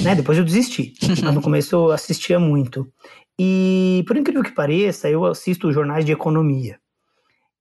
Né? 0.03 0.13
Depois 0.13 0.37
eu 0.37 0.45
desisti, 0.45 0.93
mas 1.23 1.33
no 1.33 1.41
começo 1.41 1.75
eu 1.75 1.91
assistia 1.91 2.39
muito. 2.39 2.87
E, 3.39 4.03
por 4.05 4.15
incrível 4.15 4.43
que 4.43 4.51
pareça, 4.51 5.09
eu 5.09 5.25
assisto 5.25 5.71
jornais 5.71 6.05
de 6.05 6.11
economia 6.11 6.79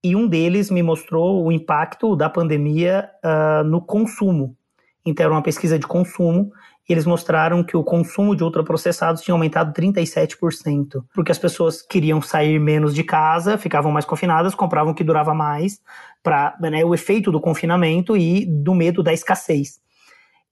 e 0.02 0.16
um 0.16 0.26
deles 0.26 0.70
me 0.70 0.82
mostrou 0.82 1.44
o 1.44 1.52
impacto 1.52 2.16
da 2.16 2.28
pandemia 2.28 3.08
uh, 3.24 3.64
no 3.64 3.80
consumo. 3.80 4.56
Então, 5.04 5.24
era 5.24 5.34
uma 5.34 5.42
pesquisa 5.42 5.78
de 5.78 5.86
consumo 5.86 6.52
e 6.88 6.92
eles 6.92 7.06
mostraram 7.06 7.62
que 7.62 7.76
o 7.76 7.84
consumo 7.84 8.34
de 8.34 8.42
ultraprocessados 8.42 9.22
tinha 9.22 9.34
aumentado 9.34 9.72
37%, 9.72 11.04
porque 11.14 11.30
as 11.30 11.38
pessoas 11.38 11.82
queriam 11.82 12.20
sair 12.20 12.58
menos 12.58 12.94
de 12.94 13.04
casa, 13.04 13.56
ficavam 13.56 13.92
mais 13.92 14.04
confinadas, 14.04 14.54
compravam 14.54 14.92
o 14.92 14.94
que 14.94 15.04
durava 15.04 15.34
mais, 15.34 15.80
para 16.22 16.56
né, 16.60 16.84
o 16.84 16.94
efeito 16.94 17.30
do 17.30 17.40
confinamento 17.40 18.16
e 18.16 18.44
do 18.44 18.74
medo 18.74 19.02
da 19.02 19.12
escassez 19.12 19.80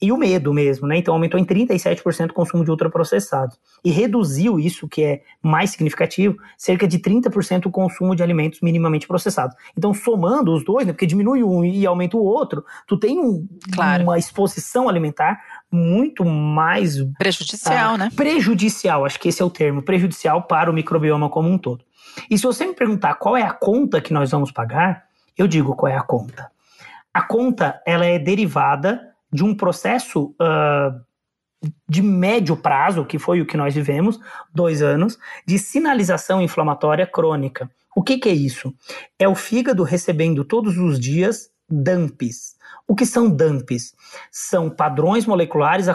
e 0.01 0.13
o 0.13 0.17
medo 0.17 0.55
mesmo, 0.55 0.87
né? 0.87 0.97
Então 0.97 1.13
aumentou 1.13 1.41
em 1.41 1.45
37% 1.45 2.31
o 2.31 2.35
consumo 2.35 2.65
de 2.65 2.71
ultraprocessados. 2.71 3.59
E 3.85 3.91
reduziu 3.91 4.59
isso, 4.59 4.87
que 4.87 5.03
é 5.03 5.23
mais 5.43 5.71
significativo, 5.71 6.37
cerca 6.57 6.87
de 6.87 6.99
30% 7.01 7.67
o 7.67 7.71
consumo 7.71 8.15
de 8.15 8.23
alimentos 8.23 8.61
minimamente 8.61 9.09
processados. 9.09 9.57
Então, 9.77 9.93
somando 9.93 10.55
os 10.55 10.65
dois, 10.65 10.87
né? 10.87 10.93
Porque 10.93 11.07
diminui 11.07 11.43
um 11.43 11.65
e 11.65 11.85
aumenta 11.85 12.17
o 12.17 12.23
outro, 12.23 12.65
tu 12.87 12.97
tem 12.97 13.19
um, 13.19 13.49
claro. 13.73 14.05
uma 14.05 14.19
exposição 14.19 14.89
alimentar 14.89 15.41
muito 15.71 16.25
mais 16.25 17.03
prejudicial, 17.19 17.95
ah, 17.95 17.99
né? 17.99 18.11
Prejudicial, 18.15 19.05
acho 19.05 19.19
que 19.19 19.29
esse 19.29 19.43
é 19.43 19.45
o 19.45 19.51
termo, 19.51 19.83
prejudicial 19.83 20.43
para 20.43 20.71
o 20.71 20.75
microbioma 20.75 21.29
como 21.29 21.49
um 21.49 21.59
todo. 21.59 21.85
E 22.31 22.39
se 22.39 22.45
você 22.45 22.67
me 22.67 22.75
perguntar 22.75 23.15
qual 23.15 23.37
é 23.37 23.43
a 23.43 23.53
conta 23.53 24.01
que 24.01 24.13
nós 24.13 24.31
vamos 24.31 24.53
pagar, 24.53 25.05
eu 25.37 25.47
digo 25.47 25.75
qual 25.75 25.91
é 25.91 25.97
a 25.97 26.03
conta. 26.03 26.51
A 27.13 27.23
conta 27.23 27.81
ela 27.85 28.07
é 28.07 28.19
derivada 28.19 29.08
de 29.33 29.45
um 29.45 29.55
processo 29.55 30.35
uh, 30.41 31.09
de 31.89 32.03
médio 32.03 32.57
prazo, 32.57 33.05
que 33.05 33.19
foi 33.19 33.41
o 33.41 33.47
que 33.47 33.57
nós 33.57 33.75
vivemos, 33.75 34.19
dois 34.55 34.83
anos, 34.83 35.19
de 35.47 35.59
sinalização 35.59 36.41
inflamatória 36.41 37.07
crônica. 37.07 37.71
O 37.95 38.03
que, 38.03 38.19
que 38.19 38.29
é 38.29 38.33
isso? 38.33 38.73
É 39.19 39.27
o 39.29 39.35
fígado 39.35 39.83
recebendo 39.83 40.45
todos 40.45 40.79
os 40.79 41.01
dias 41.01 41.51
DAMPs. 41.69 42.57
O 42.87 42.95
que 42.95 43.05
são 43.05 43.29
DAMPs? 43.29 43.95
São 44.31 44.71
padrões 44.71 45.27
moleculares 45.27 45.89
é, 45.89 45.95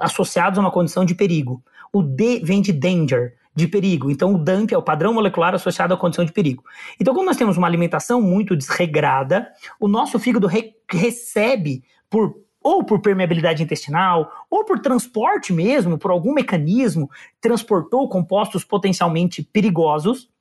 associados 0.00 0.58
a 0.58 0.62
uma 0.62 0.70
condição 0.70 1.04
de 1.04 1.14
perigo. 1.14 1.62
O 1.92 2.02
D 2.02 2.40
vem 2.44 2.60
de 2.60 2.72
danger, 2.72 3.34
de 3.54 3.68
perigo. 3.68 4.10
Então, 4.10 4.34
o 4.34 4.38
DAMP 4.38 4.72
é 4.72 4.78
o 4.78 4.82
padrão 4.82 5.14
molecular 5.14 5.54
associado 5.54 5.94
à 5.94 5.96
condição 5.96 6.24
de 6.24 6.32
perigo. 6.32 6.64
Então, 6.98 7.14
quando 7.14 7.26
nós 7.26 7.36
temos 7.36 7.56
uma 7.56 7.66
alimentação 7.66 8.20
muito 8.20 8.56
desregrada, 8.56 9.48
o 9.78 9.86
nosso 9.86 10.18
fígado 10.18 10.46
re 10.46 10.74
recebe 10.90 11.84
por 12.10 12.41
ou 12.62 12.84
por 12.84 13.00
permeabilidade 13.00 13.62
intestinal, 13.62 14.46
ou 14.50 14.64
por 14.64 14.80
transporte 14.80 15.52
mesmo, 15.52 15.98
por 15.98 16.10
algum 16.10 16.32
mecanismo, 16.32 17.10
transportou 17.40 18.08
compostos 18.08 18.64
potencialmente 18.64 19.42
perigosos 19.42 20.31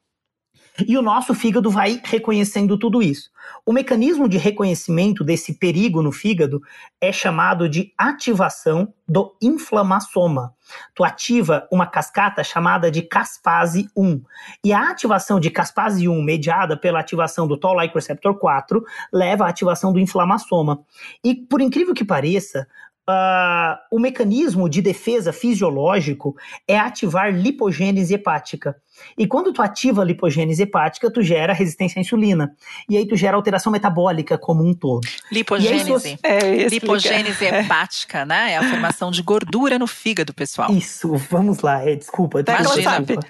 e 0.88 0.98
o 0.98 1.02
nosso 1.02 1.34
fígado 1.34 1.70
vai 1.70 2.02
reconhecendo 2.04 2.78
tudo 2.78 3.02
isso. 3.02 3.30
O 3.66 3.74
mecanismo 3.74 4.28
de 4.28 4.38
reconhecimento 4.38 5.24
desse 5.24 5.54
perigo 5.54 6.02
no 6.02 6.12
fígado 6.12 6.62
é 7.00 7.12
chamado 7.12 7.68
de 7.68 7.94
ativação 7.98 8.94
do 9.08 9.36
inflamassoma. 9.42 10.54
Tu 10.96 11.04
ativa 11.04 11.68
uma 11.72 11.86
cascata 11.86 12.44
chamada 12.44 12.90
de 12.90 13.02
caspase 13.02 13.88
1. 13.96 14.22
E 14.64 14.72
a 14.72 14.90
ativação 14.90 15.40
de 15.40 15.50
caspase 15.50 16.08
1, 16.08 16.22
mediada 16.22 16.78
pela 16.78 17.00
ativação 17.00 17.48
do 17.48 17.58
Toll-like 17.58 17.94
receptor 17.94 18.36
4, 18.36 18.84
leva 19.12 19.46
à 19.46 19.50
ativação 19.50 19.92
do 19.92 20.00
inflamassoma. 20.00 20.82
E 21.24 21.36
por 21.36 21.62
incrível 21.62 21.94
que 21.94 22.06
pareça, 22.06 22.68
Uh, 23.10 23.76
o 23.92 24.00
mecanismo 24.00 24.70
de 24.70 24.80
defesa 24.80 25.34
fisiológico 25.34 26.36
é 26.68 26.78
ativar 26.78 27.34
lipogênese 27.34 28.14
hepática. 28.14 28.76
E 29.18 29.28
quando 29.28 29.52
tu 29.54 29.62
ativa 29.62 30.02
a 30.02 30.06
lipogênese 30.06 30.64
hepática, 30.64 31.12
tu 31.12 31.22
gera 31.22 31.54
resistência 31.54 32.00
à 32.00 32.02
insulina. 32.02 32.54
E 32.90 32.98
aí 32.98 33.08
tu 33.08 33.16
gera 33.16 33.36
alteração 33.36 33.72
metabólica 33.72 34.38
como 34.38 34.64
um 34.64 34.74
todo. 34.74 35.08
Lipogênese. 35.32 36.18
É, 36.24 36.68
lipogênese 36.68 37.46
hepática, 37.46 38.26
né? 38.26 38.54
É 38.54 38.58
a 38.58 38.70
formação 38.70 39.12
de 39.12 39.22
gordura 39.22 39.78
no 39.78 39.88
fígado, 39.88 40.34
pessoal. 40.34 40.72
Isso, 40.72 41.16
vamos 41.30 41.60
lá. 41.62 41.82
É, 41.88 41.96
desculpa. 41.96 42.42
Imagina, 42.42 43.02
desculpa. 43.02 43.28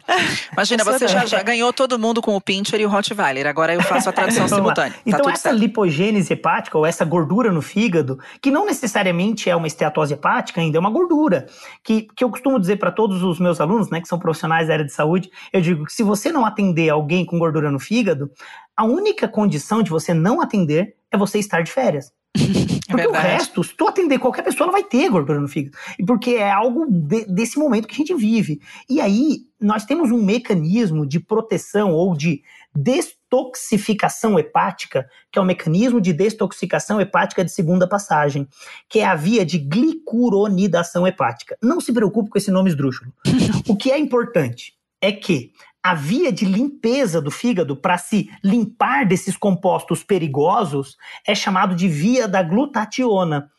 imagina 0.54 0.84
você 0.84 1.08
já, 1.08 1.26
já, 1.26 1.42
ganhou 1.42 1.72
todo 1.74 1.98
mundo 1.98 2.22
com 2.22 2.36
o 2.36 2.42
Pincher 2.42 2.80
e 2.80 2.86
o 2.86 2.90
Rottweiler. 2.90 3.48
Agora 3.48 3.74
eu 3.74 3.82
faço 3.82 4.10
a 4.10 4.12
tradução 4.12 4.48
simultânea. 4.50 4.94
Tá 4.94 5.00
então 5.06 5.30
essa 5.30 5.50
certo. 5.50 5.58
lipogênese 5.58 6.34
hepática, 6.34 6.78
ou 6.78 6.86
essa 6.86 7.06
gordura 7.06 7.52
no 7.52 7.62
fígado, 7.62 8.20
que 8.42 8.52
não 8.52 8.66
necessariamente 8.66 9.50
é 9.50 9.56
uma 9.56 9.68
esteatose 9.68 10.14
hepática 10.14 10.62
ainda, 10.62 10.78
é 10.78 10.80
uma 10.80 10.90
gordura. 10.90 11.48
Que, 11.84 12.08
que 12.16 12.24
eu 12.24 12.30
costumo 12.30 12.60
dizer 12.60 12.78
para 12.78 12.92
todos 12.92 13.24
os 13.24 13.40
meus 13.40 13.60
alunos, 13.62 13.90
né, 13.90 14.02
que 14.02 14.08
são 14.08 14.20
profissionais 14.20 14.68
da 14.68 14.74
área 14.74 14.86
de 14.86 14.94
saúde, 14.94 15.30
eu 15.52 15.61
digo 15.62 15.86
que 15.86 15.94
se 15.94 16.04
você 16.04 16.32
não 16.32 16.46
atender 16.46 16.90
alguém 16.90 17.26
com 17.26 17.40
gordura 17.40 17.72
no 17.72 17.80
fígado, 17.80 18.32
a 18.76 18.84
única 18.84 19.28
condição 19.28 19.82
de 19.82 19.90
você 19.90 20.14
não 20.14 20.42
atender 20.42 20.96
é 21.12 21.18
você 21.18 21.40
estar 21.40 21.62
de 21.62 21.72
férias. 21.72 22.12
É 22.36 22.92
porque 22.92 23.08
o 23.08 23.12
resto, 23.12 23.64
se 23.64 23.76
tu 23.76 23.88
atender 23.88 24.20
qualquer 24.20 24.44
pessoa, 24.44 24.66
ela 24.66 24.72
vai 24.72 24.84
ter 24.84 25.10
gordura 25.10 25.40
no 25.40 25.48
fígado. 25.48 25.78
Porque 26.06 26.32
é 26.32 26.52
algo 26.52 26.86
de, 26.90 27.26
desse 27.26 27.60
momento 27.60 27.88
que 27.88 27.94
a 27.94 27.98
gente 27.98 28.16
vive. 28.16 28.60
E 28.90 29.00
aí, 29.00 29.40
nós 29.60 29.86
temos 29.86 30.12
um 30.12 30.24
mecanismo 30.24 31.06
de 31.06 31.20
proteção 31.20 31.94
ou 31.94 32.16
de 32.16 32.42
des, 32.74 33.16
detoxificação 33.32 34.38
hepática, 34.38 35.10
que 35.32 35.40
é 35.40 35.42
o 35.42 35.46
mecanismo 35.46 36.02
de 36.02 36.12
detoxificação 36.12 37.00
hepática 37.00 37.46
de 37.46 37.52
segunda 37.52 37.88
passagem, 37.88 38.48
que 38.90 39.00
é 39.00 39.06
a 39.06 39.16
via 39.16 39.46
de 39.46 39.58
glicuronidação 39.58 41.08
hepática. 41.08 41.58
Não 41.64 41.80
se 41.80 41.94
preocupe 41.94 42.30
com 42.30 42.38
esse 42.38 42.52
nome 42.52 42.70
esdrúxulo. 42.70 43.14
o 43.68 43.76
que 43.76 43.90
é 43.90 43.98
importante 43.98 44.74
é 45.02 45.12
que 45.12 45.52
a 45.84 45.96
via 45.96 46.32
de 46.32 46.46
limpeza 46.46 47.20
do 47.20 47.32
fígado 47.32 47.76
para 47.76 47.98
se 47.98 48.30
limpar 48.44 49.06
desses 49.06 49.36
compostos 49.36 50.04
perigosos 50.04 50.96
é 51.26 51.34
chamado 51.34 51.76
de 51.76 51.88
via 51.88 52.28
da 52.28 52.44
glutationa. 52.44 53.50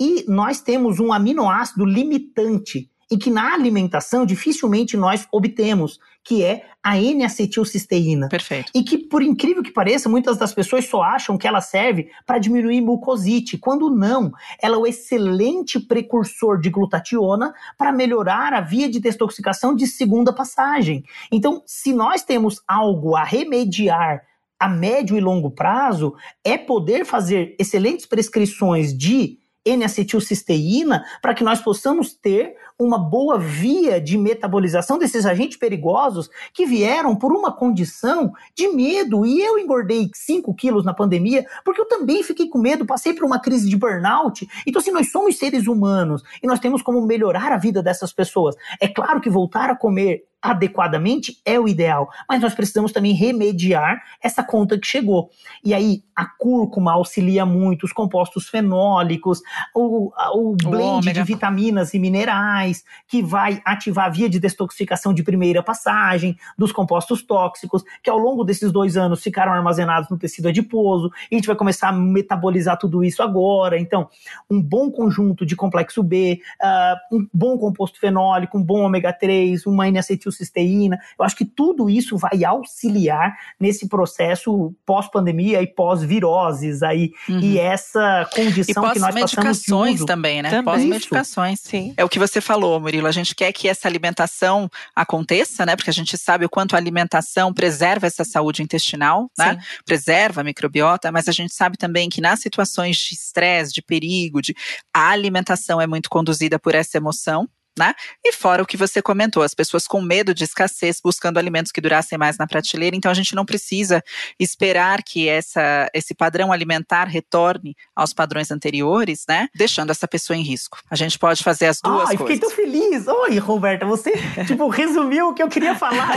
E 0.00 0.24
nós 0.26 0.60
temos 0.60 0.98
um 0.98 1.12
aminoácido 1.12 1.84
limitante 1.84 2.90
e 3.10 3.16
que 3.16 3.30
na 3.30 3.54
alimentação 3.54 4.26
dificilmente 4.26 4.96
nós 4.96 5.26
obtemos, 5.30 5.98
que 6.24 6.42
é 6.42 6.66
a 6.82 6.98
N-acetilcisteína. 6.98 8.28
Perfeito. 8.28 8.72
E 8.74 8.82
que, 8.82 8.98
por 8.98 9.22
incrível 9.22 9.62
que 9.62 9.70
pareça, 9.70 10.08
muitas 10.08 10.36
das 10.36 10.52
pessoas 10.52 10.86
só 10.86 11.02
acham 11.02 11.38
que 11.38 11.46
ela 11.46 11.60
serve 11.60 12.10
para 12.26 12.38
diminuir 12.38 12.80
mucosite, 12.80 13.56
quando 13.58 13.90
não. 13.90 14.32
Ela 14.60 14.74
é 14.74 14.78
o 14.78 14.86
excelente 14.86 15.78
precursor 15.78 16.60
de 16.60 16.68
glutationa 16.68 17.54
para 17.78 17.92
melhorar 17.92 18.52
a 18.52 18.60
via 18.60 18.88
de 18.88 18.98
detoxificação 18.98 19.74
de 19.74 19.86
segunda 19.86 20.32
passagem. 20.32 21.04
Então, 21.30 21.62
se 21.64 21.92
nós 21.92 22.22
temos 22.22 22.60
algo 22.66 23.14
a 23.14 23.22
remediar 23.22 24.22
a 24.58 24.68
médio 24.68 25.16
e 25.16 25.20
longo 25.20 25.50
prazo, 25.50 26.14
é 26.42 26.56
poder 26.56 27.04
fazer 27.04 27.54
excelentes 27.58 28.06
prescrições 28.06 28.96
de 28.96 29.38
N-acetilcisteína 29.66 31.04
para 31.20 31.34
que 31.34 31.44
nós 31.44 31.60
possamos 31.60 32.14
ter 32.14 32.54
uma 32.78 32.98
boa 32.98 33.38
via 33.38 34.00
de 34.00 34.16
metabolização 34.16 34.98
desses 34.98 35.26
agentes 35.26 35.56
perigosos 35.56 36.30
que 36.52 36.66
vieram 36.66 37.16
por 37.16 37.32
uma 37.32 37.50
condição 37.50 38.32
de 38.54 38.68
medo. 38.68 39.26
E 39.26 39.40
eu 39.40 39.58
engordei 39.58 40.08
5 40.14 40.54
quilos 40.54 40.84
na 40.84 40.94
pandemia 40.94 41.44
porque 41.64 41.80
eu 41.80 41.86
também 41.86 42.22
fiquei 42.22 42.48
com 42.48 42.58
medo, 42.58 42.86
passei 42.86 43.12
por 43.12 43.24
uma 43.24 43.40
crise 43.40 43.68
de 43.68 43.76
burnout. 43.76 44.46
Então, 44.66 44.80
assim, 44.80 44.92
nós 44.92 45.10
somos 45.10 45.36
seres 45.36 45.66
humanos 45.66 46.22
e 46.42 46.46
nós 46.46 46.60
temos 46.60 46.82
como 46.82 47.00
melhorar 47.04 47.52
a 47.52 47.58
vida 47.58 47.82
dessas 47.82 48.12
pessoas. 48.12 48.54
É 48.80 48.88
claro 48.88 49.20
que 49.20 49.30
voltar 49.30 49.70
a 49.70 49.76
comer 49.76 50.24
adequadamente 50.50 51.38
é 51.44 51.58
o 51.58 51.68
ideal, 51.68 52.08
mas 52.28 52.40
nós 52.40 52.54
precisamos 52.54 52.92
também 52.92 53.12
remediar 53.12 54.00
essa 54.22 54.42
conta 54.42 54.78
que 54.78 54.86
chegou. 54.86 55.30
E 55.64 55.74
aí 55.74 56.02
a 56.14 56.24
cúrcuma 56.24 56.92
auxilia 56.92 57.44
muito, 57.44 57.84
os 57.84 57.92
compostos 57.92 58.48
fenólicos, 58.48 59.42
o, 59.74 60.12
o 60.34 60.56
blend 60.56 61.08
o 61.08 61.12
de 61.12 61.22
vitaminas 61.22 61.92
e 61.92 61.98
minerais, 61.98 62.84
que 63.06 63.22
vai 63.22 63.60
ativar 63.64 64.06
a 64.06 64.08
via 64.08 64.28
de 64.28 64.38
detoxificação 64.38 65.12
de 65.12 65.22
primeira 65.22 65.62
passagem 65.62 66.36
dos 66.56 66.72
compostos 66.72 67.22
tóxicos, 67.22 67.82
que 68.02 68.08
ao 68.08 68.18
longo 68.18 68.44
desses 68.44 68.72
dois 68.72 68.96
anos 68.96 69.22
ficaram 69.22 69.52
armazenados 69.52 70.08
no 70.08 70.16
tecido 70.16 70.48
adiposo, 70.48 71.10
e 71.30 71.34
a 71.34 71.38
gente 71.38 71.46
vai 71.46 71.56
começar 71.56 71.88
a 71.88 71.92
metabolizar 71.92 72.78
tudo 72.78 73.04
isso 73.04 73.22
agora. 73.22 73.78
Então, 73.78 74.08
um 74.48 74.62
bom 74.62 74.90
conjunto 74.90 75.44
de 75.44 75.56
complexo 75.56 76.02
B, 76.02 76.40
uh, 76.62 77.16
um 77.16 77.28
bom 77.32 77.58
composto 77.58 77.98
fenólico, 77.98 78.56
um 78.56 78.62
bom 78.62 78.80
ômega 78.80 79.12
3, 79.12 79.66
uma 79.66 79.88
N-acetil 79.88 80.32
cisteína. 80.36 80.98
Eu 81.18 81.24
acho 81.24 81.36
que 81.36 81.44
tudo 81.44 81.88
isso 81.88 82.16
vai 82.16 82.44
auxiliar 82.44 83.36
nesse 83.58 83.88
processo 83.88 84.74
pós-pandemia 84.84 85.62
e 85.62 85.66
pós-viroses 85.66 86.82
aí. 86.82 87.12
Uhum. 87.28 87.40
E 87.40 87.58
essa 87.58 88.28
condição 88.34 88.86
e 88.88 88.92
que 88.92 88.98
nós 88.98 89.14
passamos 89.14 89.62
de 89.62 89.72
uso. 89.72 90.06
também, 90.06 90.42
né? 90.42 90.62
Pós-medicações. 90.62 91.60
Sim. 91.60 91.94
É 91.96 92.04
o 92.04 92.08
que 92.08 92.18
você 92.18 92.40
falou, 92.40 92.80
Murilo. 92.80 93.06
A 93.06 93.12
gente 93.12 93.34
quer 93.34 93.52
que 93.52 93.68
essa 93.68 93.88
alimentação 93.88 94.68
aconteça, 94.94 95.64
né? 95.66 95.76
Porque 95.76 95.90
a 95.90 95.92
gente 95.92 96.16
sabe 96.18 96.44
o 96.44 96.48
quanto 96.48 96.74
a 96.74 96.78
alimentação 96.78 97.52
preserva 97.52 98.06
essa 98.06 98.24
saúde 98.24 98.62
intestinal, 98.62 99.30
né? 99.38 99.54
Sim. 99.54 99.82
Preserva 99.84 100.40
a 100.40 100.44
microbiota, 100.44 101.10
mas 101.10 101.28
a 101.28 101.32
gente 101.32 101.54
sabe 101.54 101.76
também 101.76 102.08
que 102.08 102.20
nas 102.20 102.40
situações 102.40 102.96
de 102.96 103.14
estresse, 103.14 103.72
de 103.72 103.82
perigo, 103.82 104.42
de 104.42 104.54
a 104.94 105.10
alimentação 105.10 105.80
é 105.80 105.86
muito 105.86 106.08
conduzida 106.08 106.58
por 106.58 106.74
essa 106.74 106.96
emoção, 106.96 107.48
né? 107.78 107.94
E 108.24 108.32
fora 108.32 108.62
o 108.62 108.66
que 108.66 108.76
você 108.76 109.02
comentou, 109.02 109.42
as 109.42 109.54
pessoas 109.54 109.86
com 109.86 110.00
medo 110.00 110.34
de 110.34 110.44
escassez 110.44 111.00
buscando 111.02 111.38
alimentos 111.38 111.70
que 111.70 111.80
durassem 111.80 112.16
mais 112.16 112.38
na 112.38 112.46
prateleira, 112.46 112.96
então 112.96 113.10
a 113.10 113.14
gente 113.14 113.34
não 113.34 113.44
precisa 113.44 114.02
esperar 114.40 115.02
que 115.02 115.28
essa, 115.28 115.88
esse 115.92 116.14
padrão 116.14 116.52
alimentar 116.52 117.04
retorne 117.04 117.76
aos 117.94 118.12
padrões 118.12 118.50
anteriores, 118.50 119.24
né? 119.28 119.48
Deixando 119.54 119.90
essa 119.90 120.08
pessoa 120.08 120.36
em 120.36 120.42
risco. 120.42 120.78
A 120.90 120.96
gente 120.96 121.18
pode 121.18 121.42
fazer 121.42 121.66
as 121.66 121.80
duas 121.80 122.10
Ai, 122.10 122.16
coisas. 122.16 122.34
fiquei 122.34 122.38
tão 122.38 122.50
feliz. 122.50 123.06
Oi, 123.06 123.38
Roberta, 123.38 123.84
você, 123.84 124.12
tipo, 124.46 124.68
resumiu 124.68 125.28
o 125.28 125.34
que 125.34 125.42
eu 125.42 125.48
queria 125.48 125.74
falar, 125.74 126.16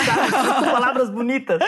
com 0.63 0.71
palavras 0.71 1.09
bonitas. 1.09 1.59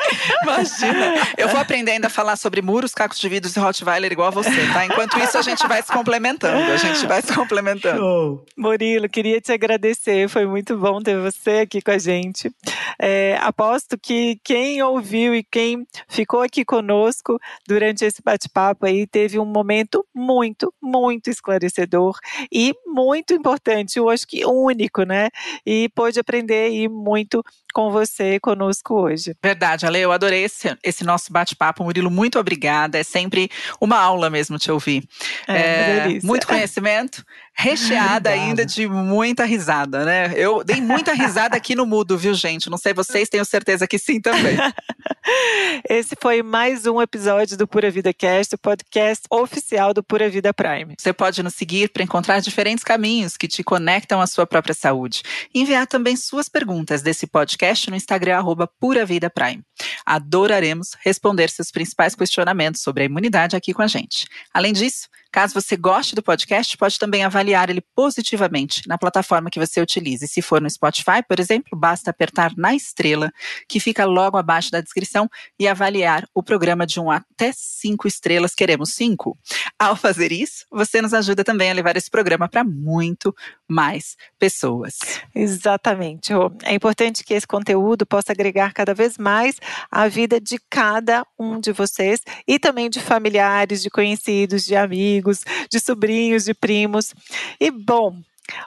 Imagina. 0.44 1.16
Eu 1.38 1.50
vou 1.50 1.60
aprender 1.62 1.92
ainda 1.92 2.08
a 2.08 2.10
falar 2.10 2.38
sobre 2.38 2.62
muros, 2.62 2.94
cacos 2.94 3.20
de 3.20 3.28
vidros 3.28 3.56
e 3.56 3.60
Rottweiler 3.60 4.12
igual 4.12 4.30
a 4.30 4.32
você, 4.32 4.68
tá? 4.74 4.86
Enquanto 4.86 5.20
isso, 5.20 5.38
a 5.38 5.42
gente 5.42 5.68
vai 5.68 5.82
se 5.82 5.92
complementando. 5.92 6.72
A 6.72 6.78
gente 6.78 7.06
vai 7.06 7.22
se 7.22 7.34
complementando. 7.34 7.98
Show. 7.98 8.46
Murilo, 8.58 9.10
queria 9.10 9.42
te 9.42 9.52
agradecer 9.52 9.81
agradecer, 9.82 10.30
foi 10.30 10.46
muito 10.46 10.78
bom 10.78 11.02
ter 11.02 11.20
você 11.20 11.62
aqui 11.62 11.82
com 11.82 11.90
a 11.90 11.98
gente. 11.98 12.52
É, 13.00 13.36
aposto 13.42 13.98
que 13.98 14.40
quem 14.44 14.82
ouviu 14.84 15.34
e 15.34 15.44
quem 15.44 15.88
ficou 16.08 16.42
aqui 16.42 16.64
conosco 16.64 17.40
durante 17.68 18.06
esse 18.06 18.22
bate-papo 18.22 18.86
aí 18.86 19.08
teve 19.08 19.40
um 19.40 19.46
momento 19.46 20.06
muito, 20.14 20.72
muito 20.80 21.32
esclarecedor 21.32 22.16
e 22.52 22.76
muito 22.86 23.34
importante, 23.34 23.98
eu 23.98 24.08
acho 24.08 24.28
que 24.28 24.46
único, 24.46 25.04
né? 25.04 25.30
E 25.66 25.90
pôde 25.90 26.20
aprender 26.20 26.66
aí 26.66 26.88
muito 26.88 27.44
com 27.72 27.92
você 27.92 28.40
conosco 28.40 28.94
hoje. 28.96 29.36
Verdade, 29.42 29.86
Ale, 29.86 30.00
eu 30.00 30.12
adorei 30.12 30.44
esse, 30.44 30.76
esse 30.84 31.04
nosso 31.04 31.32
bate-papo. 31.32 31.84
Murilo, 31.84 32.12
muito 32.12 32.40
obrigada. 32.40 32.98
É 32.98 33.04
sempre 33.04 33.50
uma 33.80 33.98
aula 33.98 34.30
mesmo 34.30 34.58
te 34.58 34.72
ouvir. 34.72 35.04
É, 35.48 35.54
é 35.58 36.20
muito 36.24 36.46
conhecimento, 36.48 37.24
recheada 37.54 38.30
ainda 38.30 38.66
de 38.66 38.88
muita 38.88 39.46
risada, 39.46 40.04
né? 40.04 40.34
Eu 40.36 40.64
dei 40.64 40.82
muita 40.82 41.14
risada 41.14 41.56
aqui 41.56 41.76
no 41.76 41.86
mudo, 41.86 42.18
viu, 42.18 42.34
gente? 42.34 42.70
Não 42.70 42.78
sei 42.78 42.94
vocês, 42.94 43.30
tenho 43.30 43.46
certeza 43.46 43.88
que 43.88 44.00
sim 44.00 44.20
também. 44.20 44.58
Esse 45.88 46.16
foi 46.20 46.42
mais 46.42 46.86
um 46.86 47.02
episódio 47.02 47.58
do 47.58 47.68
Pura 47.68 47.92
Vida 47.92 48.14
Cast, 48.14 48.56
o 48.56 48.58
podcast 48.58 49.24
oficial 49.30 49.94
do 49.94 50.04
Pura 50.04 50.30
Vida 50.30 50.54
Prime. 50.54 50.96
Você 50.98 51.14
pode 51.14 51.44
nos 51.44 51.54
seguir 51.54 51.90
para 51.90 52.04
encontrar 52.04 52.40
diferentes 52.40 52.84
caminhos 52.84 53.38
que 53.38 53.48
te 53.48 53.64
conectam 53.64 54.20
à 54.20 54.28
sua 54.28 54.48
própria 54.48 54.74
saúde. 54.74 55.22
enviar 55.54 55.86
também 55.86 56.16
suas 56.16 56.50
perguntas 56.50 57.02
desse 57.02 57.28
podcast 57.28 57.61
no 57.90 57.96
Instagram, 57.96 58.38
arroba 58.38 58.68
Pura 58.80 59.06
Vida 59.06 59.30
Prime. 59.30 59.64
Adoraremos 60.06 60.96
responder 61.04 61.50
seus 61.50 61.72
principais 61.72 62.16
questionamentos 62.16 62.82
sobre 62.82 63.04
a 63.04 63.06
imunidade 63.06 63.56
aqui 63.56 63.74
com 63.74 63.82
a 63.82 63.88
gente. 63.88 64.28
Além 64.54 64.74
disso, 64.74 65.08
Caso 65.32 65.54
você 65.54 65.78
goste 65.78 66.14
do 66.14 66.22
podcast, 66.22 66.76
pode 66.76 67.00
também 67.00 67.24
avaliar 67.24 67.70
ele 67.70 67.82
positivamente 67.96 68.86
na 68.86 68.98
plataforma 68.98 69.50
que 69.50 69.60
você 69.60 69.80
utilize. 69.80 70.28
Se 70.28 70.42
for 70.42 70.60
no 70.60 70.70
Spotify, 70.70 71.24
por 71.26 71.40
exemplo, 71.40 71.78
basta 71.78 72.12
apertar 72.12 72.52
na 72.58 72.76
estrela, 72.76 73.32
que 73.68 73.80
fica 73.80 74.04
logo 74.04 74.38
abaixo 74.38 74.70
da 74.72 74.82
descrição, 74.82 75.30
e 75.58 75.70
avaliar 75.70 76.28
o 76.36 76.44
programa 76.44 76.86
de 76.86 77.00
um 77.00 77.10
até 77.10 77.54
cinco 77.56 78.10
estrelas. 78.10 78.54
Queremos 78.54 78.94
cinco. 78.94 79.38
Ao 79.80 79.96
fazer 79.96 80.34
isso, 80.34 80.66
você 80.70 81.02
nos 81.02 81.14
ajuda 81.14 81.46
também 81.46 81.72
a 81.72 81.74
levar 81.74 81.96
esse 81.96 82.10
programa 82.10 82.50
para 82.50 82.66
muito 82.66 83.34
mais 83.70 84.18
pessoas. 84.38 84.98
Exatamente. 85.34 86.34
É 86.64 86.74
importante 86.74 87.24
que 87.24 87.34
esse 87.34 87.48
conteúdo 87.48 88.06
possa 88.06 88.34
agregar 88.34 88.74
cada 88.74 88.94
vez 88.94 89.18
mais 89.18 89.56
à 89.90 90.10
vida 90.10 90.42
de 90.42 90.60
cada 90.70 91.26
um 91.40 91.58
de 91.58 91.72
vocês 91.72 92.20
e 92.46 92.60
também 92.60 92.90
de 92.90 93.00
familiares, 93.00 93.82
de 93.82 93.90
conhecidos, 93.90 94.66
de 94.66 94.76
amigos 94.76 95.21
amigos, 95.22 95.44
de 95.70 95.80
sobrinhos, 95.80 96.46
de 96.46 96.54
primos. 96.54 97.14
E 97.60 97.70
bom, 97.70 98.16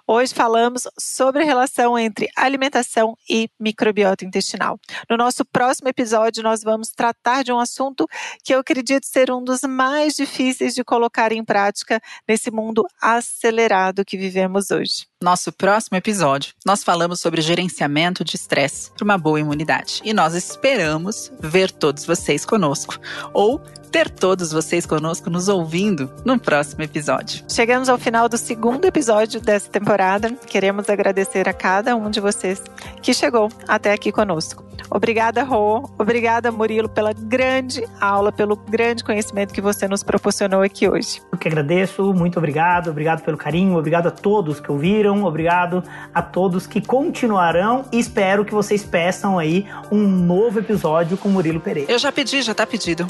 Hoje 0.06 0.32
falamos 0.32 0.88
sobre 0.98 1.42
a 1.42 1.44
relação 1.44 1.98
entre 1.98 2.30
alimentação 2.36 3.18
e 3.28 3.50
microbiota 3.60 4.24
intestinal. 4.24 4.78
No 5.10 5.16
nosso 5.16 5.44
próximo 5.44 5.88
episódio, 5.88 6.42
nós 6.42 6.62
vamos 6.62 6.88
tratar 6.90 7.44
de 7.44 7.52
um 7.52 7.58
assunto 7.58 8.08
que 8.42 8.54
eu 8.54 8.60
acredito 8.60 9.04
ser 9.04 9.30
um 9.30 9.44
dos 9.44 9.60
mais 9.62 10.14
difíceis 10.14 10.74
de 10.74 10.82
colocar 10.82 11.32
em 11.32 11.44
prática 11.44 12.00
nesse 12.26 12.50
mundo 12.50 12.86
acelerado 12.98 14.06
que 14.06 14.16
vivemos 14.16 14.70
hoje. 14.70 15.06
Nosso 15.24 15.50
próximo 15.50 15.96
episódio, 15.96 16.52
nós 16.66 16.84
falamos 16.84 17.18
sobre 17.18 17.40
gerenciamento 17.40 18.22
de 18.22 18.36
estresse 18.36 18.90
para 18.90 19.04
uma 19.04 19.16
boa 19.16 19.40
imunidade. 19.40 20.02
E 20.04 20.12
nós 20.12 20.34
esperamos 20.34 21.32
ver 21.40 21.70
todos 21.70 22.04
vocês 22.04 22.44
conosco. 22.44 22.98
Ou 23.32 23.58
ter 23.90 24.10
todos 24.10 24.52
vocês 24.52 24.84
conosco 24.84 25.30
nos 25.30 25.48
ouvindo 25.48 26.12
no 26.26 26.38
próximo 26.38 26.82
episódio. 26.82 27.42
Chegamos 27.48 27.88
ao 27.88 27.96
final 27.96 28.28
do 28.28 28.36
segundo 28.36 28.84
episódio 28.84 29.40
dessa 29.40 29.70
temporada. 29.70 30.30
Queremos 30.46 30.90
agradecer 30.90 31.48
a 31.48 31.54
cada 31.54 31.96
um 31.96 32.10
de 32.10 32.20
vocês 32.20 32.62
que 33.00 33.14
chegou 33.14 33.48
até 33.66 33.92
aqui 33.92 34.12
conosco. 34.12 34.62
Obrigada, 34.90 35.42
Rô. 35.42 35.88
Obrigada, 35.98 36.50
Murilo, 36.50 36.88
pela 36.88 37.12
grande 37.12 37.84
aula, 38.00 38.30
pelo 38.30 38.56
grande 38.56 39.02
conhecimento 39.02 39.54
que 39.54 39.60
você 39.60 39.88
nos 39.88 40.02
proporcionou 40.02 40.62
aqui 40.62 40.88
hoje. 40.88 41.22
Eu 41.32 41.38
que 41.38 41.48
agradeço, 41.48 42.12
muito 42.12 42.38
obrigado, 42.38 42.90
obrigado 42.90 43.22
pelo 43.22 43.36
carinho, 43.36 43.76
obrigado 43.76 44.08
a 44.08 44.10
todos 44.10 44.60
que 44.60 44.70
ouviram, 45.14 45.24
obrigado 45.24 45.84
a 46.14 46.22
todos 46.22 46.66
que 46.66 46.80
continuarão 46.80 47.84
e 47.92 47.98
espero 47.98 48.44
que 48.44 48.52
vocês 48.52 48.82
peçam 48.82 49.38
aí 49.38 49.66
um 49.90 50.06
novo 50.06 50.58
episódio 50.58 51.16
com 51.16 51.28
Murilo 51.28 51.60
Pereira. 51.60 51.90
Eu 51.90 51.98
já 51.98 52.10
pedi, 52.10 52.42
já 52.42 52.54
tá 52.54 52.66
pedido. 52.66 53.06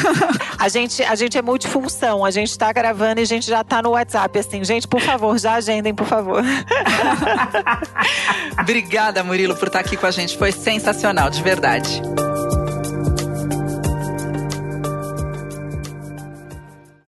a 0.58 0.68
gente, 0.68 1.02
a 1.02 1.14
gente 1.14 1.38
é 1.38 1.42
multifunção, 1.42 2.24
a 2.24 2.30
gente 2.30 2.56
tá 2.58 2.72
gravando 2.72 3.20
e 3.20 3.22
a 3.22 3.26
gente 3.26 3.48
já 3.48 3.62
tá 3.64 3.82
no 3.82 3.90
WhatsApp, 3.90 4.38
assim, 4.38 4.64
gente, 4.64 4.86
por 4.86 5.00
favor, 5.00 5.38
já 5.38 5.54
agendem, 5.54 5.94
por 5.94 6.06
favor. 6.06 6.42
Obrigada, 8.60 9.22
Murilo, 9.22 9.56
por 9.56 9.68
estar 9.68 9.80
aqui 9.80 9.96
com 9.96 10.06
a 10.06 10.10
gente, 10.10 10.36
foi 10.36 10.52
sensacional, 10.52 11.30
de 11.30 11.42
verdade. 11.42 12.02